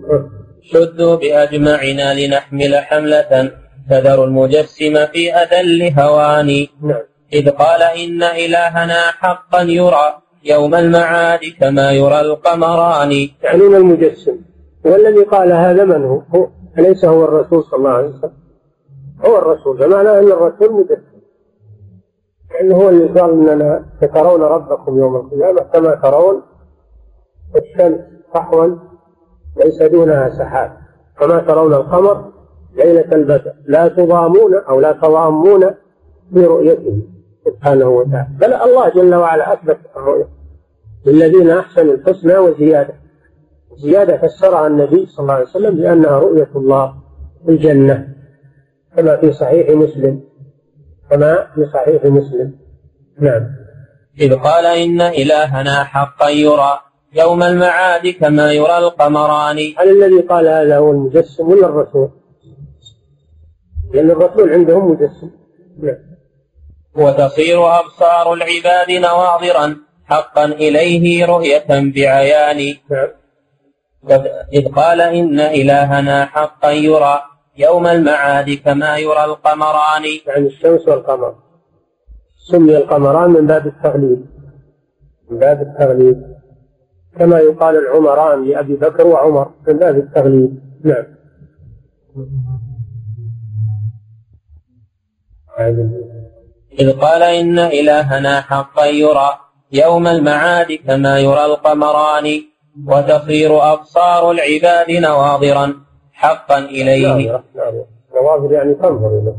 شدوا 0.62 1.16
بأجمعنا 1.16 2.14
لنحمل 2.14 2.76
حملة 2.76 3.52
تذر 3.90 4.24
المجسم 4.24 5.07
في 5.07 5.34
أذل 5.34 6.00
هواني 6.00 6.70
نعم. 6.82 7.02
إذ 7.32 7.50
قال 7.50 7.82
إن 7.82 8.22
إلهنا 8.22 9.00
حقا 9.11 9.62
يرى 9.62 10.18
يوم 10.44 10.74
المعاد 10.74 11.40
كما 11.61 11.92
يرى 11.92 12.20
القمران. 12.20 13.28
يعنون 13.44 13.74
المجسم. 13.74 14.36
والذي 14.84 15.22
قال 15.22 15.52
هذا 15.52 15.84
من 15.84 16.04
هو؟ 16.04 16.22
هو 16.34 16.48
أليس 16.78 17.04
هو 17.04 17.24
الرسول 17.24 17.64
صلى 17.64 17.78
الله 17.78 17.90
عليه 17.90 18.09
وسلم؟ 18.09 18.32
هو 19.24 19.38
الرسول. 19.38 19.78
فمعنى 19.78 20.09
أن 20.11 20.32
الرسول 20.32 20.72
مجسم. 20.72 21.16
لأنه 22.51 22.76
هو 22.76 22.88
اللي 22.88 23.20
قال 23.20 23.30
إننا 23.30 23.84
سترون 24.01 24.42
ربكم 24.42 24.99
يوم 24.99 25.16
القيامة 25.16 25.61
كما 25.61 25.94
ترون 25.94 26.42
الشمس 27.57 28.01
صحوا 28.34 28.76
ليس 29.57 29.82
دونها 29.82 30.28
سحاب. 30.28 30.76
كما 31.20 31.38
ترون 31.38 31.74
القمر 31.74 32.24
ليلة 32.76 33.12
البدر. 33.12 33.53
لا 33.66 33.88
تضامون 33.88 34.55
أو 34.55 34.80
لا 34.80 34.92
تضامون 34.92 35.70
في 36.34 36.44
رؤيته 36.47 37.03
سبحانه 37.44 37.88
وتعالى. 37.88 38.28
بل 38.40 38.53
الله 38.53 38.88
جل 38.88 39.14
وعلا 39.14 39.53
أثبت 39.53 39.78
الرؤية. 39.97 40.28
للذين 41.07 41.51
أحسنوا 41.51 41.94
الحسنى 41.94 42.38
وزيادة. 42.38 42.94
زيادة 43.76 44.16
فسرها 44.16 44.66
النبي 44.66 45.07
صلى 45.07 45.22
الله 45.22 45.34
عليه 45.34 45.44
وسلم 45.44 45.74
بأنها 45.76 46.18
رؤية 46.18 46.49
الله 46.57 46.94
في 47.44 47.51
الجنة. 47.53 48.09
كما 48.97 49.16
في 49.16 49.32
صحيح 49.32 49.70
مسلم. 49.70 50.20
كما 51.11 51.46
في 51.54 51.66
صحيح 51.74 52.04
مسلم. 52.04 52.59
نعم. 53.20 53.42
إذ 54.20 54.34
قال 54.34 54.66
إن 54.66 55.00
إلهنا 55.00 55.84
حقا 55.84 56.28
يرى 56.28 56.78
يوم 57.12 57.42
المعاد 57.42 58.07
كما 58.09 58.52
يرى 58.52 58.78
القمران. 58.78 59.57
هل 59.78 59.88
الذي 59.88 60.20
قال 60.20 60.48
هذا 60.48 60.76
هو 60.78 60.90
المجسم 60.90 61.48
ولا 61.48 61.66
الرسول؟ 61.66 62.11
لأن 63.94 64.11
الرسول 64.11 64.52
عندهم 64.52 64.90
مجسم. 64.90 65.30
نعم. 65.82 65.96
وتصير 66.94 67.78
أبصار 67.80 68.32
العباد 68.32 68.90
نواظرا 68.90 69.76
حقا 70.04 70.44
إليه 70.44 71.26
رؤية 71.26 71.66
بعيان. 71.68 72.74
نعم. 72.90 73.09
إذ 74.52 74.68
قال 74.68 75.00
إن 75.00 75.40
إلهنا 75.40 76.26
حقا 76.26 76.70
يرى 76.70 77.22
يوم 77.59 77.86
المعاد 77.86 78.50
كما 78.50 78.96
يرى 78.96 79.24
القمران. 79.24 80.04
يعني 80.26 80.46
الشمس 80.46 80.88
والقمر. 80.88 81.34
سمي 82.50 82.76
القمران 82.76 83.30
من 83.30 83.46
باب 83.46 83.66
التغليب. 83.66 84.26
من 85.30 85.38
باب 85.38 85.62
التغليب. 85.62 86.36
كما 87.18 87.38
يقال 87.38 87.76
العمران 87.76 88.44
لأبي 88.44 88.74
بكر 88.74 89.07
وعمر 89.07 89.50
من 89.68 89.78
باب 89.78 89.96
التغليب. 89.96 90.61
نعم. 90.84 91.16
إذ 96.78 96.92
قال 96.92 97.22
إن 97.22 97.59
إلهنا 97.59 98.40
حقا 98.40 98.86
يرى 98.86 99.38
يوم 99.72 100.07
المعاد 100.07 100.72
كما 100.72 101.18
يرى 101.18 101.44
القمران 101.44 102.42
وتصير 102.86 103.72
أبصار 103.72 104.30
العباد 104.30 104.90
نواظرا 104.90 105.74
حقا 106.17 106.59
إليه. 106.59 107.43
نواظر 108.17 108.53
يعني 108.53 108.75
تنظر 108.75 109.19
إليه. 109.19 109.37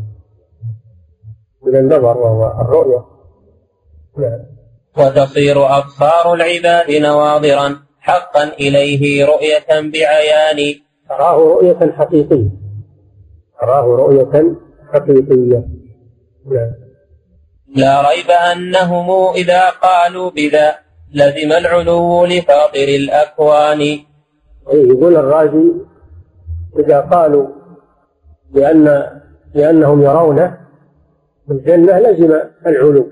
من 1.64 1.76
النظر 1.76 2.18
وهو 2.18 2.62
الرؤية. 2.62 3.06
نعم. 4.18 4.40
وتصير 4.98 5.78
أبصار 5.78 6.34
العباد 6.34 6.92
نواظرا 6.92 7.80
حقا 8.00 8.44
إليه 8.44 9.26
رؤية 9.26 9.70
بعيان. 9.70 10.76
تراه 11.10 11.36
رؤية 11.36 11.92
حقيقية. 11.98 12.50
تراه 13.62 13.86
رؤية 13.86 14.56
حقيقية. 14.94 15.64
نعم. 16.46 16.72
لا 17.76 18.10
ريب 18.10 18.32
أنهم 18.32 19.34
إذا 19.36 19.70
قالوا 19.70 20.32
بذا 20.32 20.76
لزم 21.14 21.52
العلو 21.52 22.26
لفاطر 22.26 22.88
الأكوان. 22.88 23.82
يقول 24.74 25.16
الرازي 25.18 25.72
إذا 26.80 27.00
قالوا 27.00 27.48
بأن 28.54 29.04
لأنهم 29.54 30.02
يرونه 30.02 30.58
الجنة 31.52 32.00
لزم 32.00 32.40
العلو. 32.66 33.08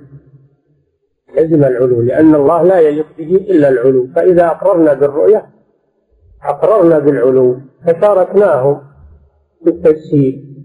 لزم 1.38 1.64
العلو 1.64 2.02
لأن 2.02 2.36
الله 2.36 2.64
لا 2.64 2.80
يليق 2.80 3.06
به 3.18 3.36
إلا 3.36 3.70
العلو. 3.70 4.08
فإذا 4.16 4.46
أقررنا 4.48 4.94
بالرؤية 4.94 5.46
أقررنا 6.44 7.00
بالعلو. 7.00 7.60
فتاركناهم 7.86 8.82
بالتجسيد. 9.62 10.56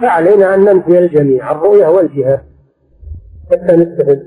فعلينا 0.00 0.54
أن 0.54 0.64
ننفي 0.64 0.98
الجميع 0.98 1.52
الرؤية 1.52 1.86
والجهة. 1.86 2.42
حتى 3.50 3.76
نتحد 3.76 4.22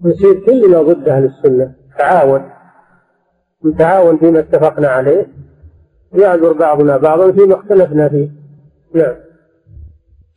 نصير 0.00 0.34
كلنا 0.46 0.82
ضد 0.82 1.08
أهل 1.08 1.24
السنة. 1.24 1.74
تعاون. 1.98 2.50
نتعاون 3.64 4.18
فيما 4.18 4.38
اتفقنا 4.38 4.88
عليه. 4.88 5.26
يعذر 6.14 6.52
بعضنا 6.52 6.96
بعضا 6.96 7.32
فيما 7.32 7.54
اختلفنا 7.54 8.08
فيه. 8.08 8.28
نعم. 8.94 9.14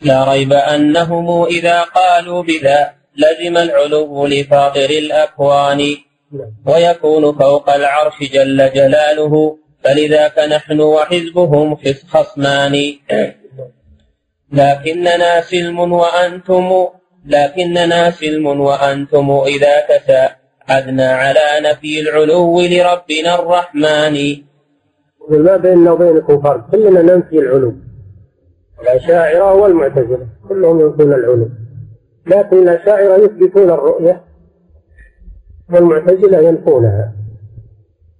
لا 0.01 0.31
ريب 0.31 0.53
أنهم 0.53 1.45
إذا 1.45 1.81
قالوا 1.81 2.43
بذا 2.43 2.91
لزم 3.17 3.57
العلو 3.57 4.27
لفاطر 4.27 4.89
الأكوان. 4.89 5.95
ويكون 6.65 7.37
فوق 7.37 7.69
العرش 7.69 8.19
جل 8.33 8.73
جلاله. 8.73 9.57
فلذاك 9.83 10.39
نحن 10.39 10.79
وحزبهم 10.81 11.77
خصمان. 12.09 12.93
لكننا 14.51 15.41
سلم 15.41 15.93
وأنتم 15.93 16.87
لكننا 17.25 18.11
سلم 18.11 18.45
وأنتم 18.61 19.31
إذا 19.31 19.75
تساعدنا 19.79 21.11
على 21.11 21.47
نفي 21.61 21.99
العلو 21.99 22.61
لربنا 22.61 23.35
الرحمن. 23.39 24.47
ما 25.29 25.57
بيننا 25.57 25.91
وبينكم 25.91 26.41
فرق 26.41 26.71
كلنا 26.71 27.01
ننفي 27.01 27.39
العلو 27.39 27.73
الأشاعرة 28.81 29.53
والمعتزلة 29.53 30.27
كلهم 30.49 30.79
ينفون 30.79 31.13
العلو 31.13 31.49
لكن 32.27 32.57
الأشاعرة 32.57 33.15
يثبتون 33.15 33.69
الرؤية 33.69 34.21
والمعتزلة 35.73 36.39
ينفونها. 36.39 37.13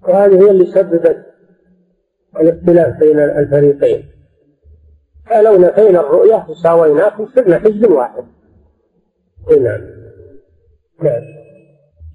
وهذه 0.03 0.45
هي 0.45 0.51
اللي 0.51 0.65
سببت 0.65 1.25
الاختلاف 2.39 2.99
بين 2.99 3.19
الفريقين. 3.19 4.03
فلو 5.29 5.57
نفينا 5.57 5.99
الرؤية 5.99 6.45
وساويناكم 6.49 7.27
صرنا 7.35 7.59
حزب 7.59 7.91
واحد. 7.91 8.23
نعم. 9.49 9.81
نعم. 11.03 11.21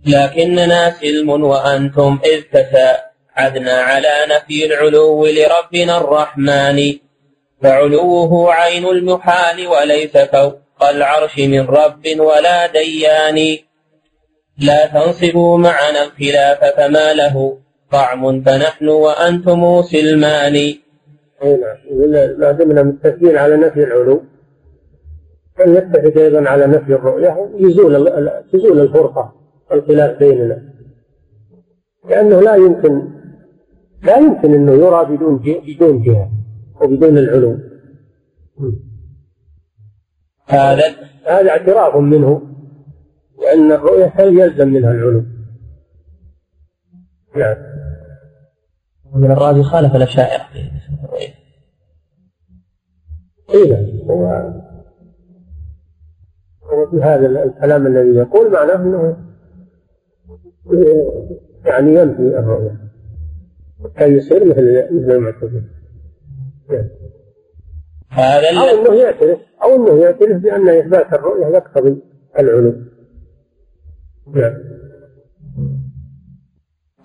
لكننا 0.07 0.91
سلم 0.91 1.29
وأنتم 1.29 2.19
إذ 2.25 2.43
تساعدنا 3.37 3.73
على 3.73 4.09
نفي 4.31 4.67
العلو 4.67 5.27
لربنا 5.27 5.99
الرحمن. 6.01 6.79
فعلوه 7.63 8.53
عين 8.55 8.87
المحال 8.87 9.67
وليس 9.67 10.17
فوق 10.17 10.83
العرش 10.91 11.39
من 11.39 11.61
رب 11.61 12.03
ولا 12.19 12.67
ديان. 12.67 13.59
لا 14.59 14.87
تنصبوا 14.87 15.59
معنا 15.59 16.03
الخلاف 16.03 16.65
فما 16.77 17.13
له. 17.13 17.59
طعم 17.93 18.43
فنحن 18.43 18.89
وأنتم 18.89 19.83
سلمان. 19.83 20.75
ما 22.39 22.53
دمنا 22.53 22.83
متفقين 22.83 23.37
على 23.37 23.57
نفي 23.57 23.85
العلو. 23.85 24.23
فلنتفق 25.59 26.21
أيضا 26.21 26.49
على 26.49 26.67
نفي 26.67 26.93
الرؤية. 26.93 27.51
يزول 27.59 28.31
تزول 28.53 28.81
الفرقة 28.81 29.35
الخلاف 29.73 30.19
بيننا. 30.19 30.63
لأنه 32.09 32.41
لا 32.41 32.55
يمكن 32.55 33.22
لا 34.03 34.19
يمكن 34.19 34.55
إنه 34.55 34.73
يرى 34.73 35.17
بدون 35.17 35.37
بدون 35.39 36.03
جهة 36.03 36.31
وبدون 36.81 37.19
العلو 37.19 37.59
هذا؟ 40.47 40.83
هذا 41.27 41.51
اعتراف 41.51 41.97
منه 41.97 42.43
لأن 43.43 43.73
الرؤية 43.73 44.13
هل 44.15 44.39
يلزم 44.39 44.69
منها 44.69 44.91
العلو 44.91 45.25
نعم. 47.37 47.57
من 49.15 49.31
الرازي 49.31 49.63
خالف 49.63 49.97
الأشاعرة. 49.97 50.43
في 50.53 51.05
الرؤية 51.05 51.35
إيه. 53.55 54.03
هو 54.05 54.27
هو 56.63 56.91
في 56.91 57.03
هذا 57.03 57.27
الكلام 57.45 57.87
الذي 57.87 58.17
يقول 58.17 58.53
معناه 58.53 58.77
أنه 58.77 59.17
يعني 61.65 61.95
ينفي 61.95 62.39
الرؤية. 62.39 62.82
حتى 63.85 64.05
يصير 64.05 64.45
مثل 64.45 64.89
مثل 64.91 65.13
المعتزلة 65.13 65.65
هذا 68.09 68.49
أو 68.61 68.81
أنه 68.81 68.95
يعترف 68.95 69.39
أو 69.63 69.77
أنه 69.77 70.03
يعترف 70.03 70.37
بأن 70.43 70.69
إثبات 70.69 71.13
الرؤية 71.13 71.47
يقتضي 71.47 72.03
العلو. 72.39 72.75
نعم. 74.27 74.55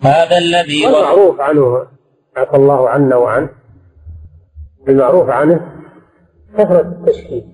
هذا 0.01 0.37
الذي 0.37 0.85
والمعروف 0.85 1.39
عنه 1.39 1.87
عفى 2.35 2.55
الله 2.55 2.89
عنا 2.89 3.15
وعنه 3.15 3.49
المعروف 4.87 5.29
عنه 5.29 5.71
كثرة 6.57 6.81
التشكيك 6.81 7.45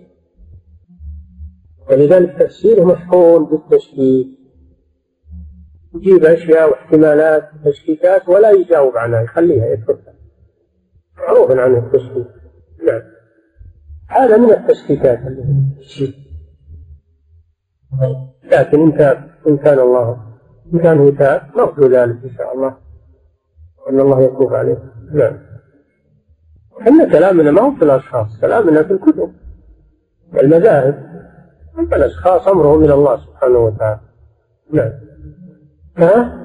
ولذلك 1.90 2.36
تفسيره 2.40 2.84
مشحون 2.84 3.46
بالتشكيك 3.46 4.28
يجيب 5.96 6.26
أشياء 6.26 6.70
واحتمالات 6.70 7.50
وتشكيكات 7.66 8.30
ولا 8.30 8.52
يجاوب 8.52 8.98
عنها 8.98 9.22
يخليها 9.22 9.66
يتركها 9.66 10.14
معروف 11.18 11.52
عنه 11.52 11.78
التشكيك. 11.78 12.28
نعم. 12.88 13.02
هذا 14.08 14.38
من 14.38 14.52
التشكيكات 14.52 15.20
لكن 18.44 18.82
إن 18.82 18.92
كان 18.92 19.30
إن 19.48 19.58
كان 19.58 19.80
الله 19.80 20.18
إن 20.74 20.80
كان 20.80 20.98
هو 20.98 21.10
تاب 21.10 21.42
نرجو 21.58 21.88
ذلك 21.88 22.18
إن 22.24 22.32
شاء 22.38 22.56
الله. 22.56 22.78
وأن 23.86 24.00
الله 24.00 24.22
يتوب 24.22 24.54
عليه. 24.54 24.78
نعم. 25.12 25.40
إحنا 26.82 27.10
كلامنا 27.12 27.52
ما 27.52 27.62
هو 27.62 27.76
في 27.76 27.86
الأشخاص 27.86 28.42
كلامنا 28.42 28.84
في 28.84 28.94
الكتب. 28.94 29.34
والمذاهب 30.34 31.24
أما 31.80 31.96
الأشخاص 31.96 32.48
أمرهم 32.48 32.80
من 32.80 32.92
الله 32.92 33.18
سبحانه 33.18 33.58
وتعالى. 33.58 34.00
نعم. 34.72 35.13
ها؟ 35.98 36.40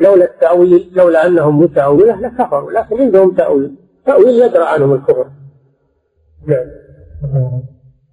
لولا 0.00 0.24
التأويل 0.24 0.90
لولا 0.94 1.26
أنهم 1.26 1.60
متأولة 1.60 2.20
لكفروا 2.20 2.72
لكن 2.72 3.00
عندهم 3.00 3.34
تأويل. 3.34 3.74
تأويل 4.06 4.42
يدرى 4.42 4.64
عنهم 4.64 4.94
الكفر. 4.94 5.26
نعم. 6.46 6.66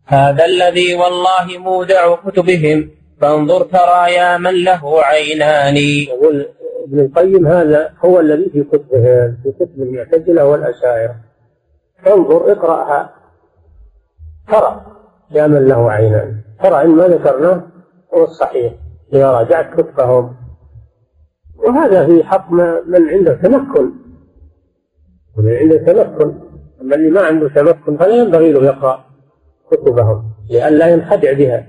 هذا 0.05 0.45
الذي 0.45 0.95
والله 0.95 1.57
مودع 1.57 2.15
كتبهم. 2.15 2.89
فانظر 3.21 3.63
ترى 3.63 4.13
يا 4.13 4.37
من 4.37 4.63
له 4.63 5.03
عينان. 5.03 5.77
يقول 5.77 6.45
ابن 6.83 6.99
القيم 6.99 7.47
هذا 7.47 7.93
هو 8.05 8.19
الذي 8.19 8.49
في 8.49 8.63
كتبهم 8.63 9.37
في 9.43 9.51
كتب 9.59 9.81
المعتزلة 9.81 10.45
والأشاعرة. 10.45 11.15
فانظر 12.03 12.51
اقرأها. 12.51 13.13
ترى 14.51 14.85
يا 15.31 15.47
من 15.47 15.67
له 15.67 15.91
عينان. 15.91 16.41
ترى 16.63 16.81
إن 16.81 16.89
ما 16.89 17.07
ذكرناه 17.07 17.61
هو 18.13 18.23
الصحيح. 18.23 18.73
إذا 19.13 19.31
راجعت 19.31 19.73
كتبهم. 19.73 20.35
وهذا 21.55 22.05
في 22.05 22.23
حق 22.23 22.51
من 22.87 23.09
عنده 23.09 23.33
تمكن. 23.33 23.91
ومن 25.37 25.53
عنده 25.53 25.77
تمكن. 25.77 26.33
أما 26.81 26.95
اللي 26.95 27.09
ما 27.09 27.21
عنده 27.21 27.47
تمكن 27.47 27.97
فلا 27.97 28.15
ينبغي 28.15 28.51
له 28.51 28.65
يقرأ 28.65 29.05
كتبهم 29.71 30.23
لئلا 30.49 30.87
ينخدع 30.87 31.33
بها. 31.33 31.67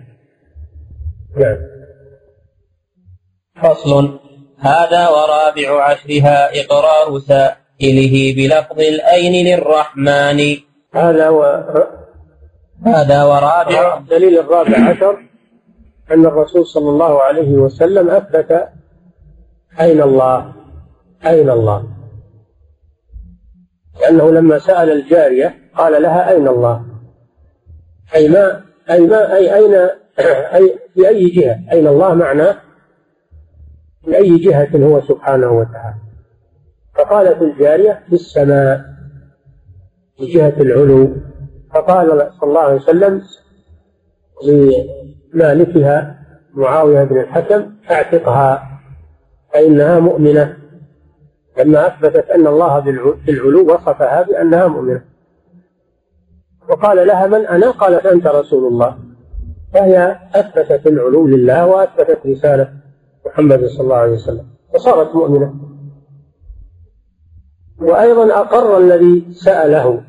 نعم. 1.37 1.57
فصل. 3.63 4.19
هذا 4.59 5.09
ورابع 5.09 5.83
عشرها 5.83 6.51
إقرار 6.61 7.19
سائله 7.19 8.35
بلفظ 8.37 8.81
الأين 8.81 9.47
للرحمن. 9.47 10.57
هذا 10.95 11.29
و... 11.29 11.43
هذا 12.87 13.25
ورابع 13.25 13.99
الدليل 13.99 14.39
الرابع 14.39 14.91
عشر. 14.91 15.26
أن 16.11 16.27
الرسول 16.27 16.67
صلى 16.67 16.91
الله 16.91 17.23
عليه 17.23 17.53
وسلم 17.53 18.11
أثبت 18.11 18.69
أين 19.81 20.03
الله؟ 20.03 20.53
أين 21.27 21.51
الله؟ 21.51 21.89
لأنه 24.01 24.31
لما 24.31 24.59
سأل 24.59 24.91
الجارية 24.91 25.55
قال 25.75 26.03
لها 26.03 26.31
أين 26.31 26.49
الله؟ 26.49 26.85
أي 28.15 28.29
ما 28.29 28.63
أي 28.91 29.01
ما 29.01 29.35
أي 29.37 29.55
أين 29.55 29.75
أي 30.55 30.79
في 30.95 31.09
أي 31.09 31.27
جهة؟ 31.27 31.73
أين 31.73 31.87
الله 31.87 32.15
معناه؟ 32.15 32.57
في 34.05 34.17
أي 34.17 34.39
جهة 34.39 34.87
هو 34.87 35.01
سبحانه 35.01 35.51
وتعالى؟ 35.51 35.97
فقالت 36.95 37.43
الجارية 37.43 38.05
في 38.09 38.13
السماء 38.13 38.85
في 40.17 40.27
جهة 40.27 40.55
العلو. 40.61 41.17
فقال 41.75 42.31
صلى 42.41 42.49
الله 42.49 42.61
عليه 42.61 42.75
وسلم 42.75 43.23
لمالكها 45.37 46.19
معاوية 46.55 47.05
بن 47.05 47.21
الحكم 47.21 47.73
اعتقها 47.91 48.81
فإنها 49.53 50.01
مؤمنة. 50.01 50.57
لما 51.59 51.87
أثبتت 51.87 52.31
أن 52.31 52.47
الله 52.47 52.79
بالعلو 53.27 53.75
وصفها 53.75 54.23
بأنها 54.23 54.67
مؤمنة. 54.67 55.05
وقال 56.69 57.07
لها 57.07 57.27
من 57.27 57.47
أنا؟ 57.47 57.71
قالت 57.71 58.07
أنت 58.07 58.27
رسول 58.27 58.73
الله. 58.73 58.99
فهي 59.75 60.19
أثبتت 60.35 60.87
العلو 60.87 61.27
لله 61.27 61.67
وأثبتت 61.67 62.27
رسالة 62.27 62.73
محمد 63.27 63.65
صلى 63.67 63.85
الله 63.85 63.97
عليه 63.97 64.13
وسلم 64.13 64.47
وصارت 64.75 65.15
مؤمنة. 65.15 65.55
وأيضا 67.81 68.41
أقر 68.41 68.79
الذي 68.79 69.25
سأله 69.33 70.03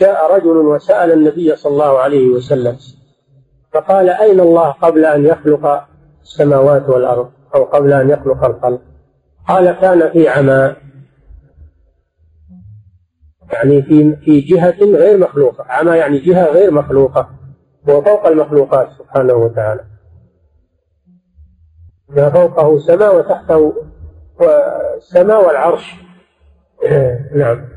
جاء 0.00 0.36
رجل 0.36 0.56
وسأل 0.56 1.12
النبي 1.12 1.56
صلى 1.56 1.72
الله 1.72 1.98
عليه 1.98 2.28
وسلم. 2.28 2.76
فقال 3.74 4.10
أين 4.10 4.40
الله 4.40 4.70
قبل 4.70 5.04
أن 5.04 5.26
يخلق 5.26 5.86
السماوات 6.22 6.88
والأرض؟ 6.88 7.30
أو 7.54 7.64
قبل 7.64 7.92
أن 7.92 8.10
يخلق 8.10 8.44
الخلق. 8.44 8.80
قال 9.48 9.72
كان 9.72 10.10
في 10.10 10.28
عمى. 10.28 10.76
يعني 13.52 13.82
في 13.82 14.16
في 14.16 14.40
جهة 14.40 14.76
غير 14.80 15.18
مخلوقة. 15.18 15.64
عمى 15.68 15.96
يعني 15.96 16.18
جهة 16.18 16.44
غير 16.44 16.70
مخلوقة. 16.70 17.30
هو 17.88 18.02
فوق 18.02 18.26
المخلوقات 18.26 18.88
سبحانه 18.98 19.34
وتعالى. 19.34 19.84
ما 22.08 22.30
فوقه 22.30 22.78
سماء 22.78 23.16
وتحته 23.16 23.74
السماء 24.96 25.46
والعرش. 25.46 25.94
نعم. 27.36 27.68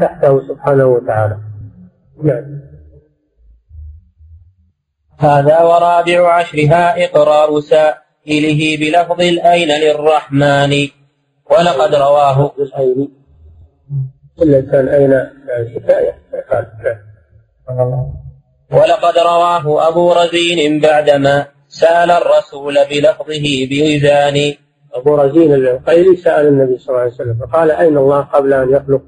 تحته 0.00 0.48
سبحانه 0.48 0.86
وتعالى. 0.86 1.38
نعم. 2.22 2.75
هذا 5.18 5.62
ورابع 5.62 6.32
عشرها 6.32 7.04
إقرار 7.04 7.60
سائله 7.60 8.60
بلفظ 8.80 9.20
الأين 9.20 9.68
للرحمن. 9.68 10.88
ولقد 11.50 11.94
رواه 11.94 12.52
الأين 12.58 13.08
إلا 14.42 14.60
كان 14.60 14.88
أين؟ 14.88 15.30
حكاية 15.74 16.14
ولقد 18.72 19.18
رواه 19.18 19.88
أبو 19.88 20.12
رزين 20.12 20.80
بعدما 20.80 21.46
سأل 21.68 22.10
الرسول 22.10 22.74
بلفظه 22.90 23.66
بوزان. 23.70 24.54
أبو 24.94 25.14
رزين 25.14 25.54
العقيلي 25.54 26.16
سأل 26.16 26.46
النبي 26.46 26.78
صلى 26.78 26.88
الله 26.88 27.00
عليه 27.00 27.12
وسلم 27.12 27.38
فقال 27.46 27.70
أين 27.70 27.96
الله 27.96 28.20
قبل 28.20 28.52
أن 28.52 28.72
يخلق 28.72 29.02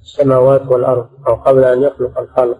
السماوات 0.00 0.66
والأرض 0.66 1.08
أو 1.26 1.34
قبل 1.34 1.64
أن 1.64 1.82
يخلق 1.82 2.18
الخلق؟ 2.18 2.58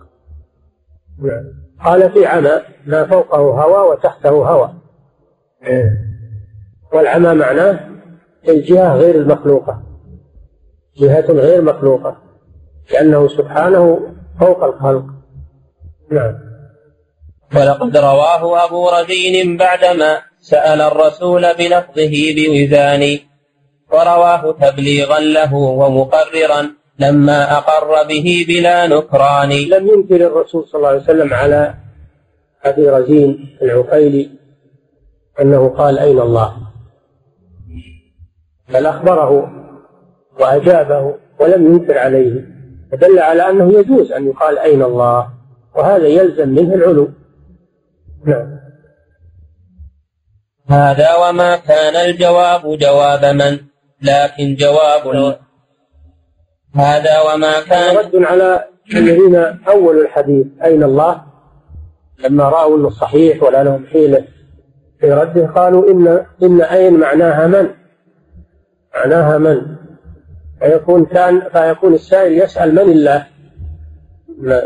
قال 1.84 2.12
في 2.12 2.26
عمى 2.26 2.62
ما 2.86 3.06
فوقه 3.06 3.38
هوى 3.38 3.90
وتحته 3.90 4.30
هوى. 4.30 4.72
والعمى 6.92 7.34
معناه 7.34 7.80
الجهة 8.48 8.96
غير 8.96 9.14
المخلوقة. 9.14 9.82
جهة 10.96 11.26
غير 11.32 11.62
مخلوقة. 11.62 12.16
لأنه 12.92 13.28
سبحانه 13.28 14.00
فوق 14.40 14.64
الخلق. 14.64 15.04
نعم. 16.10 16.34
ولقد 17.56 17.96
رواه 17.96 18.64
أبو 18.64 18.88
رزين 18.90 19.56
بعدما 19.56 20.18
سأل 20.40 20.80
الرسول 20.80 21.42
بلفظه 21.54 22.34
بوزان. 22.36 23.18
ورواه 23.92 24.52
تبليغا 24.52 25.20
له 25.20 25.54
ومقررا. 25.54 26.81
لما 27.02 27.58
أقر 27.58 28.08
به 28.08 28.44
بلا 28.48 28.86
نكران. 28.86 29.50
لم 29.50 29.88
ينكر 29.88 30.26
الرسول 30.26 30.64
صلى 30.66 30.78
الله 30.78 30.88
عليه 30.88 31.02
وسلم 31.02 31.34
على 31.34 31.74
أبي 32.64 32.88
رزين 32.88 33.56
العقيلي 33.62 34.30
أنه 35.40 35.68
قال 35.68 35.98
أين 35.98 36.18
الله؟ 36.20 36.56
بل 38.68 38.86
أخبره 38.86 39.50
وأجابه 40.40 41.14
ولم 41.40 41.74
ينكر 41.74 41.98
عليه 41.98 42.46
فدل 42.92 43.18
على 43.18 43.50
أنه 43.50 43.78
يجوز 43.78 44.12
أن 44.12 44.26
يقال 44.26 44.58
أين 44.58 44.82
الله 44.82 45.28
وهذا 45.74 46.06
يلزم 46.06 46.48
منه 46.48 46.74
العلو. 46.74 47.08
نعم. 48.26 48.62
هذا 50.68 51.14
وما 51.14 51.56
كان 51.56 51.96
الجواب 51.96 52.78
جواب 52.78 53.24
من 53.24 53.58
لكن 54.02 54.54
جواب 54.54 55.36
هذا 56.76 57.20
وما 57.20 57.60
كان 57.60 57.96
رد 57.96 58.16
على 58.16 58.64
الذين 58.94 59.36
أول 59.68 60.00
الحديث 60.00 60.46
أين 60.64 60.82
الله؟ 60.82 61.22
لما 62.24 62.48
رأوا 62.48 62.76
أنه 62.76 62.90
صحيح 62.90 63.42
ولا 63.42 63.64
لهم 63.64 63.86
حيلة 63.86 64.24
في 65.00 65.12
رده 65.12 65.46
قالوا 65.46 65.90
إن 65.90 66.24
إن 66.42 66.60
أين 66.60 67.00
معناها 67.00 67.46
من؟ 67.46 67.68
معناها 68.94 69.38
من؟ 69.38 69.76
فيكون 70.60 71.04
كان 71.04 71.42
فيكون 71.52 71.94
السائل 71.94 72.38
يسأل 72.38 72.74
من 72.74 72.80
الله؟ 72.92 73.26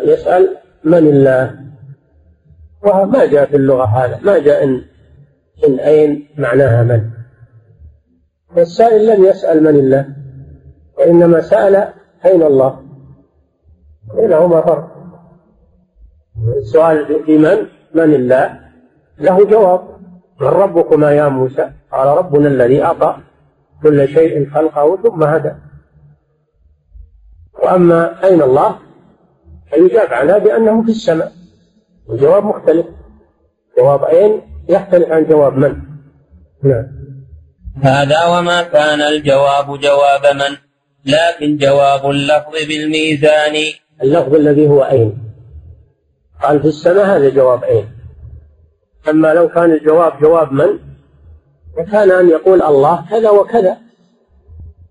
يسأل 0.04 0.56
من 0.84 0.98
الله؟ 0.98 1.56
وما 2.82 3.26
جاء 3.26 3.46
في 3.46 3.56
اللغة 3.56 3.84
هذا 3.84 4.20
ما 4.22 4.38
جاء 4.38 4.64
إن 4.64 4.84
إن 5.68 5.78
أين 5.78 6.28
معناها 6.38 6.82
من. 6.82 7.10
والسائل 8.56 9.06
لم 9.06 9.24
يسأل 9.24 9.62
من 9.62 9.80
الله؟ 9.80 10.25
وإنما 10.98 11.40
سأل 11.40 11.92
أين 12.24 12.42
الله؟ 12.42 12.82
بينهما 14.14 14.60
فرق. 14.60 14.96
السؤال 16.56 17.24
في 17.24 17.38
من 17.94 18.14
الله؟ 18.14 18.60
له 19.18 19.44
جواب. 19.44 19.96
من 20.40 20.46
ربكما 20.46 21.12
يا 21.12 21.28
موسى؟ 21.28 21.70
قال 21.92 22.06
ربنا 22.18 22.48
الذي 22.48 22.82
أعطى 22.82 23.16
كل 23.82 24.08
شيء 24.08 24.50
خلقه 24.50 24.96
ثم 25.02 25.24
هدى. 25.24 25.52
وأما 27.62 28.24
أين 28.24 28.42
الله؟ 28.42 28.78
فيجاب 29.70 30.12
عنها 30.12 30.38
بأنه 30.38 30.82
في 30.82 30.88
السماء. 30.88 31.32
الجواب 32.10 32.44
مختلف. 32.44 32.86
جواب 33.78 34.04
أين؟ 34.04 34.42
يختلف 34.68 35.10
عن 35.10 35.24
جواب 35.24 35.52
من؟ 35.52 35.82
نعم. 36.62 36.86
هذا 37.82 38.26
وما 38.26 38.62
كان 38.62 39.00
الجواب 39.00 39.66
جواب 39.80 40.36
من؟ 40.36 40.65
لكن 41.06 41.56
جواب 41.56 42.10
اللفظ 42.10 42.52
بالميزان. 42.68 43.56
اللفظ 44.02 44.34
الذي 44.34 44.68
هو 44.68 44.82
أين 44.82 45.18
قال 46.42 46.60
في 46.60 46.68
السماء 46.68 47.06
هذا 47.06 47.28
جواب 47.28 47.64
أين 47.64 47.88
أما 49.08 49.34
لو 49.34 49.48
كان 49.48 49.72
الجواب 49.72 50.20
جواب 50.20 50.52
من؟ 50.52 50.78
فكان 51.76 52.10
أن 52.10 52.28
يقول 52.28 52.62
الله 52.62 53.04
كذا 53.10 53.30
وكذا. 53.30 53.76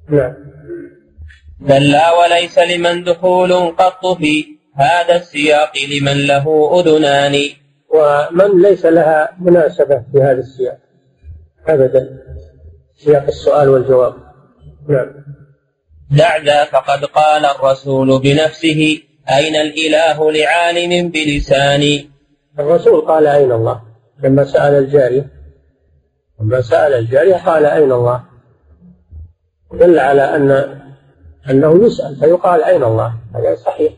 نعم. 0.10 0.34
بل 1.60 1.92
لا 1.92 2.12
وليس 2.12 2.60
لمن 2.60 3.04
دخول 3.04 3.54
قط 3.54 4.18
في 4.18 4.46
هذا 4.76 5.16
السياق 5.16 5.72
لمن 5.92 6.28
له 6.28 6.80
أذنان. 6.80 7.36
ومن 7.90 8.62
ليس 8.62 8.86
لها 8.86 9.30
مناسبة 9.40 10.04
في 10.12 10.22
هذا 10.22 10.40
السياق. 10.40 10.78
أبدا. 11.68 12.20
سياق 12.96 13.24
السؤال 13.24 13.70
والجواب. 13.70 14.14
نعم. 14.90 15.25
دع 16.12 16.38
ذا 16.38 16.66
فقد 16.66 17.06
قال 17.06 17.46
الرسول 17.46 18.20
بنفسه 18.22 19.00
أين 19.30 19.56
الإله 19.56 20.32
لعالم 20.32 21.10
بلساني 21.10 22.10
الرسول 22.60 23.02
قال 23.02 23.28
أين 23.28 23.52
الله؟ 23.52 23.82
لما 24.24 24.44
سأل 24.44 24.74
الجارية 24.74 25.30
لما 26.42 26.62
سأل 26.62 26.94
الجارية 26.94 27.36
قال 27.36 27.66
أين 27.66 27.92
الله؟ 27.92 28.24
دل 29.74 30.00
على 30.00 30.36
أن 30.36 30.52
أنه 31.50 31.86
يسأل 31.86 32.16
فيقال 32.16 32.64
أين 32.64 32.84
الله؟ 32.84 33.14
هذا 33.36 33.56
صحيح. 33.56 33.94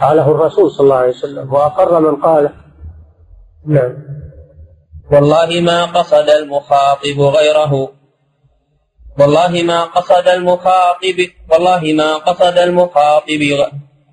قاله 0.00 0.30
الرسول 0.30 0.70
صلى 0.70 0.84
الله 0.84 0.96
عليه 0.96 1.08
وسلم 1.08 1.52
وأقر 1.52 2.00
من 2.00 2.16
قاله. 2.16 2.52
نعم. 3.66 3.94
والله 5.12 5.60
ما 5.60 5.84
قصد 5.84 6.30
المخاطب 6.30 7.20
غيره. 7.20 7.97
والله 9.18 9.62
ما 9.62 9.84
قصد 9.84 10.28
المخاطب 10.28 11.18
والله 11.50 11.92
ما 11.92 12.16
قصد 12.16 12.58
المخاطب 12.58 13.42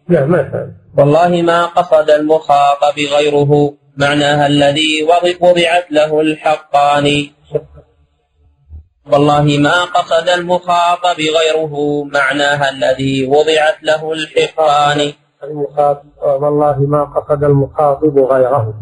نعم 0.09 0.31
ما 0.31 0.73
والله 0.97 1.41
ما 1.41 1.65
قصد 1.65 2.09
المخاطب 2.09 2.97
غيره. 2.97 3.73
معناها 3.97 4.47
الذي 4.47 5.07
وضعت 5.41 5.91
له 5.91 6.21
الحقان. 6.21 7.27
والله 9.11 9.43
ما 9.59 9.85
قصد 9.85 10.29
المخاطب 10.29 11.19
غيره. 11.19 12.03
معناها 12.03 12.69
الذي 12.69 13.27
وضعت 13.27 13.83
له 13.83 14.11
الحقان. 14.13 15.13
المخاطب 15.43 16.05
والله 16.41 16.77
ما 16.79 17.03
قصد 17.03 17.43
المخاطب 17.43 18.17
غيره. 18.17 18.73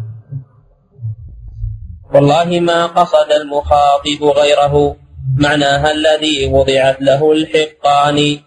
والله 2.14 2.60
ما 2.60 2.86
قصد 2.86 3.32
المخاطب 3.32 4.20
غيره. 4.22 4.96
معناها 5.38 5.92
الذي 5.92 6.46
وضعت 6.46 6.96
له 7.00 7.32
الحقان. 7.32 8.38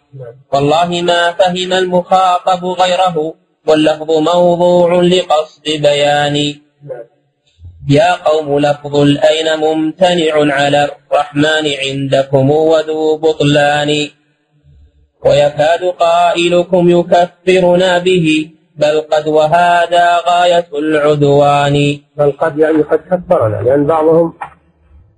والله 0.53 1.01
ما 1.01 1.31
فهم 1.31 1.73
المخاطب 1.73 2.65
غيره 2.65 3.33
واللفظ 3.67 4.11
موضوع 4.11 5.01
لقصد 5.01 5.63
بيان. 5.63 6.55
يا 7.89 8.13
قوم 8.13 8.59
لفظ 8.59 8.95
الأين 8.95 9.59
ممتنع 9.59 10.53
على 10.53 10.89
الرحمن 10.89 11.65
عندكم 11.83 12.51
وذو 12.51 13.17
بطلان. 13.17 14.09
ويكاد 15.25 15.83
قائلكم 15.83 16.89
يكفرنا 16.89 17.97
به 17.97 18.49
بل 18.75 19.01
قد 19.01 19.27
وهذا 19.27 20.17
غاية 20.27 20.67
العدوان. 20.73 21.99
بل 22.17 22.31
قد 22.31 22.59
يعني 22.59 22.81
قد 22.81 22.99
كفرنا 23.11 23.61
لأن 23.61 23.85
بعضهم 23.85 24.33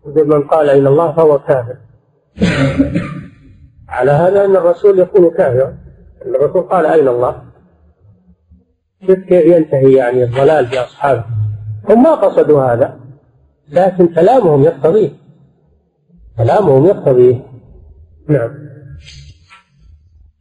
من 0.06 0.44
قال 0.44 0.70
إن 0.70 0.88
الله 0.88 1.12
فهو 1.12 1.40
كافر. 1.40 1.76
على 3.90 4.12
هذا 4.12 4.46
أن 4.46 4.56
الرسول 4.56 5.00
يكون 5.00 5.32
كافرا. 5.32 5.78
الرسول 6.26 6.62
قال 6.62 6.86
أين 6.86 7.08
الله؟ 7.08 7.42
كيف 9.08 9.20
كيف 9.20 9.46
ينتهي 9.46 9.94
يعني 9.94 10.24
الضلال 10.24 10.66
بأصحابه. 10.66 11.24
هم 11.90 12.04
ما 12.04 12.16
قصدوا 12.16 12.64
هذا 12.64 13.00
لكن 13.70 14.08
كلامهم 14.08 14.64
يقتضيه. 14.64 15.10
كلامهم 16.38 16.86
يقتضيه. 16.86 17.44
نعم. 18.28 18.70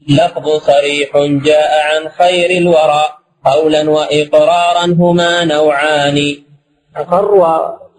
لفظ 0.09 0.48
صريح 0.48 1.16
جاء 1.44 1.70
عن 1.88 2.09
خير 2.09 2.59
الورى 2.62 3.04
قولا 3.44 3.90
وإقرارا 3.90 4.84
هما 4.86 5.44
نوعان. 5.44 6.36
أقر 6.96 7.34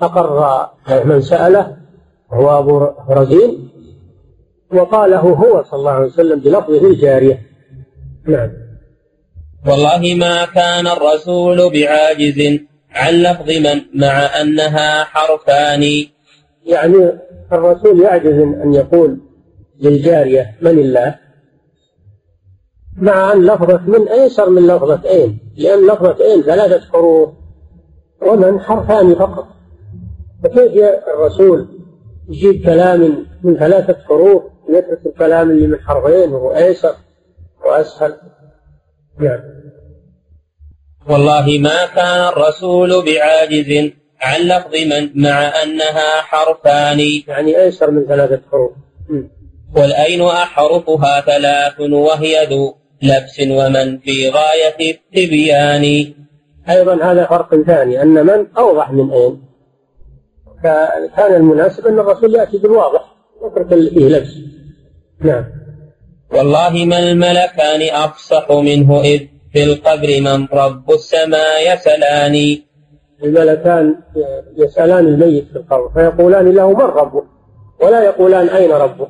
وأقر 0.01 1.05
من 1.05 1.21
سأله 1.21 1.77
هو 2.31 2.59
أبو 2.59 2.87
رزين 3.09 3.69
وقاله 4.73 5.19
هو 5.19 5.63
صلى 5.63 5.79
الله 5.79 5.91
عليه 5.91 6.05
وسلم 6.05 6.39
بلفظه 6.39 6.87
الجارية. 6.87 7.41
نعم. 8.27 8.51
والله 9.67 10.15
ما 10.15 10.45
كان 10.45 10.87
الرسول 10.87 11.57
بعاجز 11.57 12.59
عن 12.91 13.13
لفظ 13.13 13.49
من 13.49 14.01
مع 14.01 14.41
أنها 14.41 15.03
حرفان. 15.03 15.83
يعني 16.65 17.19
الرسول 17.51 18.01
يعجز 18.01 18.33
أن 18.63 18.73
يقول 18.73 19.19
للجارية 19.81 20.55
من 20.61 20.79
الله؟ 20.79 21.15
مع 22.97 23.33
أن 23.33 23.45
لفظة 23.45 23.81
من 23.87 24.07
أيسر 24.07 24.49
من 24.49 24.67
لفظة 24.67 25.09
أين؟ 25.09 25.39
لأن 25.57 25.87
لفظة 25.87 26.25
أين؟ 26.25 26.41
ثلاثة 26.41 26.91
حروف. 26.91 27.29
ومن 28.21 28.59
حرفان 28.59 29.15
فقط. 29.15 29.58
فكيف 30.43 31.07
الرسول 31.07 31.67
يجيب 32.29 32.65
كلام 32.65 33.25
من 33.43 33.57
ثلاثة 33.57 33.95
حروف 34.07 34.43
ويترك 34.69 34.99
الكلام 35.05 35.51
اللي 35.51 35.67
من 35.67 35.79
حرفين 35.79 36.33
وهو 36.33 36.55
أيسر 36.55 36.95
وأسهل؟ 37.65 38.17
نعم. 39.19 39.39
والله 41.09 41.59
ما 41.59 41.85
كان 41.95 42.27
الرسول 42.27 43.05
بعاجز 43.05 43.91
عن 44.21 44.41
لفظ 44.41 44.75
من 44.75 45.21
مع 45.23 45.63
أنها 45.63 46.21
حرفان. 46.21 46.99
يعني 47.27 47.61
أيسر 47.61 47.91
من 47.91 48.05
ثلاثة 48.05 48.41
حروف 48.51 48.71
والأين 49.75 50.21
أحرفها 50.21 51.21
ثلاث 51.21 51.79
وهي 51.79 52.45
ذو 52.45 52.75
لبس 53.01 53.39
ومن 53.39 53.99
في 53.99 54.29
غاية 54.29 54.91
التبيان. 54.91 56.13
أيضا 56.69 57.03
هذا 57.03 57.25
فرق 57.25 57.55
ثاني 57.61 58.01
أن 58.01 58.25
من 58.25 58.47
أوضح 58.57 58.91
من 58.91 59.11
أين؟ 59.11 59.48
كان 61.15 61.35
المناسب 61.35 61.87
أن 61.87 61.99
الرسول 61.99 62.35
يأتي 62.35 62.57
بالواضح 62.57 63.15
يترك 63.45 63.73
اللي 63.73 63.89
فيه 63.89 64.07
لبس. 64.07 64.33
نعم. 65.21 65.45
والله 66.31 66.85
ما 66.85 66.99
الملكان 66.99 67.95
أفصح 67.95 68.51
منه 68.51 69.01
إذ 69.01 69.19
في 69.53 69.63
القبر 69.63 70.21
من 70.21 70.47
رب 70.53 70.91
السماء 70.91 71.73
يسألان 71.73 72.57
الملكان 73.23 73.95
يسألان 74.57 75.07
الميت 75.07 75.47
في 75.47 75.55
القبر 75.55 75.89
فيقولان 75.93 76.51
له 76.51 76.69
من 76.69 76.81
ربه 76.81 77.23
ولا 77.81 78.03
يقولان 78.03 78.49
أين 78.49 78.71
ربه 78.71 79.07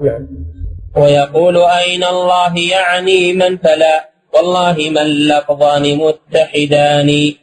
نعم. 0.00 0.28
ويقول 0.96 1.56
أين 1.56 2.04
الله؟ 2.04 2.58
يعني 2.58 3.32
من 3.32 3.56
فلا 3.56 4.10
والله 4.34 4.90
ما 4.90 5.02
اللفظان 5.02 5.98
متحدان. 5.98 7.34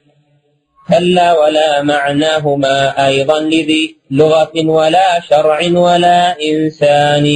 كلا 0.90 1.40
ولا 1.40 1.82
معناهما 1.84 3.08
أيضا 3.08 3.40
لذي 3.40 3.98
لغة 4.12 4.56
ولا 4.56 5.20
شرع 5.20 5.60
ولا 5.80 6.42
إنسان. 6.42 7.28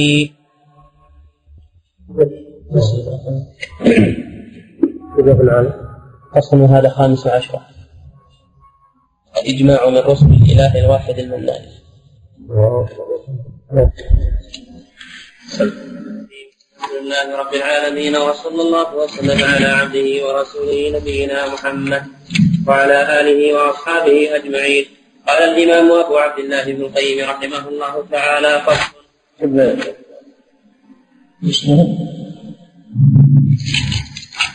فصل 6.34 6.60
هذا 6.60 6.88
خامس 6.88 7.26
عشر. 7.26 7.60
الإجماع 9.42 9.88
من 9.88 9.98
رسل 9.98 10.26
الإله 10.26 10.84
الواحد 10.84 11.18
المنان. 11.18 11.64
الحمد 16.82 16.94
لله 17.00 17.36
رب 17.38 17.54
العالمين 17.54 18.16
وصلى 18.16 18.60
الله 18.62 18.88
وسلم 18.96 19.44
على 19.44 19.66
عبده 19.66 20.08
ورسوله 20.26 20.90
نبينا 20.96 21.48
محمد. 21.54 22.02
وعلى 22.66 23.20
آله 23.20 23.54
وأصحابه 23.54 24.36
أجمعين. 24.36 24.84
قال 25.28 25.42
الإمام 25.42 25.92
أبو 25.92 26.18
عبد 26.18 26.38
الله 26.38 26.64
بن 26.64 26.82
القيم 26.82 27.18
رحمه 27.30 27.68
الله 27.68 28.06
تعالى 28.12 28.62
فصل. 28.66 28.92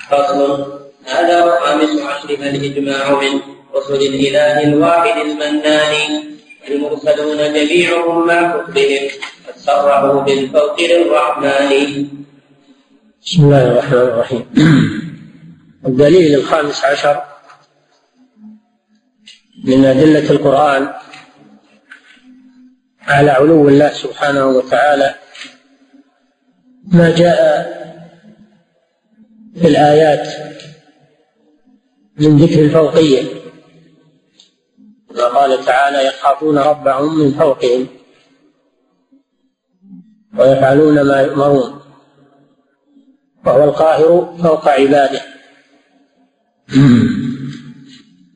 فصل. 0.10 0.78
هذا 1.06 1.46
وخامس 1.46 2.02
عشرها 2.02 2.50
الاجماع 2.50 3.22
من 3.22 3.40
رسل 3.76 3.96
الإله 3.96 4.64
الواحد 4.64 5.22
المنان 5.26 6.24
المرسلون 6.70 7.38
جميعهم 7.38 8.28
مع 8.28 8.58
كفرهم 8.58 9.10
قد 9.48 9.58
صرحوا 9.58 10.22
بالفوق 10.22 10.82
للرحمن. 10.82 12.08
بسم 13.26 13.44
الله 13.44 13.64
الرحمن 13.68 14.00
الرحيم. 14.00 14.46
الدليل 15.88 16.36
الخامس 16.36 16.86
عشر 16.86 17.37
من 19.64 19.86
أدلة 19.86 20.30
القرآن 20.30 20.94
على 23.02 23.32
علو 23.32 23.70
الله 23.70 23.90
سبحانه 23.90 24.48
وتعالى 24.48 25.16
ما 26.88 27.16
جاء 27.16 27.68
في 29.56 29.68
الآيات 29.68 30.28
من 32.20 32.38
ذكر 32.38 32.60
الفوقية. 32.60 33.24
قال 35.18 35.66
تعالى 35.66 36.08
يخافون 36.08 36.58
ربهم 36.58 37.20
من 37.20 37.32
فوقهم 37.32 37.88
ويفعلون 40.38 41.02
ما 41.02 41.22
يؤمرون 41.22 41.82
وهو 43.46 43.64
القاهر 43.64 44.38
فوق 44.44 44.68
عباده. 44.68 45.22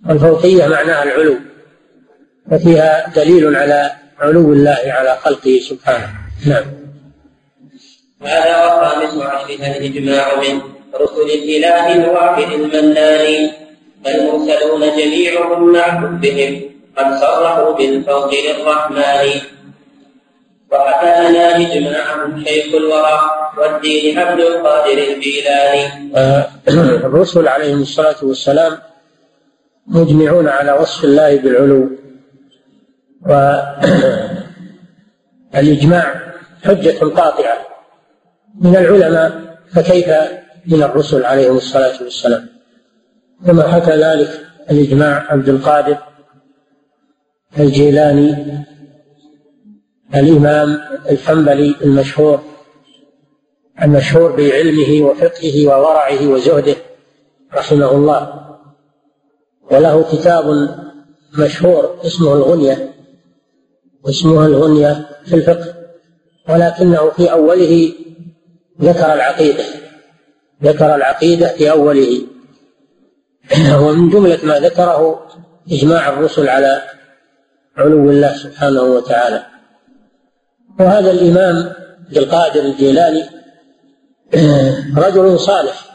الفوقية 0.09 0.67
معناها 0.67 1.03
العلو 1.03 1.35
وفيها 2.51 3.09
دليل 3.15 3.55
على 3.55 3.91
علو 4.19 4.53
الله 4.53 4.81
على 4.85 5.17
خلقه 5.23 5.59
سبحانه. 5.69 6.09
نعم. 6.47 6.65
هذا 8.21 8.65
وخامس 8.65 9.23
عشرها 9.23 9.77
الإجماع 9.77 10.35
من 10.35 10.61
رسل 10.95 11.29
الإله 11.33 11.95
الواحد 11.95 12.51
المنان 12.51 13.51
المرسلون 14.07 14.81
جميعهم 14.97 15.73
مع 15.73 15.81
حبهم 15.81 16.61
قد 16.97 17.19
صرحوا 17.21 17.73
بالفضل 17.77 18.37
للرحمن. 18.47 19.41
وحكى 20.71 21.29
لنا 21.29 21.57
إجماعهم 21.57 22.43
شيخ 22.45 22.75
الورى 22.75 23.21
والدين 23.57 24.19
عبد 24.19 24.39
القادر 24.39 24.97
الجيلاني 24.97 26.11
آه، 26.15 26.47
الرسل 27.07 27.47
عليهم 27.47 27.81
الصلاة 27.81 28.15
والسلام 28.23 28.77
مجمعون 29.87 30.47
على 30.47 30.71
وصف 30.71 31.03
الله 31.03 31.37
بالعلو. 31.37 31.89
والإجماع 35.53 36.21
حجة 36.65 36.99
قاطعة. 36.99 37.57
من 38.61 38.75
العلماء 38.75 39.57
فكيف 39.73 40.07
من 40.65 40.83
الرسل 40.83 41.25
عليهم 41.25 41.57
الصلاة 41.57 42.03
والسلام؟ 42.03 42.49
كما 43.45 43.67
حكى 43.67 43.91
ذلك 43.91 44.29
الإجماع 44.71 45.25
عبد 45.29 45.49
القادر 45.49 45.97
الجيلاني 47.59 48.35
الإمام 50.15 50.81
الحنبلي 51.09 51.75
المشهور 51.81 52.41
المشهور 53.81 54.31
بعلمه 54.31 55.05
وفقهه 55.05 55.67
وورعه 55.67 56.27
وزهده 56.27 56.75
رحمه 57.53 57.91
الله. 57.91 58.50
وله 59.71 60.03
كتاب 60.11 60.69
مشهور 61.39 61.99
اسمه 62.05 62.33
الغنية 62.33 62.93
واسمها 64.03 64.47
الغنية 64.47 65.09
في 65.25 65.35
الفقه 65.35 65.73
ولكنه 66.49 67.09
في 67.09 67.31
أوله 67.31 67.93
ذكر 68.81 69.13
العقيدة 69.13 69.63
ذكر 70.63 70.95
العقيدة 70.95 71.47
في 71.47 71.71
أوله. 71.71 72.21
ومن 73.81 74.09
جملة 74.09 74.39
ما 74.43 74.59
ذكره 74.59 75.27
إجماع 75.71 76.09
الرسل 76.09 76.49
على 76.49 76.81
علو 77.77 78.09
الله 78.09 78.37
سبحانه 78.37 78.81
وتعالى. 78.83 79.45
وهذا 80.79 81.11
الإمام 81.11 81.73
القادر 82.17 82.61
الجيلاني 82.61 83.23
رجل 85.07 85.39
صالح 85.39 85.90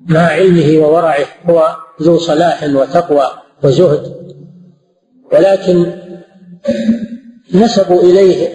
مع 0.00 0.20
علمه 0.20 0.86
وورعه 0.86 1.26
هو 1.50 1.76
ذو 2.02 2.18
صلاح 2.18 2.62
وتقوى 2.62 3.30
وزهد. 3.64 4.26
ولكن 5.32 5.92
نسبوا 7.54 8.02
إليه 8.02 8.48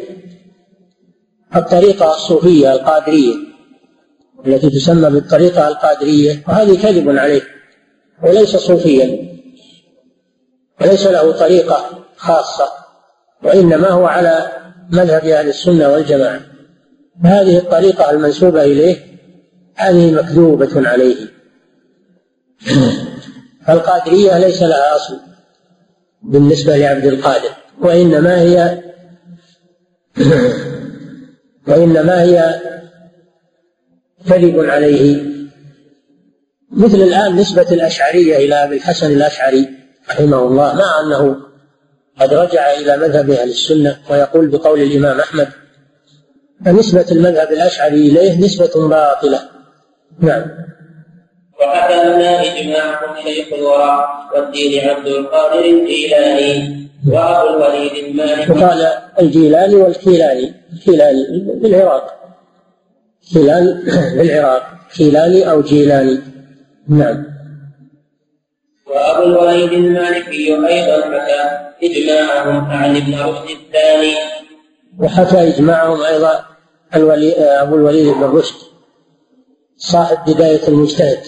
الطريقة 1.56 2.16
الصوفية 2.16 2.74
القادرية 2.74 3.36
التي 4.48 4.70
تسمى 4.70 5.10
بالطريقة 5.10 5.68
القادرية 5.68 6.44
وهذه 6.48 6.82
كذب 6.82 7.10
عليه 7.10 7.42
وليس 8.24 8.56
صوفيا 8.56 9.32
وليس 10.82 11.08
له 11.08 11.32
طريقة 11.32 12.06
خاصة 12.16 12.70
وإنما 13.44 13.90
هو 13.90 14.06
على 14.06 14.52
مذهب 14.92 15.26
أهل 15.26 15.50
السنة 15.50 15.90
والجماعة. 15.90 16.40
هذه 17.24 17.58
الطريقة 17.58 18.12
المنسوبة 18.12 18.64
إليه 18.64 19.11
هذه 19.76 20.12
مكذوبة 20.12 20.90
عليه 20.90 21.16
فالقادرية 23.68 24.38
ليس 24.38 24.62
لها 24.62 24.96
أصل 24.96 25.20
بالنسبة 26.24 26.78
لعبد 26.78 27.06
القادر 27.06 27.50
وإنما 27.82 28.42
هي 28.42 28.82
وإنما 31.68 32.22
هي 32.22 32.62
كذب 34.30 34.60
عليه. 34.60 35.32
مثل 36.72 36.98
الآن 36.98 37.36
نسبة 37.36 37.68
الأشعرية 37.72 38.38
إلى 38.38 38.56
أبي 38.56 38.76
الحسن 38.76 39.12
الأشعري 39.12 39.70
رحمه 40.10 40.40
الله 40.40 40.76
مع 40.76 41.00
أنه 41.04 41.36
قد 42.20 42.34
رجع 42.34 42.72
إلى 42.72 42.98
مذهب 42.98 43.30
أهل 43.30 43.50
السنة 43.50 43.98
ويقول 44.10 44.48
بقول 44.48 44.82
الإمام 44.82 45.20
أحمد 45.20 45.48
فنسبة 46.66 47.06
المذهب 47.12 47.52
الأشعري 47.52 48.08
إليه 48.10 48.46
نسبة 48.46 48.88
باطلة. 48.88 49.40
نعم. 50.20 50.46
وحكى 51.62 51.94
لنا 51.94 52.42
إجماع 52.42 53.16
شيخ 53.24 53.54
الورى 53.54 54.08
والدين 54.36 54.90
عبد 54.90 55.08
القادر 55.08 55.66
الجيلاني 55.66 56.88
وأبو 57.08 57.50
الوليد 57.50 58.06
المالكي. 58.06 58.52
وقال 58.52 58.88
الجيلاني 59.20 59.76
والكيلاني. 59.76 60.54
الكيلاني 60.74 61.26
بالعراق. 61.62 62.14
كيلان 63.34 63.84
بالعراق. 64.18 64.64
كيلاني 64.96 65.52
أو 65.52 65.62
جيلاني. 65.62 66.20
نعم. 66.90 67.26
وأبو 68.88 69.24
الوليد 69.24 69.74
المالكي 69.74 70.54
أيضا 70.54 71.02
حكى 71.02 71.60
إجماعهم 71.84 72.66
عن 72.66 72.96
ابن 72.96 73.14
رشد 73.14 73.50
الثاني. 73.50 74.16
وحكى 75.00 75.48
إجماعهم 75.48 76.02
أيضا 76.02 76.46
الولي 76.96 77.34
أبو 77.34 77.76
الوليد 77.76 78.08
بن 78.08 78.24
رشد. 78.24 78.71
صاحب 79.82 80.34
بداية 80.34 80.68
المجتهد. 80.68 81.20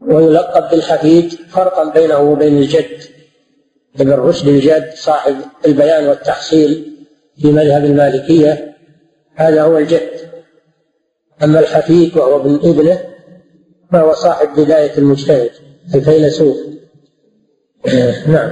ويلقب 0.00 0.70
بالحفيد 0.70 1.32
فرقا 1.32 1.90
بينه 1.90 2.18
وبين 2.18 2.58
الجد 2.58 3.02
ابن 4.00 4.12
رشد 4.12 4.48
الجد 4.48 4.92
صاحب 4.94 5.36
البيان 5.66 6.06
والتحصيل 6.06 6.96
في 7.42 7.52
مذهب 7.52 7.84
المالكية 7.84 8.76
هذا 9.34 9.62
هو 9.62 9.78
الجد. 9.78 10.10
أما 11.42 11.60
الحفيد 11.60 12.16
وهو 12.16 12.40
ابن 12.40 12.54
ابنه 12.54 13.00
فهو 13.92 14.12
صاحب 14.12 14.48
بداية 14.56 14.98
المجتهد 14.98 15.50
الفيلسوف. 15.94 16.56
نعم. 18.26 18.50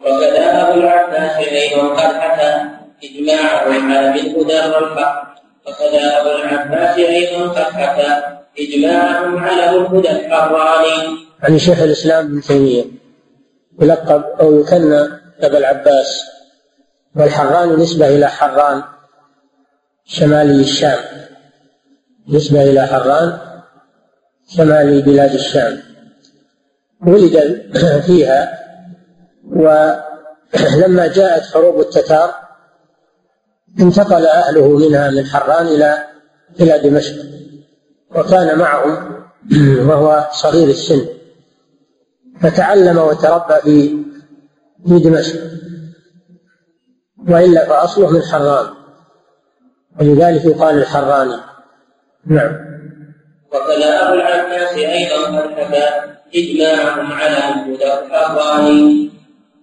وكذا 0.00 0.62
أبو 0.62 0.80
العباس 0.80 1.36
أيضا 1.36 1.88
قد 1.88 2.14
حكى 2.14 2.76
إجماع 3.04 3.66
أصحاب 3.66 4.16
الهدى 4.16 4.74
والحق 4.74 5.25
وكذا 5.68 6.20
أبو 6.20 6.30
العباس 6.30 6.98
أيضا 6.98 7.48
قد 7.48 7.58
حكى 7.58 8.36
على 9.38 9.70
الهدى 9.70 10.10
الحراني 10.10 11.26
عن 11.42 11.58
شيخ 11.58 11.80
الإسلام 11.80 12.24
ابن 12.24 12.40
تيمية. 12.40 12.84
يلقب 13.80 14.24
أو 14.40 14.60
يكنى 14.60 15.00
أبا 15.40 15.58
العباس. 15.58 16.22
والحران 17.16 17.76
نسبة 17.76 18.08
إلى 18.08 18.28
حران. 18.28 18.82
شمالي 20.04 20.60
الشام. 20.60 20.98
نسبة 22.28 22.62
إلى 22.62 22.86
حران. 22.86 23.38
شمال 24.56 25.02
بلاد 25.02 25.34
الشام. 25.34 25.82
ولد 27.06 27.62
فيها. 28.06 28.58
ولما 29.50 31.06
جاءت 31.16 31.42
حروب 31.54 31.80
التتار 31.80 32.45
انتقل 33.80 34.26
أهله 34.26 34.68
منها 34.68 35.10
من 35.10 35.26
حران 35.26 35.66
إلى 35.66 36.04
إلى 36.60 36.78
دمشق 36.78 37.14
وكان 38.16 38.58
معهم 38.58 39.16
وهو 39.88 40.28
صغير 40.32 40.68
السن. 40.68 41.06
فتعلم 42.40 42.98
وتربى 42.98 43.54
في 43.62 43.96
في 44.86 44.98
دمشق 44.98 45.40
وإلا 47.28 47.66
فأصله 47.66 48.10
من 48.10 48.22
حران. 48.22 48.66
ولذلك 50.00 50.44
يقال 50.44 50.78
الحراني. 50.78 51.36
نعم. 52.26 52.66
أبو 53.52 54.14
العباس 54.14 54.72
أيضا 54.72 55.40
حكى 55.56 56.16
إجماعهم 56.34 57.12
على 57.12 57.38
الهدى 57.38 58.06
الحراني 58.06 59.10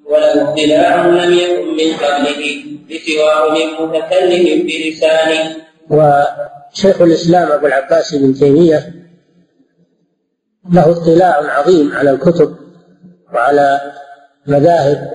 وله 0.05 0.53
اطلاع 0.53 1.05
لم 1.05 1.33
يكن 1.33 1.67
من 1.67 1.97
قبله. 1.97 2.72
بسواه 2.89 3.51
من 3.53 3.87
متكلم 3.87 4.67
بلسانه. 4.67 5.55
وشيخ 5.89 7.01
وكذا 7.01 7.51
أبو 7.55 7.67
العباس 7.67 8.13
متكلم 8.13 8.33
بلسانه 8.33 8.93
له 10.71 10.91
اطلاع 10.91 11.59
عظيم 11.59 11.93
على 11.93 12.11
الكتب 12.11 12.55
وعلى 13.33 13.81
مذاهب 14.47 15.11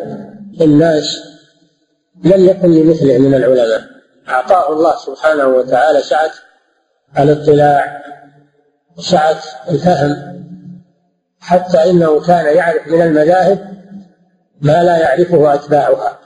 الناس 0.61 1.19
لم 2.24 2.49
يكن 2.49 2.70
لمثله 2.70 3.19
من 3.19 3.35
العلماء 3.35 3.82
أعطاه 4.28 4.73
الله 4.73 4.97
سبحانه 4.97 5.47
وتعالى 5.47 6.03
سعة 6.03 6.31
الاطلاع 7.19 8.03
سعة 8.99 9.39
الفهم 9.70 10.39
حتى 11.40 11.90
إنه 11.90 12.20
كان 12.20 12.57
يعرف 12.57 12.89
من 12.89 13.03
المذاهب 13.03 13.59
ما 14.61 14.82
لا 14.82 14.99
يعرفه 14.99 15.55
أتباعها 15.55 16.19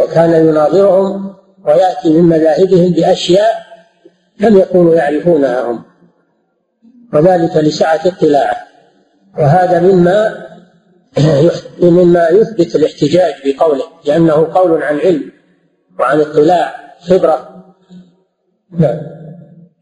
وكان 0.00 0.48
يناظرهم 0.48 1.34
ويأتي 1.64 2.08
من 2.08 2.22
مذاهبهم 2.22 2.92
بأشياء 2.92 3.68
لم 4.40 4.58
يكونوا 4.58 4.94
يعرفونها 4.94 5.70
هم. 5.70 5.84
وذلك 7.12 7.56
لسعة 7.56 8.00
اطلاعه. 8.06 8.56
وهذا 9.38 9.80
مما 9.80 10.48
مما 11.82 12.28
يثبت 12.28 12.74
الاحتجاج 12.76 13.34
بقوله 13.44 13.84
لأنه 14.04 14.48
قول 14.54 14.82
عن 14.82 14.98
علم 14.98 15.32
وعن 15.98 16.20
اطلاع 16.20 16.94
خبرة. 17.00 17.64
نعم. 18.70 19.00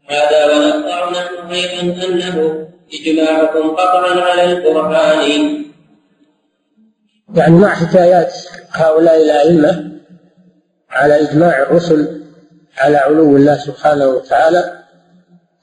هذا 0.09 0.45
ونقطع 0.45 1.11
نحن 1.11 1.51
أيضا 1.51 2.05
أنه 2.05 2.67
إجماعكم 2.93 3.69
قطعا 3.69 4.21
على 4.21 4.43
القرآن. 4.43 5.65
يعني 7.35 7.55
مع 7.55 7.69
حكايات 7.69 8.33
هؤلاء 8.71 9.21
الأئمة 9.21 9.96
على 10.97 11.21
إجماع 11.21 11.61
الرسل 11.61 12.21
على 12.77 12.97
علو 12.97 13.37
الله 13.37 13.57
سبحانه 13.57 14.07
وتعالى 14.07 14.61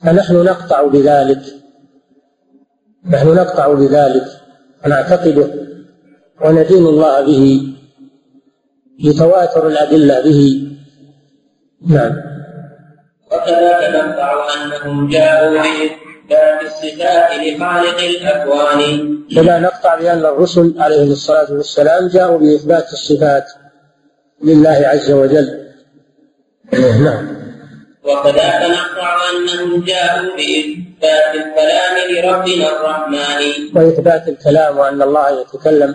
فنحن 0.02 0.34
نقطع 0.34 0.82
بذلك 0.82 1.42
نحن 3.10 3.28
نقطع 3.28 3.74
بذلك 3.74 4.26
ونعتقده 4.84 5.48
وندين 6.40 6.86
الله 6.86 7.20
به 7.20 7.74
لتواتر 9.04 9.66
الأدلة 9.66 10.20
به. 10.20 10.68
نعم. 11.86 12.12
وكذلك 13.32 13.94
نقطع 13.94 14.46
أنهم 14.54 15.08
جاءوا 15.08 15.50
بإثبات 15.50 16.62
الصفات 16.62 17.30
لخالق 17.40 17.98
الأكوان. 17.98 18.80
كما 19.36 19.58
نقطع 19.58 19.94
بأن 19.94 20.18
الرسل 20.18 20.74
عليهم 20.78 21.12
الصلاة 21.12 21.52
والسلام 21.52 22.08
جاءوا 22.08 22.38
بإثبات 22.38 22.92
الصفات. 22.92 23.44
لله 24.42 24.82
عز 24.86 25.10
وجل. 25.10 25.64
نعم. 26.72 27.44
وكذلك 28.04 28.70
نقطع 28.70 29.16
أنهم 29.30 29.84
جاءوا 29.84 30.36
بإثبات 30.36 31.34
الكلام 31.34 31.94
لربنا 32.10 32.76
الرحمن. 32.76 33.42
وإثبات 33.76 34.28
الكلام 34.28 34.78
وأن 34.78 35.02
الله 35.02 35.40
يتكلم. 35.40 35.94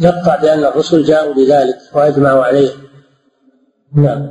نقطع 0.00 0.36
بأن 0.36 0.64
الرسل 0.64 1.04
جاءوا 1.04 1.34
بذلك 1.34 1.78
وأجمعوا 1.94 2.44
عليه. 2.44 2.70
نعم. 3.96 4.28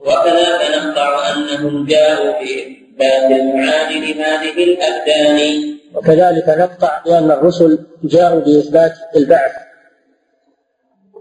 وكذلك 0.00 0.60
نقطع 0.76 1.32
أنهم 1.32 1.86
جاءوا 1.86 2.32
بإثبات 2.40 3.30
المعاد 3.30 3.92
لهذه 3.92 4.64
الأبدان. 4.64 5.38
وكذلك 5.94 6.48
نقطع 6.48 7.02
بأن 7.06 7.30
الرسل 7.30 7.78
جاءوا 8.04 8.40
بإثبات 8.40 8.92
البعث. 9.16 9.52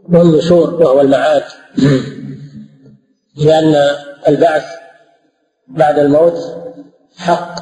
والنشور 0.10 0.74
وهو 0.74 1.02
المعاد. 1.02 1.44
لأن 3.36 3.76
البعث 4.28 4.66
بعد 5.68 6.00
الموت 6.00 6.38
حق. 7.18 7.56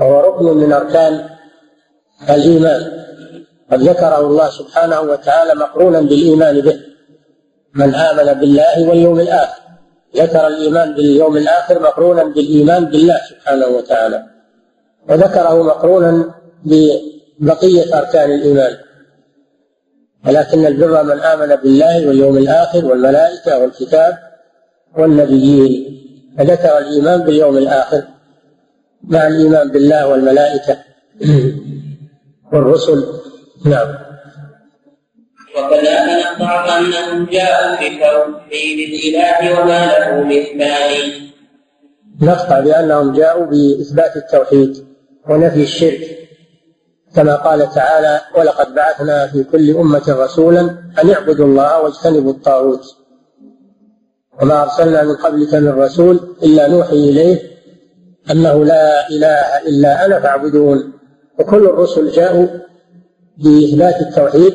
وهو 0.00 0.20
ركن 0.20 0.56
من 0.56 0.72
أركان 0.72 1.28
الإيمان. 2.30 3.06
قد 3.72 3.82
ذكره 3.82 4.20
الله 4.20 4.50
سبحانه 4.50 5.00
وتعالى 5.00 5.54
مقرونا 5.54 6.00
بالإيمان 6.00 6.60
به. 6.60 6.80
من 7.74 7.94
آمن 7.94 8.40
بالله 8.40 8.88
واليوم 8.88 9.20
الآخر. 9.20 9.60
ذكر 10.16 10.46
الإيمان 10.46 10.94
باليوم 10.94 11.36
الآخر 11.36 11.82
مقرونا 11.82 12.24
بالإيمان 12.24 12.84
بالله 12.84 13.20
سبحانه 13.30 13.66
وتعالى. 13.66 14.26
وذكره 15.08 15.62
مقرونا 15.62 16.34
ببقية 16.64 17.98
أركان 17.98 18.30
الإيمان. 18.32 18.76
ولكن 20.26 20.66
البر 20.66 21.02
من 21.02 21.20
آمن 21.20 21.56
بالله 21.56 22.06
واليوم 22.08 22.36
الآخر 22.36 22.84
والملائكة 22.84 23.58
والكتاب 23.58 24.18
والنبيين 24.98 26.00
فذكر 26.38 26.78
الإيمان 26.78 27.20
باليوم 27.20 27.56
الآخر 27.56 28.02
مع 29.04 29.26
الإيمان 29.26 29.70
بالله 29.70 30.08
والملائكة 30.08 30.78
والرسل. 32.52 33.04
نعم. 33.66 33.94
وكذلك 35.56 36.40
نقطع 36.40 36.78
أنهم 36.78 37.26
جاءوا 37.26 37.74
بتوحيد 37.76 38.78
الإله 38.88 39.60
وما 39.60 39.86
له 39.86 40.24
مثال 40.24 41.30
نقطع 42.22 42.60
بأنهم 42.60 43.12
جاءوا 43.12 43.46
بإثبات 43.46 44.16
التوحيد 44.16 44.86
ونفي 45.28 45.62
الشرك. 45.62 46.19
كما 47.14 47.36
قال 47.36 47.70
تعالى 47.70 48.20
ولقد 48.36 48.74
بعثنا 48.74 49.26
في 49.26 49.44
كل 49.44 49.76
أمة 49.76 50.02
رسولا 50.08 50.60
أن 51.02 51.10
اعبدوا 51.10 51.46
الله 51.46 51.82
واجتنبوا 51.82 52.32
الطاغوت. 52.32 52.96
وما 54.42 54.62
أرسلنا 54.62 55.02
من 55.02 55.16
قبلك 55.16 55.54
من 55.54 55.68
رسول 55.68 56.20
إلا 56.42 56.68
نوحي 56.68 56.96
إليه 57.10 57.38
أنه 58.30 58.64
لا 58.64 59.08
إله 59.08 59.68
إلا 59.68 60.06
أنا 60.06 60.20
فاعبدون. 60.20 60.92
وكل 61.38 61.64
الرسل 61.64 62.10
جاءوا 62.10 62.46
بإثبات 63.38 64.00
التوحيد 64.00 64.54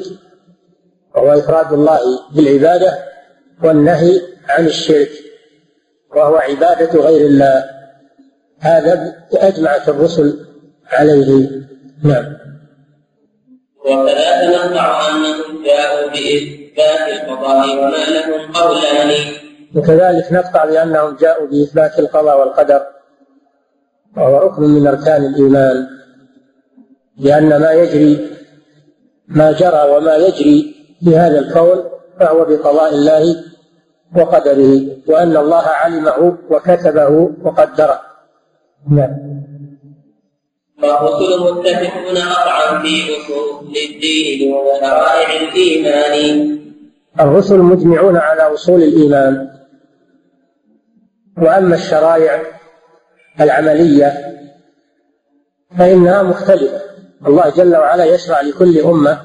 وهو 1.15 1.39
إفراد 1.39 1.73
الله 1.73 1.99
بالعبادة 2.35 2.97
والنهي 3.63 4.21
عن 4.49 4.65
الشرك 4.65 5.09
وهو 6.15 6.35
عبادة 6.35 6.99
غير 6.99 7.27
الله. 7.27 7.63
هذا 8.59 9.15
أجمعت 9.33 9.89
الرسل 9.89 10.45
عليه. 10.91 11.49
نعم. 12.03 12.44
وكذلك 13.85 14.65
نقطع 14.65 15.09
أنهم 15.09 15.63
جاءوا 15.65 16.09
بإثبات 16.09 17.13
القضاء 17.13 17.77
وما 17.77 18.05
لهم 18.15 18.51
قولان 18.51 19.11
وكذلك 19.75 20.31
نقطع 20.31 20.65
بأنهم 20.65 21.15
جاءوا 21.15 21.47
بإثبات 21.47 21.99
القضاء 21.99 22.39
والقدر 22.39 22.81
وهو 24.17 24.37
ركن 24.37 24.63
من 24.63 24.87
أركان 24.87 25.25
الإيمان 25.25 25.87
لأن 27.17 27.61
ما 27.61 27.71
يجري 27.71 28.29
ما 29.27 29.51
جرى 29.51 29.89
وما 29.91 30.15
يجري 30.15 30.75
في 31.03 31.17
هذا 31.17 31.39
الكون 31.39 31.83
فهو 32.19 32.45
بقضاء 32.45 32.93
الله 32.93 33.35
وقدره 34.15 34.81
وأن 35.07 35.37
الله 35.37 35.63
علمه 35.67 36.37
وكتبه 36.49 37.31
وقدره. 37.43 38.01
نعم. 38.89 39.44
فالرسل 40.85 41.39
متفقون 41.39 42.17
قطعا 42.17 42.81
في 42.81 43.01
اصول 43.17 43.75
الدين 43.89 44.53
وشرائع 44.53 45.41
الايمان 45.41 46.59
الرسل 47.19 47.59
مجمعون 47.59 48.17
على 48.17 48.41
أصول 48.41 48.83
الإيمان 48.83 49.49
وأما 51.37 51.75
الشرائع 51.75 52.41
العملية 53.41 54.13
فإنها 55.77 56.23
مختلفة. 56.23 56.81
الله 57.27 57.49
جل 57.49 57.75
وعلا 57.75 58.05
يشرع 58.05 58.41
لكل 58.41 58.79
أمة 58.79 59.21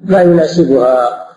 ما 0.00 0.22
يناسبها. 0.22 1.28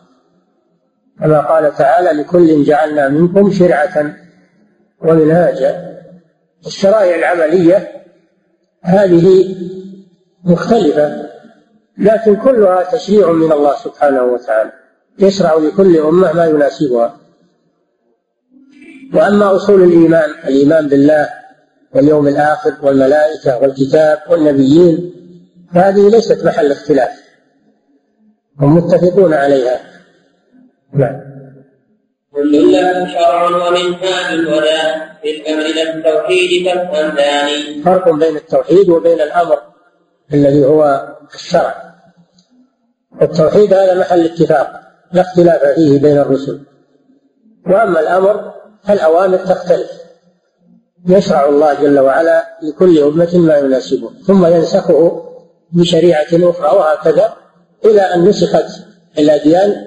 كما 1.19 1.39
قال 1.39 1.75
تعالى 1.75 2.21
لكل 2.21 2.63
جعلنا 2.63 3.09
منكم 3.09 3.51
شرعة 3.51 4.15
ومنهاجا. 5.01 5.97
الشرائع 6.67 7.15
العملية 7.15 7.96
هذه 8.81 9.55
مختلفة 10.43 11.29
لكن 11.97 12.35
كلها 12.35 12.83
تشريع 12.83 13.31
من 13.31 13.51
الله 13.51 13.75
سبحانه 13.75 14.23
وتعالى 14.23 14.71
يشرع 15.19 15.55
لكل 15.55 15.97
أمة 15.97 16.33
ما 16.33 16.45
يناسبها. 16.45 17.17
وأما 19.13 19.55
أصول 19.55 19.83
الإيمان 19.83 20.29
الإيمان 20.43 20.87
بالله 20.87 21.29
واليوم 21.95 22.27
الآخر 22.27 22.73
والملائكة 22.81 23.57
والكتاب 23.57 24.19
والنبيين 24.29 25.13
فهذه 25.73 26.09
ليست 26.09 26.45
محل 26.45 26.71
اختلاف 26.71 27.09
هم 28.59 28.77
متفقون 28.77 29.33
عليها. 29.33 29.79
نعم. 30.93 31.21
كل 32.33 32.71
له 32.71 33.07
شرع 33.13 33.43
ومنهاج 33.43 34.39
ولا 34.47 35.06
في 35.21 35.41
الأمر 35.41 35.65
إلى 35.65 35.81
التوحيد 35.81 36.67
ثاني 37.17 37.83
فرق 37.83 38.09
بين 38.09 38.35
التوحيد 38.35 38.89
وبين 38.89 39.21
الأمر 39.21 39.59
الذي 40.33 40.65
هو 40.65 41.07
الشرع. 41.35 41.93
التوحيد 43.21 43.73
هذا 43.73 43.99
محل 43.99 44.25
اتفاق 44.25 44.81
لا 45.11 45.21
اختلاف 45.21 45.65
فيه 45.75 46.01
بين 46.01 46.17
الرسل. 46.17 46.61
وأما 47.67 47.99
الأمر 47.99 48.53
فالأوامر 48.83 49.37
تختلف. 49.37 49.91
يشرع 51.07 51.49
الله 51.49 51.73
جل 51.73 51.99
وعلا 51.99 52.57
لكل 52.63 52.99
أمة 52.99 53.37
ما 53.37 53.57
يناسبه 53.57 54.11
ثم 54.27 54.45
ينسخه 54.45 55.23
بشريعة 55.71 56.27
أخرى 56.33 56.77
وهكذا 56.77 57.33
إلى 57.85 58.01
أن 58.01 58.25
نسخت 58.25 58.65
الأديان 59.17 59.85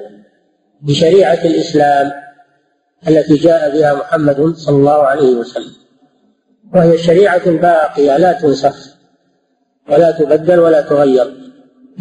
بشريعة 0.80 1.44
الإسلام. 1.44 2.12
التي 3.08 3.34
جاء 3.34 3.78
بها 3.78 3.94
محمد 3.94 4.54
صلى 4.56 4.76
الله 4.76 5.02
عليه 5.02 5.34
وسلم. 5.34 5.72
وهي 6.74 6.98
شريعة 6.98 7.50
باقية 7.50 8.16
لا 8.16 8.32
تنسخ 8.32 8.76
ولا 9.88 10.10
تبدل 10.10 10.58
ولا 10.58 10.80
تغير 10.80 11.34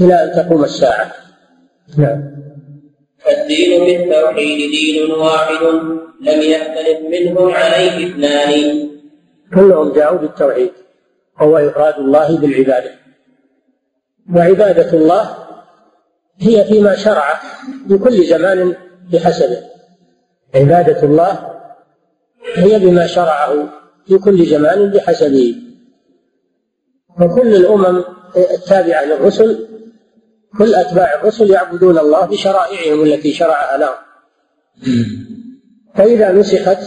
إلى 0.01 0.23
أن 0.23 0.31
تقوم 0.31 0.63
الساعة. 0.63 1.11
نعم. 1.97 2.23
فالدين 3.19 3.85
بالتوحيد 3.85 4.71
دين 4.71 5.11
واحد 5.11 5.63
لم 6.21 6.41
يختلف 6.41 6.99
منهم 7.11 7.51
عليه 7.51 8.11
اثنان. 8.11 8.89
كلهم 9.55 9.93
جاءوا 9.93 10.17
بالتوحيد 10.17 10.71
وهو 11.39 11.57
إفراد 11.57 11.95
الله 11.97 12.38
بالعبادة. 12.38 12.91
وعبادة 14.35 14.93
الله 14.93 15.35
هي 16.39 16.65
فيما 16.65 16.95
شرع 16.95 17.41
لكل 17.89 18.26
زمان 18.26 18.76
بحسبه. 19.13 19.78
عبادة 20.55 21.03
الله 21.03 21.49
هي 22.55 22.80
بما 22.80 23.07
شرعه 23.07 23.69
في 24.07 24.17
كل 24.17 24.45
زمان 24.45 24.89
بحسبه. 24.89 25.55
وكل 27.21 27.55
الأمم 27.55 28.03
التابعة 28.38 29.05
للرسل 29.05 29.67
كل 30.57 30.76
أتباع 30.76 31.13
الرسل 31.13 31.49
يعبدون 31.49 31.97
الله 31.97 32.26
بشرائعهم 32.26 33.03
التي 33.03 33.34
شرعها 33.34 33.77
لهم. 33.77 33.95
فإذا 35.95 36.31
نسخت 36.31 36.80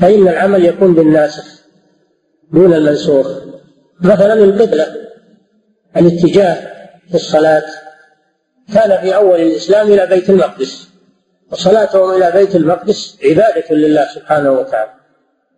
فإن 0.00 0.28
العمل 0.28 0.64
يكون 0.64 0.94
بالناسخ 0.94 1.62
دون 2.52 2.74
المنسوخ. 2.74 3.26
مثلا 4.00 4.34
القبلة 4.34 4.86
الاتجاه 5.96 6.54
في 7.08 7.14
الصلاة. 7.14 7.64
كان 8.74 9.00
في 9.00 9.14
أول 9.14 9.40
الإسلام 9.40 9.92
إلى 9.92 10.06
بيت 10.06 10.30
المقدس. 10.30 10.91
وصلاتهم 11.52 12.16
إلى 12.16 12.30
بيت 12.30 12.56
المقدس 12.56 13.18
عبادة 13.24 13.74
لله 13.74 14.06
سبحانه 14.14 14.52
وتعالى. 14.52 14.90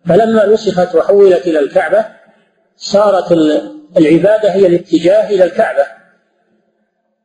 فلما 0.08 0.46
نسخت 0.46 0.94
وحولت 0.94 1.46
إلى 1.46 1.58
الكعبة 1.58 2.04
صارت 2.76 3.32
العبادة 3.96 4.50
هي 4.52 4.66
الاتجاه 4.66 5.30
إلى 5.30 5.44
الكعبة. 5.44 5.86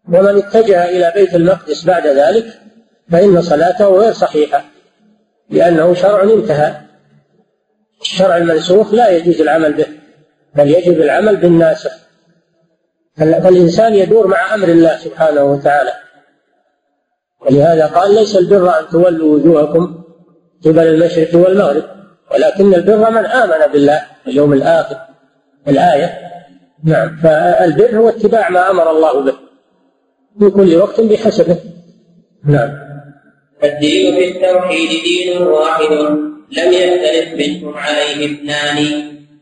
ومن 0.08 0.38
اتجه 0.38 0.86
إلى 0.86 1.12
بيت 1.16 1.36
المقدس 1.36 1.84
بعد 1.86 2.08
ذلك 2.08 2.46
فإن 3.12 3.42
صلاته 3.42 3.86
غير 3.86 4.14
صحيحة 4.14 4.64
لأنه 5.50 5.94
شرع 5.94 6.24
انتهى. 6.24 6.74
الشرع 8.02 8.38
المنسوخ 8.38 8.94
لا 8.94 9.10
يجوز 9.10 9.42
العمل 9.42 9.74
به 9.74 9.88
بل 10.56 10.70
يجب 10.70 11.02
العمل 11.02 11.36
بالناسخ. 11.38 11.92
فالإنسان 13.18 13.96
يدور 13.96 14.28
مع 14.28 14.54
أمر 14.54 14.68
الله 14.68 14.98
سبحانه 14.98 15.44
وتعالى. 15.44 15.94
ولهذا 17.42 17.86
قال 17.86 18.16
ليس 18.16 18.36
البر 18.36 18.80
أن 18.80 18.88
تولوا 18.92 19.36
وجوهكم 19.36 20.04
قبل 20.66 20.88
المشرق 20.88 21.36
والمغرب 21.36 21.84
ولكن 22.32 22.74
البر 22.74 23.12
من 23.12 23.26
آمن 23.26 23.72
بالله 23.74 24.02
اليوم 24.28 24.54
الآخر 24.54 24.98
الآية 25.68 26.30
نعم 26.84 27.18
فالبر 27.24 27.98
هو 27.98 28.10
اتباع 28.10 28.50
ما 28.50 28.72
أمر 28.72 28.92
الله 28.92 29.22
به 29.22 29.34
في 30.40 30.50
كل 30.50 30.76
وقت 30.76 31.02
بحسبه. 31.02 31.58
نعم. 32.46 32.70
الدين 33.64 34.16
في 34.16 34.28
التوحيد 34.28 34.90
دين 35.04 35.42
واحد 35.42 35.92
لم 36.52 36.72
يختلف 36.72 37.34
منهم 37.34 37.74
عليه 37.74 38.26
اثنان. 38.26 38.78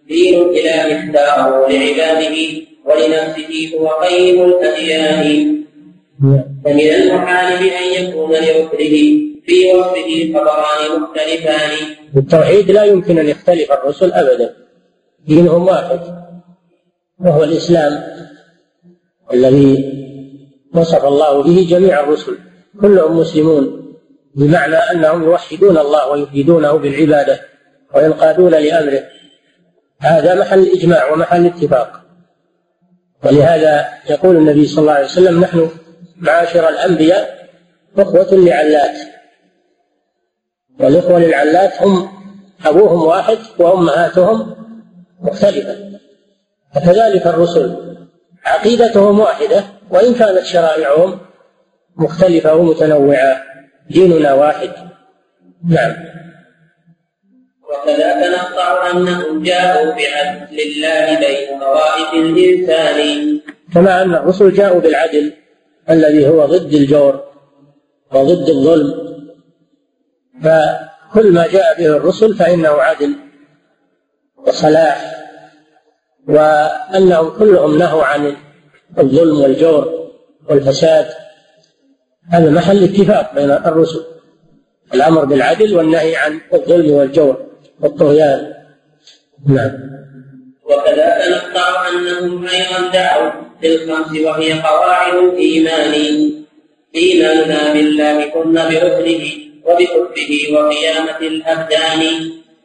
دين 0.07 0.41
إله 0.41 0.99
إختاره 0.99 1.67
لعباده 1.69 2.37
ولنفسه 2.85 3.77
هو 3.79 3.87
قيم 3.87 4.43
الأديان. 4.43 5.63
فمن 6.65 6.79
المحال 6.79 7.59
بأن 7.59 8.03
يكون 8.03 8.31
لرسله 8.31 8.95
في 9.45 9.71
وصفه 9.75 10.33
خبران 10.33 11.01
مختلفان. 11.01 11.71
التوحيد 12.17 12.71
لا 12.71 12.83
يمكن 12.83 13.19
أن 13.19 13.27
يختلف 13.27 13.71
الرسل 13.71 14.11
أبدا. 14.11 14.55
دينهم 15.27 15.67
واحد 15.67 15.99
وهو 17.19 17.43
الإسلام 17.43 18.03
الذي 19.33 19.93
وصف 20.75 21.05
الله 21.05 21.43
به 21.43 21.67
جميع 21.69 21.99
الرسل. 21.99 22.37
كلهم 22.81 23.19
مسلمون 23.19 23.93
بمعنى 24.35 24.75
أنهم 24.75 25.23
يوحدون 25.23 25.77
الله 25.77 26.11
ويفيدونه 26.11 26.73
بالعبادة 26.73 27.39
وينقادون 27.95 28.51
لأمره. 28.51 29.03
هذا 29.99 30.35
محل 30.35 30.59
الإجماع 30.59 31.13
ومحل 31.13 31.45
الاتفاق 31.45 32.01
ولهذا 33.25 33.85
يقول 34.09 34.35
النبي 34.35 34.65
صلى 34.65 34.81
الله 34.81 34.93
عليه 34.93 35.05
وسلم 35.05 35.41
نحن 35.41 35.69
معاشر 36.17 36.69
الأنبياء 36.69 37.47
أخوة 37.97 38.27
لعلات. 38.31 38.97
والإخوة 40.79 41.19
للعلات 41.19 41.81
هم 41.81 42.09
أبوهم 42.65 43.03
واحد 43.07 43.37
وأمهاتهم 43.59 44.55
مختلفة. 45.21 45.99
فكذلك 46.75 47.27
الرسل. 47.27 47.97
عقيدتهم 48.45 49.19
واحدة 49.19 49.63
وإن 49.89 50.13
كانت 50.13 50.43
شرائعهم 50.43 51.19
مختلفة 51.97 52.55
ومتنوعة 52.55 53.43
ديننا 53.89 54.33
واحد. 54.33 54.69
نعم. 55.69 55.95
وكذا 57.69 58.29
نقطع 58.29 58.91
أنهم 58.91 59.43
جاءوا 59.43 59.91
بعدل 59.91 60.59
الله 60.59 61.19
بين 61.19 61.59
طوائف 61.59 62.13
الإنسان. 62.13 63.39
كما 63.73 64.01
أن 64.01 64.15
الرسل 64.15 64.53
جاءوا 64.53 64.81
بالعدل 64.81 65.33
الذي 65.89 66.27
هو 66.27 66.45
ضد 66.45 66.73
الجور 66.73 67.23
وضد 68.13 68.49
الظلم. 68.49 69.07
فكل 70.43 71.33
ما 71.33 71.47
جاء 71.47 71.77
به 71.77 71.85
الرسل 71.85 72.35
فإنه 72.35 72.69
عدل 72.69 73.15
وصلاح 74.37 75.13
وأنهم 76.27 77.29
كلهم 77.29 77.77
نهوا 77.77 78.03
عن 78.03 78.35
الظلم 78.99 79.41
والجور 79.41 80.11
والفساد. 80.49 81.05
هذا 82.31 82.49
محل 82.49 82.83
اتفاق 82.83 83.35
بين 83.35 83.51
الرسل 83.51 84.03
الأمر 84.93 85.25
بالعدل 85.25 85.77
والنهي 85.77 86.15
عن 86.15 86.41
الظلم 86.53 86.91
والجور 86.91 87.47
والطغيان. 87.79 88.53
نعم. 89.45 89.71
وكذا 90.65 91.29
نقطع 91.29 91.87
أنهم 91.89 92.47
أيضا 92.47 92.91
دعوا 92.93 93.46
بالخمس 93.61 94.11
وهي 94.25 94.53
قواعد 94.53 95.13
الإيمان 95.15 95.93
إيماننا 96.95 97.73
بالله 97.73 98.29
ثم 98.29 98.53
برسله 98.53 99.23
وبكتبه 99.65 100.41
وقيامة 100.53 101.19
الأبدان 101.21 102.01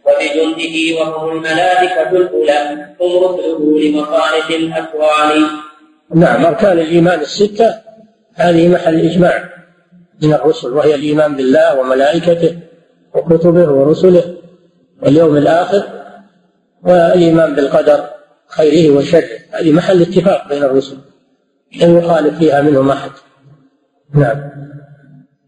وبجنده 0.06 0.76
وهم 1.00 1.36
الملائكة 1.36 2.10
الأولى 2.10 2.58
هم 3.00 3.24
رسله 3.24 3.80
لمصالح 3.80 4.46
الأكوان. 4.50 5.42
نعم 6.14 6.46
أركان 6.46 6.78
الإيمان 6.78 7.20
الستة 7.20 7.74
هذه 8.34 8.68
محل 8.68 9.00
إجماع 9.00 9.48
من 10.22 10.32
الرسل 10.34 10.72
وهي 10.72 10.94
الإيمان 10.94 11.36
بالله 11.36 11.80
وملائكته 11.80 12.58
وكتبه 13.14 13.70
ورسله 13.70 14.34
واليوم 15.02 15.36
الآخر 15.36 15.82
والإيمان 16.84 17.54
بالقدر 17.54 18.00
خيره 18.56 18.96
وشره. 18.96 19.38
هذه 19.50 19.72
محل 19.72 20.02
اتفاق 20.02 20.48
بين 20.48 20.62
الرسل. 20.62 20.98
لن 21.76 21.98
يخالف 21.98 22.38
فيها 22.38 22.60
منهم 22.60 22.90
أحد. 22.90 23.10
نعم. 24.14 24.50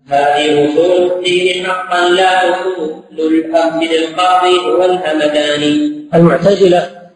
هذه 0.08 0.72
أصول 0.72 1.12
الدين 1.12 1.66
حقا 1.66 2.08
لا 2.08 2.48
الأخذ 2.48 2.92
للقاضي 3.12 4.58
والهمداني 4.58 6.08
المعتزلة 6.14 7.10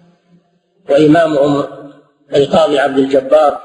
وإمامهم 0.90 1.64
القاضي 2.34 2.78
عبد 2.78 2.98
الجبار 2.98 3.60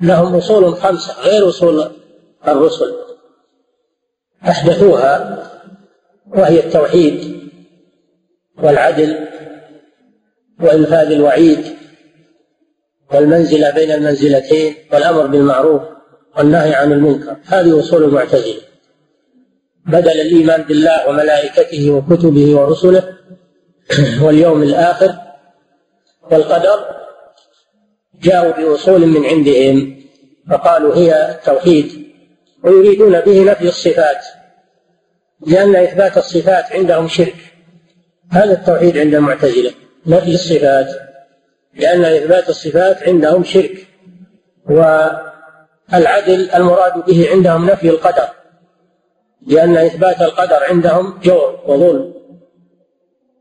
لهم 0.00 0.34
أصول 0.36 0.76
خمسة 0.76 1.22
غير 1.22 1.48
أصول 1.48 1.90
الرسل. 2.48 2.94
أحدثوها 4.48 5.44
وهي 6.26 6.60
التوحيد 6.60 7.38
والعدل 8.62 9.27
وإنفاذ 10.60 11.12
الوعيد 11.12 11.64
والمنزلة 13.14 13.70
بين 13.70 13.92
المنزلتين 13.92 14.74
والأمر 14.92 15.26
بالمعروف 15.26 15.82
والنهي 16.38 16.74
عن 16.74 16.92
المنكر. 16.92 17.36
هذه 17.46 17.80
أصول 17.80 18.04
المعتزلة. 18.04 18.60
بدل 19.86 20.20
الإيمان 20.20 20.62
بالله 20.62 21.08
وملائكته 21.08 21.90
وكتبه 21.90 22.60
ورسله 22.60 23.16
واليوم 24.22 24.62
الآخر 24.62 25.14
والقدر 26.30 26.84
جاءوا 28.22 28.52
بأصول 28.52 29.06
من 29.06 29.26
عندهم 29.26 29.98
فقالوا 30.50 30.96
هي 30.96 31.30
التوحيد 31.30 32.08
ويريدون 32.64 33.20
به 33.20 33.42
نفي 33.42 33.68
الصفات 33.68 34.24
لأن 35.46 35.76
إثبات 35.76 36.16
الصفات 36.16 36.72
عندهم 36.72 37.08
شرك. 37.08 37.36
هذا 38.30 38.52
التوحيد 38.52 38.98
عند 38.98 39.14
المعتزلة. 39.14 39.72
نفي 40.08 40.34
الصفات 40.34 40.88
لأن 41.74 42.04
إثبات 42.04 42.48
الصفات 42.48 43.02
عندهم 43.02 43.44
شرك 43.44 43.86
والعدل 44.70 46.50
المراد 46.50 47.04
به 47.04 47.28
عندهم 47.30 47.70
نفي 47.70 47.88
القدر 47.88 48.28
لأن 49.46 49.76
إثبات 49.76 50.20
القدر 50.20 50.64
عندهم 50.64 51.18
جور 51.22 51.60
وظلم. 51.66 52.14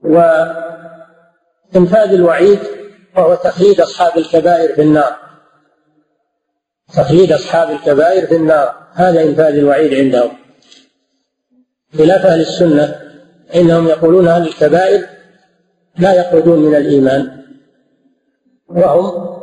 وإنفاذ 0.03 0.53
الوعيد 2.13 2.59
وهو 3.17 3.35
تخليد 3.35 3.81
أصحاب 3.81 4.17
الكبائر 4.17 4.75
في 4.75 4.81
النار. 4.81 5.15
تخليد 6.95 7.31
أصحاب 7.31 7.69
الكبائر 7.69 8.27
في 8.27 8.35
النار 8.35 8.87
هذا 8.93 9.23
إنفاذ 9.23 9.57
الوعيد 9.57 9.93
عندهم. 9.93 10.37
خلاف 11.97 12.25
أهل 12.25 12.41
السنة 12.41 13.01
إنهم 13.55 13.87
يقولون 13.87 14.27
أهل 14.27 14.47
الكبائر 14.47 15.16
لا 15.99 16.13
يخرجون 16.13 16.59
من 16.59 16.75
الإيمان 16.75 17.43
وهم 18.67 19.37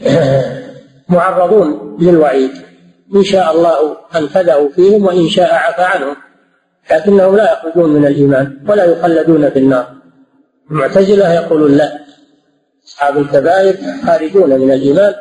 معرضون 1.08 1.96
للوعيد. 2.00 2.50
إن 3.14 3.22
شاء 3.22 3.52
الله 3.52 3.96
أنفذه 4.16 4.70
فيهم 4.74 5.04
وإن 5.06 5.28
شاء 5.28 5.54
عفى 5.54 5.82
عنهم. 5.82 6.16
لكنهم 6.90 7.36
لا 7.36 7.52
يخرجون 7.52 7.90
من 7.90 8.06
الإيمان 8.06 8.64
ولا 8.68 8.84
يخلدون 8.84 9.50
في 9.50 9.58
النار. 9.58 9.96
المعتزلة 10.70 11.32
يقولون 11.32 11.72
لا. 11.72 11.98
أصحاب 12.86 13.18
الكبائر 13.18 13.76
خارجون 14.06 14.50
من 14.60 14.70
الإيمان 14.70 15.14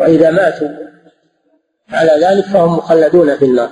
وإذا 0.00 0.30
ماتوا 0.30 0.68
على 1.90 2.26
ذلك 2.26 2.44
فهم 2.44 2.76
مخلدون 2.76 3.36
في 3.36 3.44
النار. 3.44 3.70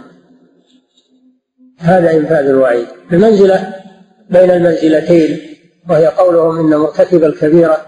هذا 1.79 2.11
إنفاذ 2.11 2.47
الوعيد. 2.47 2.87
المنزلة 3.13 3.75
بين 4.31 4.51
المنزلتين 4.51 5.50
وهي 5.89 6.07
قولهم 6.07 6.59
إن 6.59 6.79
مرتكب 6.79 7.25
الكبيرة 7.25 7.87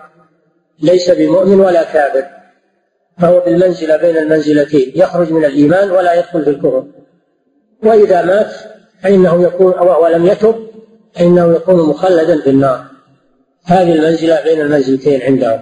ليس 0.81 1.11
بمؤمن 1.11 1.61
ولا 1.61 1.83
كافر 1.83 2.25
فهو 3.19 3.41
بالمنزلة 3.41 3.97
بين 3.97 4.17
المنزلتين 4.17 4.93
يخرج 4.95 5.33
من 5.33 5.45
الإيمان 5.45 5.91
ولا 5.91 6.15
يدخل 6.15 6.45
في 6.45 6.51
الكفر. 6.51 6.85
وإذا 7.85 8.23
مات 8.25 8.53
فإنه 9.03 9.43
يكون 9.43 9.73
وهو 9.73 10.07
لم 10.07 10.27
يتب 10.27 10.67
فإنه 11.15 11.53
يكون 11.53 11.89
مخلدا 11.89 12.41
في 12.41 12.51
النار. 12.51 12.85
هذه 13.65 13.95
المنزلة 13.95 14.45
بين 14.45 14.61
المنزلتين 14.61 15.23
عندهم. 15.23 15.61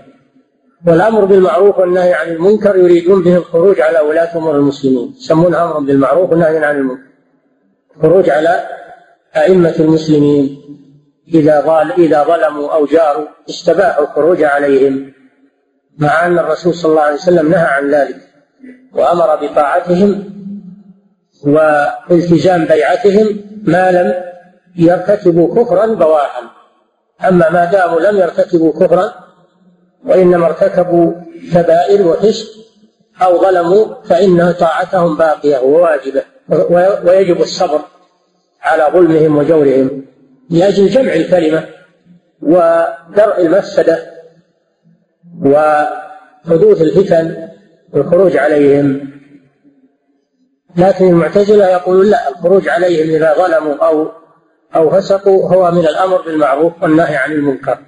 والأمر 0.86 1.24
بالمعروف 1.24 1.78
والنهي 1.78 2.14
عن 2.14 2.28
المنكر 2.28 2.76
يريدون 2.76 3.22
به 3.22 3.36
الخروج 3.36 3.80
على 3.80 4.00
ولاة 4.00 4.36
أمور 4.36 4.56
المسلمين. 4.56 5.14
يسمون 5.18 5.54
أمرا 5.54 5.80
بالمعروف 5.80 6.30
والنهي 6.30 6.64
عن 6.64 6.76
المنكر. 6.76 7.02
الخروج 7.96 8.30
على 8.30 8.68
أئمة 9.36 9.74
المسلمين. 9.80 10.60
إذا 11.34 11.60
ظل 11.60 11.92
إذا 11.92 12.24
ظلموا 12.24 12.74
أو 12.74 12.86
جاروا 12.86 13.26
استباحوا 13.50 14.04
الخروج 14.04 14.42
عليهم. 14.42 15.12
مع 15.98 16.26
أن 16.26 16.38
الرسول 16.38 16.74
صلى 16.74 16.90
الله 16.90 17.02
عليه 17.02 17.14
وسلم 17.14 17.50
نهى 17.50 17.66
عن 17.66 17.90
ذلك. 17.90 18.16
وأمر 18.92 19.36
بطاعتهم 19.36 20.24
والتزام 21.46 22.64
بيعتهم 22.64 23.40
ما 23.64 23.92
لم 23.92 24.14
يرتكبوا 24.76 25.64
كفرا 25.64 25.86
بواحا. 25.86 26.42
أما 27.28 27.50
ما 27.50 27.64
داموا 27.64 28.00
لم 28.00 28.16
يرتكبوا 28.18 28.72
كفرا 28.72 29.14
وإنما 30.04 30.46
ارتكبوا 30.46 31.12
كبائر 31.54 32.08
وفسق 32.08 32.46
أو 33.22 33.42
ظلموا 33.42 33.94
فإن 34.04 34.52
طاعتهم 34.52 35.16
باقية 35.16 35.58
وواجبة 35.58 36.22
ويجب 37.04 37.40
الصبر 37.40 37.80
على 38.62 38.88
ظلمهم 38.92 39.36
وجورهم. 39.36 40.09
لأجل 40.50 40.88
جمع 40.88 41.12
الكلمة 41.12 41.68
ودرء 42.42 43.40
المفسدة 43.40 44.10
وحدوث 45.42 46.82
الفتن 46.82 47.48
والخروج 47.92 48.36
عليهم. 48.36 49.10
لكن 50.76 51.08
المعتزلة 51.08 51.68
يقولون 51.68 52.06
لا 52.06 52.28
الخروج 52.28 52.68
عليهم 52.68 53.14
إذا 53.14 53.34
ظلموا 53.34 53.74
أو 53.74 54.08
أو 54.76 54.90
فسقوا 54.90 55.54
هو 55.54 55.70
من 55.70 55.86
الأمر 55.86 56.22
بالمعروف 56.22 56.82
والنهي 56.82 57.16
عن 57.16 57.32
المنكر. 57.32 57.78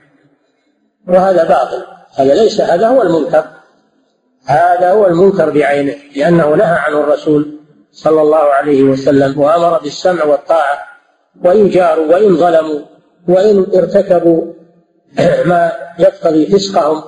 وهذا 1.08 1.44
باطل. 1.44 1.84
هذا 2.16 2.34
ليس 2.34 2.60
هذا 2.60 2.88
هو 2.88 3.02
المنكر. 3.02 3.44
هذا 4.46 4.90
هو 4.90 5.06
المنكر 5.06 5.50
بعينه 5.50 5.94
لأنه 6.16 6.54
نهى 6.54 6.78
عنه 6.78 7.00
الرسول 7.00 7.58
صلى 7.92 8.20
الله 8.20 8.38
عليه 8.38 8.82
وسلم 8.82 9.40
وأمر 9.40 9.78
بالسمع 9.78 10.24
والطاعة 10.24 10.91
وإن 11.44 11.68
جاروا 11.68 12.06
وإن 12.06 12.36
ظلموا 12.36 12.80
وإن 13.28 13.66
ارتكبوا 13.74 14.52
ما 15.46 15.72
يقتضي 15.98 16.46
فسقهم 16.46 17.02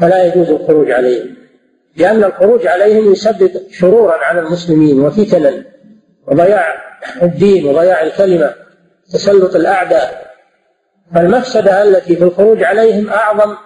فلا 0.00 0.24
يجوز 0.26 0.50
الخروج 0.50 0.90
عليهم. 0.90 1.36
لأن 1.96 2.24
الخروج 2.24 2.66
عليهم 2.66 3.12
يسبب 3.12 3.50
شرورا 3.70 4.16
على 4.24 4.40
المسلمين 4.40 5.00
وفتنا 5.00 5.64
وضياع 6.26 6.64
الدين 7.22 7.66
وضياع 7.66 8.02
الكلمة 8.02 8.54
تسلط 9.12 9.56
الأعداء. 9.56 10.28
فالمفسدة 11.14 11.82
التي 11.82 12.16
في 12.16 12.24
الخروج 12.24 12.62
عليهم 12.62 13.08
أعظم 13.08 13.56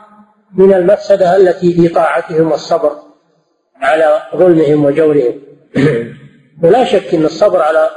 من 0.54 0.74
المفسدة 0.74 1.36
التي 1.36 1.72
في 1.72 1.88
طاعتهم 1.88 2.50
والصبر 2.50 2.92
على 3.76 4.22
ظلمهم 4.36 4.84
وجورهم. 4.84 5.40
ولا 6.62 6.84
شك 6.84 7.14
أن 7.14 7.24
الصبر 7.24 7.62
على 7.62 7.90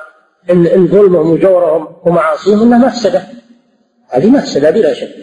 ظلمهم 0.88 1.31
وجورهم 1.31 1.88
ومعاصيهم 2.03 2.61
أنها 2.61 2.88
مفسدة. 2.88 3.23
هذه 4.09 4.30
مفسدة 4.30 4.69
بلا 4.69 4.93
شك. 4.93 5.15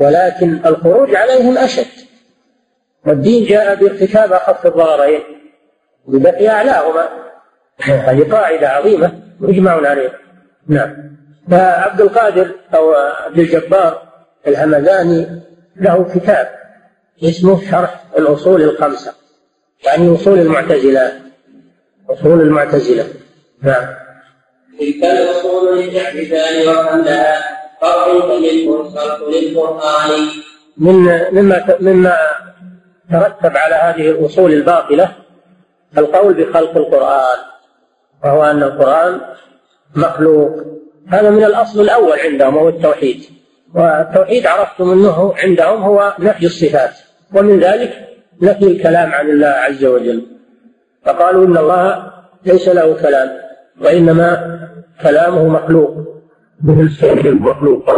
ولكن 0.00 0.60
الخروج 0.66 1.14
عليهم 1.16 1.58
أشد. 1.58 1.86
والدين 3.06 3.44
جاء 3.44 3.74
بارتكاب 3.74 4.32
أخف 4.32 4.66
الضررين 4.66 5.20
بدفع 6.06 6.46
أعلاهما. 6.46 7.08
هذه 8.08 8.32
قاعدة 8.32 8.68
عظيمة. 8.68 9.12
مجمع 9.40 9.88
عليها. 9.88 10.12
نعم. 10.68 11.12
فعبد 11.50 12.00
القادر 12.00 12.54
أو 12.74 12.94
عبد 12.94 13.38
الجبار 13.38 14.02
الهمداني 14.46 15.40
له 15.76 16.04
كتاب 16.14 16.48
اسمه 17.24 17.70
شرح 17.70 18.04
الأصول 18.18 18.62
الخمسة. 18.62 19.12
يعني 19.86 20.14
أصول 20.14 20.38
المعتزلة. 20.38 21.12
أصول 22.10 22.40
المعتزلة. 22.40 23.04
نعم. 23.62 24.01
تلك 24.78 25.04
الأصول 25.04 25.78
للاعتزال 25.78 26.68
وحملها 26.68 27.42
فرق 27.80 28.38
للمرسل 28.38 29.30
للقرآن. 29.32 30.10
من 30.78 30.94
مما 31.32 31.76
مما 31.80 32.16
ترتب 33.10 33.56
على 33.56 33.74
هذه 33.74 34.10
الأصول 34.10 34.52
الباطلة 34.52 35.12
القول 35.98 36.34
بخلق 36.34 36.76
القرآن 36.76 37.38
وهو 38.24 38.44
أن 38.44 38.62
القرآن 38.62 39.20
مخلوق. 39.94 40.50
هذا 41.08 41.30
من 41.30 41.44
الأصل 41.44 41.80
الأول 41.80 42.18
عندهم 42.18 42.56
وهو 42.56 42.68
التوحيد. 42.68 43.24
والتوحيد 43.74 44.46
عرفتم 44.46 44.90
أنه 44.92 45.34
عندهم 45.36 45.82
هو 45.82 46.14
نفي 46.18 46.46
الصفات 46.46 46.94
ومن 47.34 47.60
ذلك 47.60 48.08
نفي 48.42 48.64
الكلام 48.64 49.12
عن 49.12 49.30
الله 49.30 49.46
عز 49.48 49.84
وجل. 49.84 50.26
فقالوا 51.04 51.46
إن 51.46 51.56
الله 51.56 52.12
ليس 52.46 52.68
له 52.68 52.94
كلام 53.02 53.28
وإنما 53.80 54.51
كلامه 55.00 55.48
مخلوق. 55.48 55.90
به 56.60 56.88
صوت 56.88 57.26
المخلوق. 57.26 57.90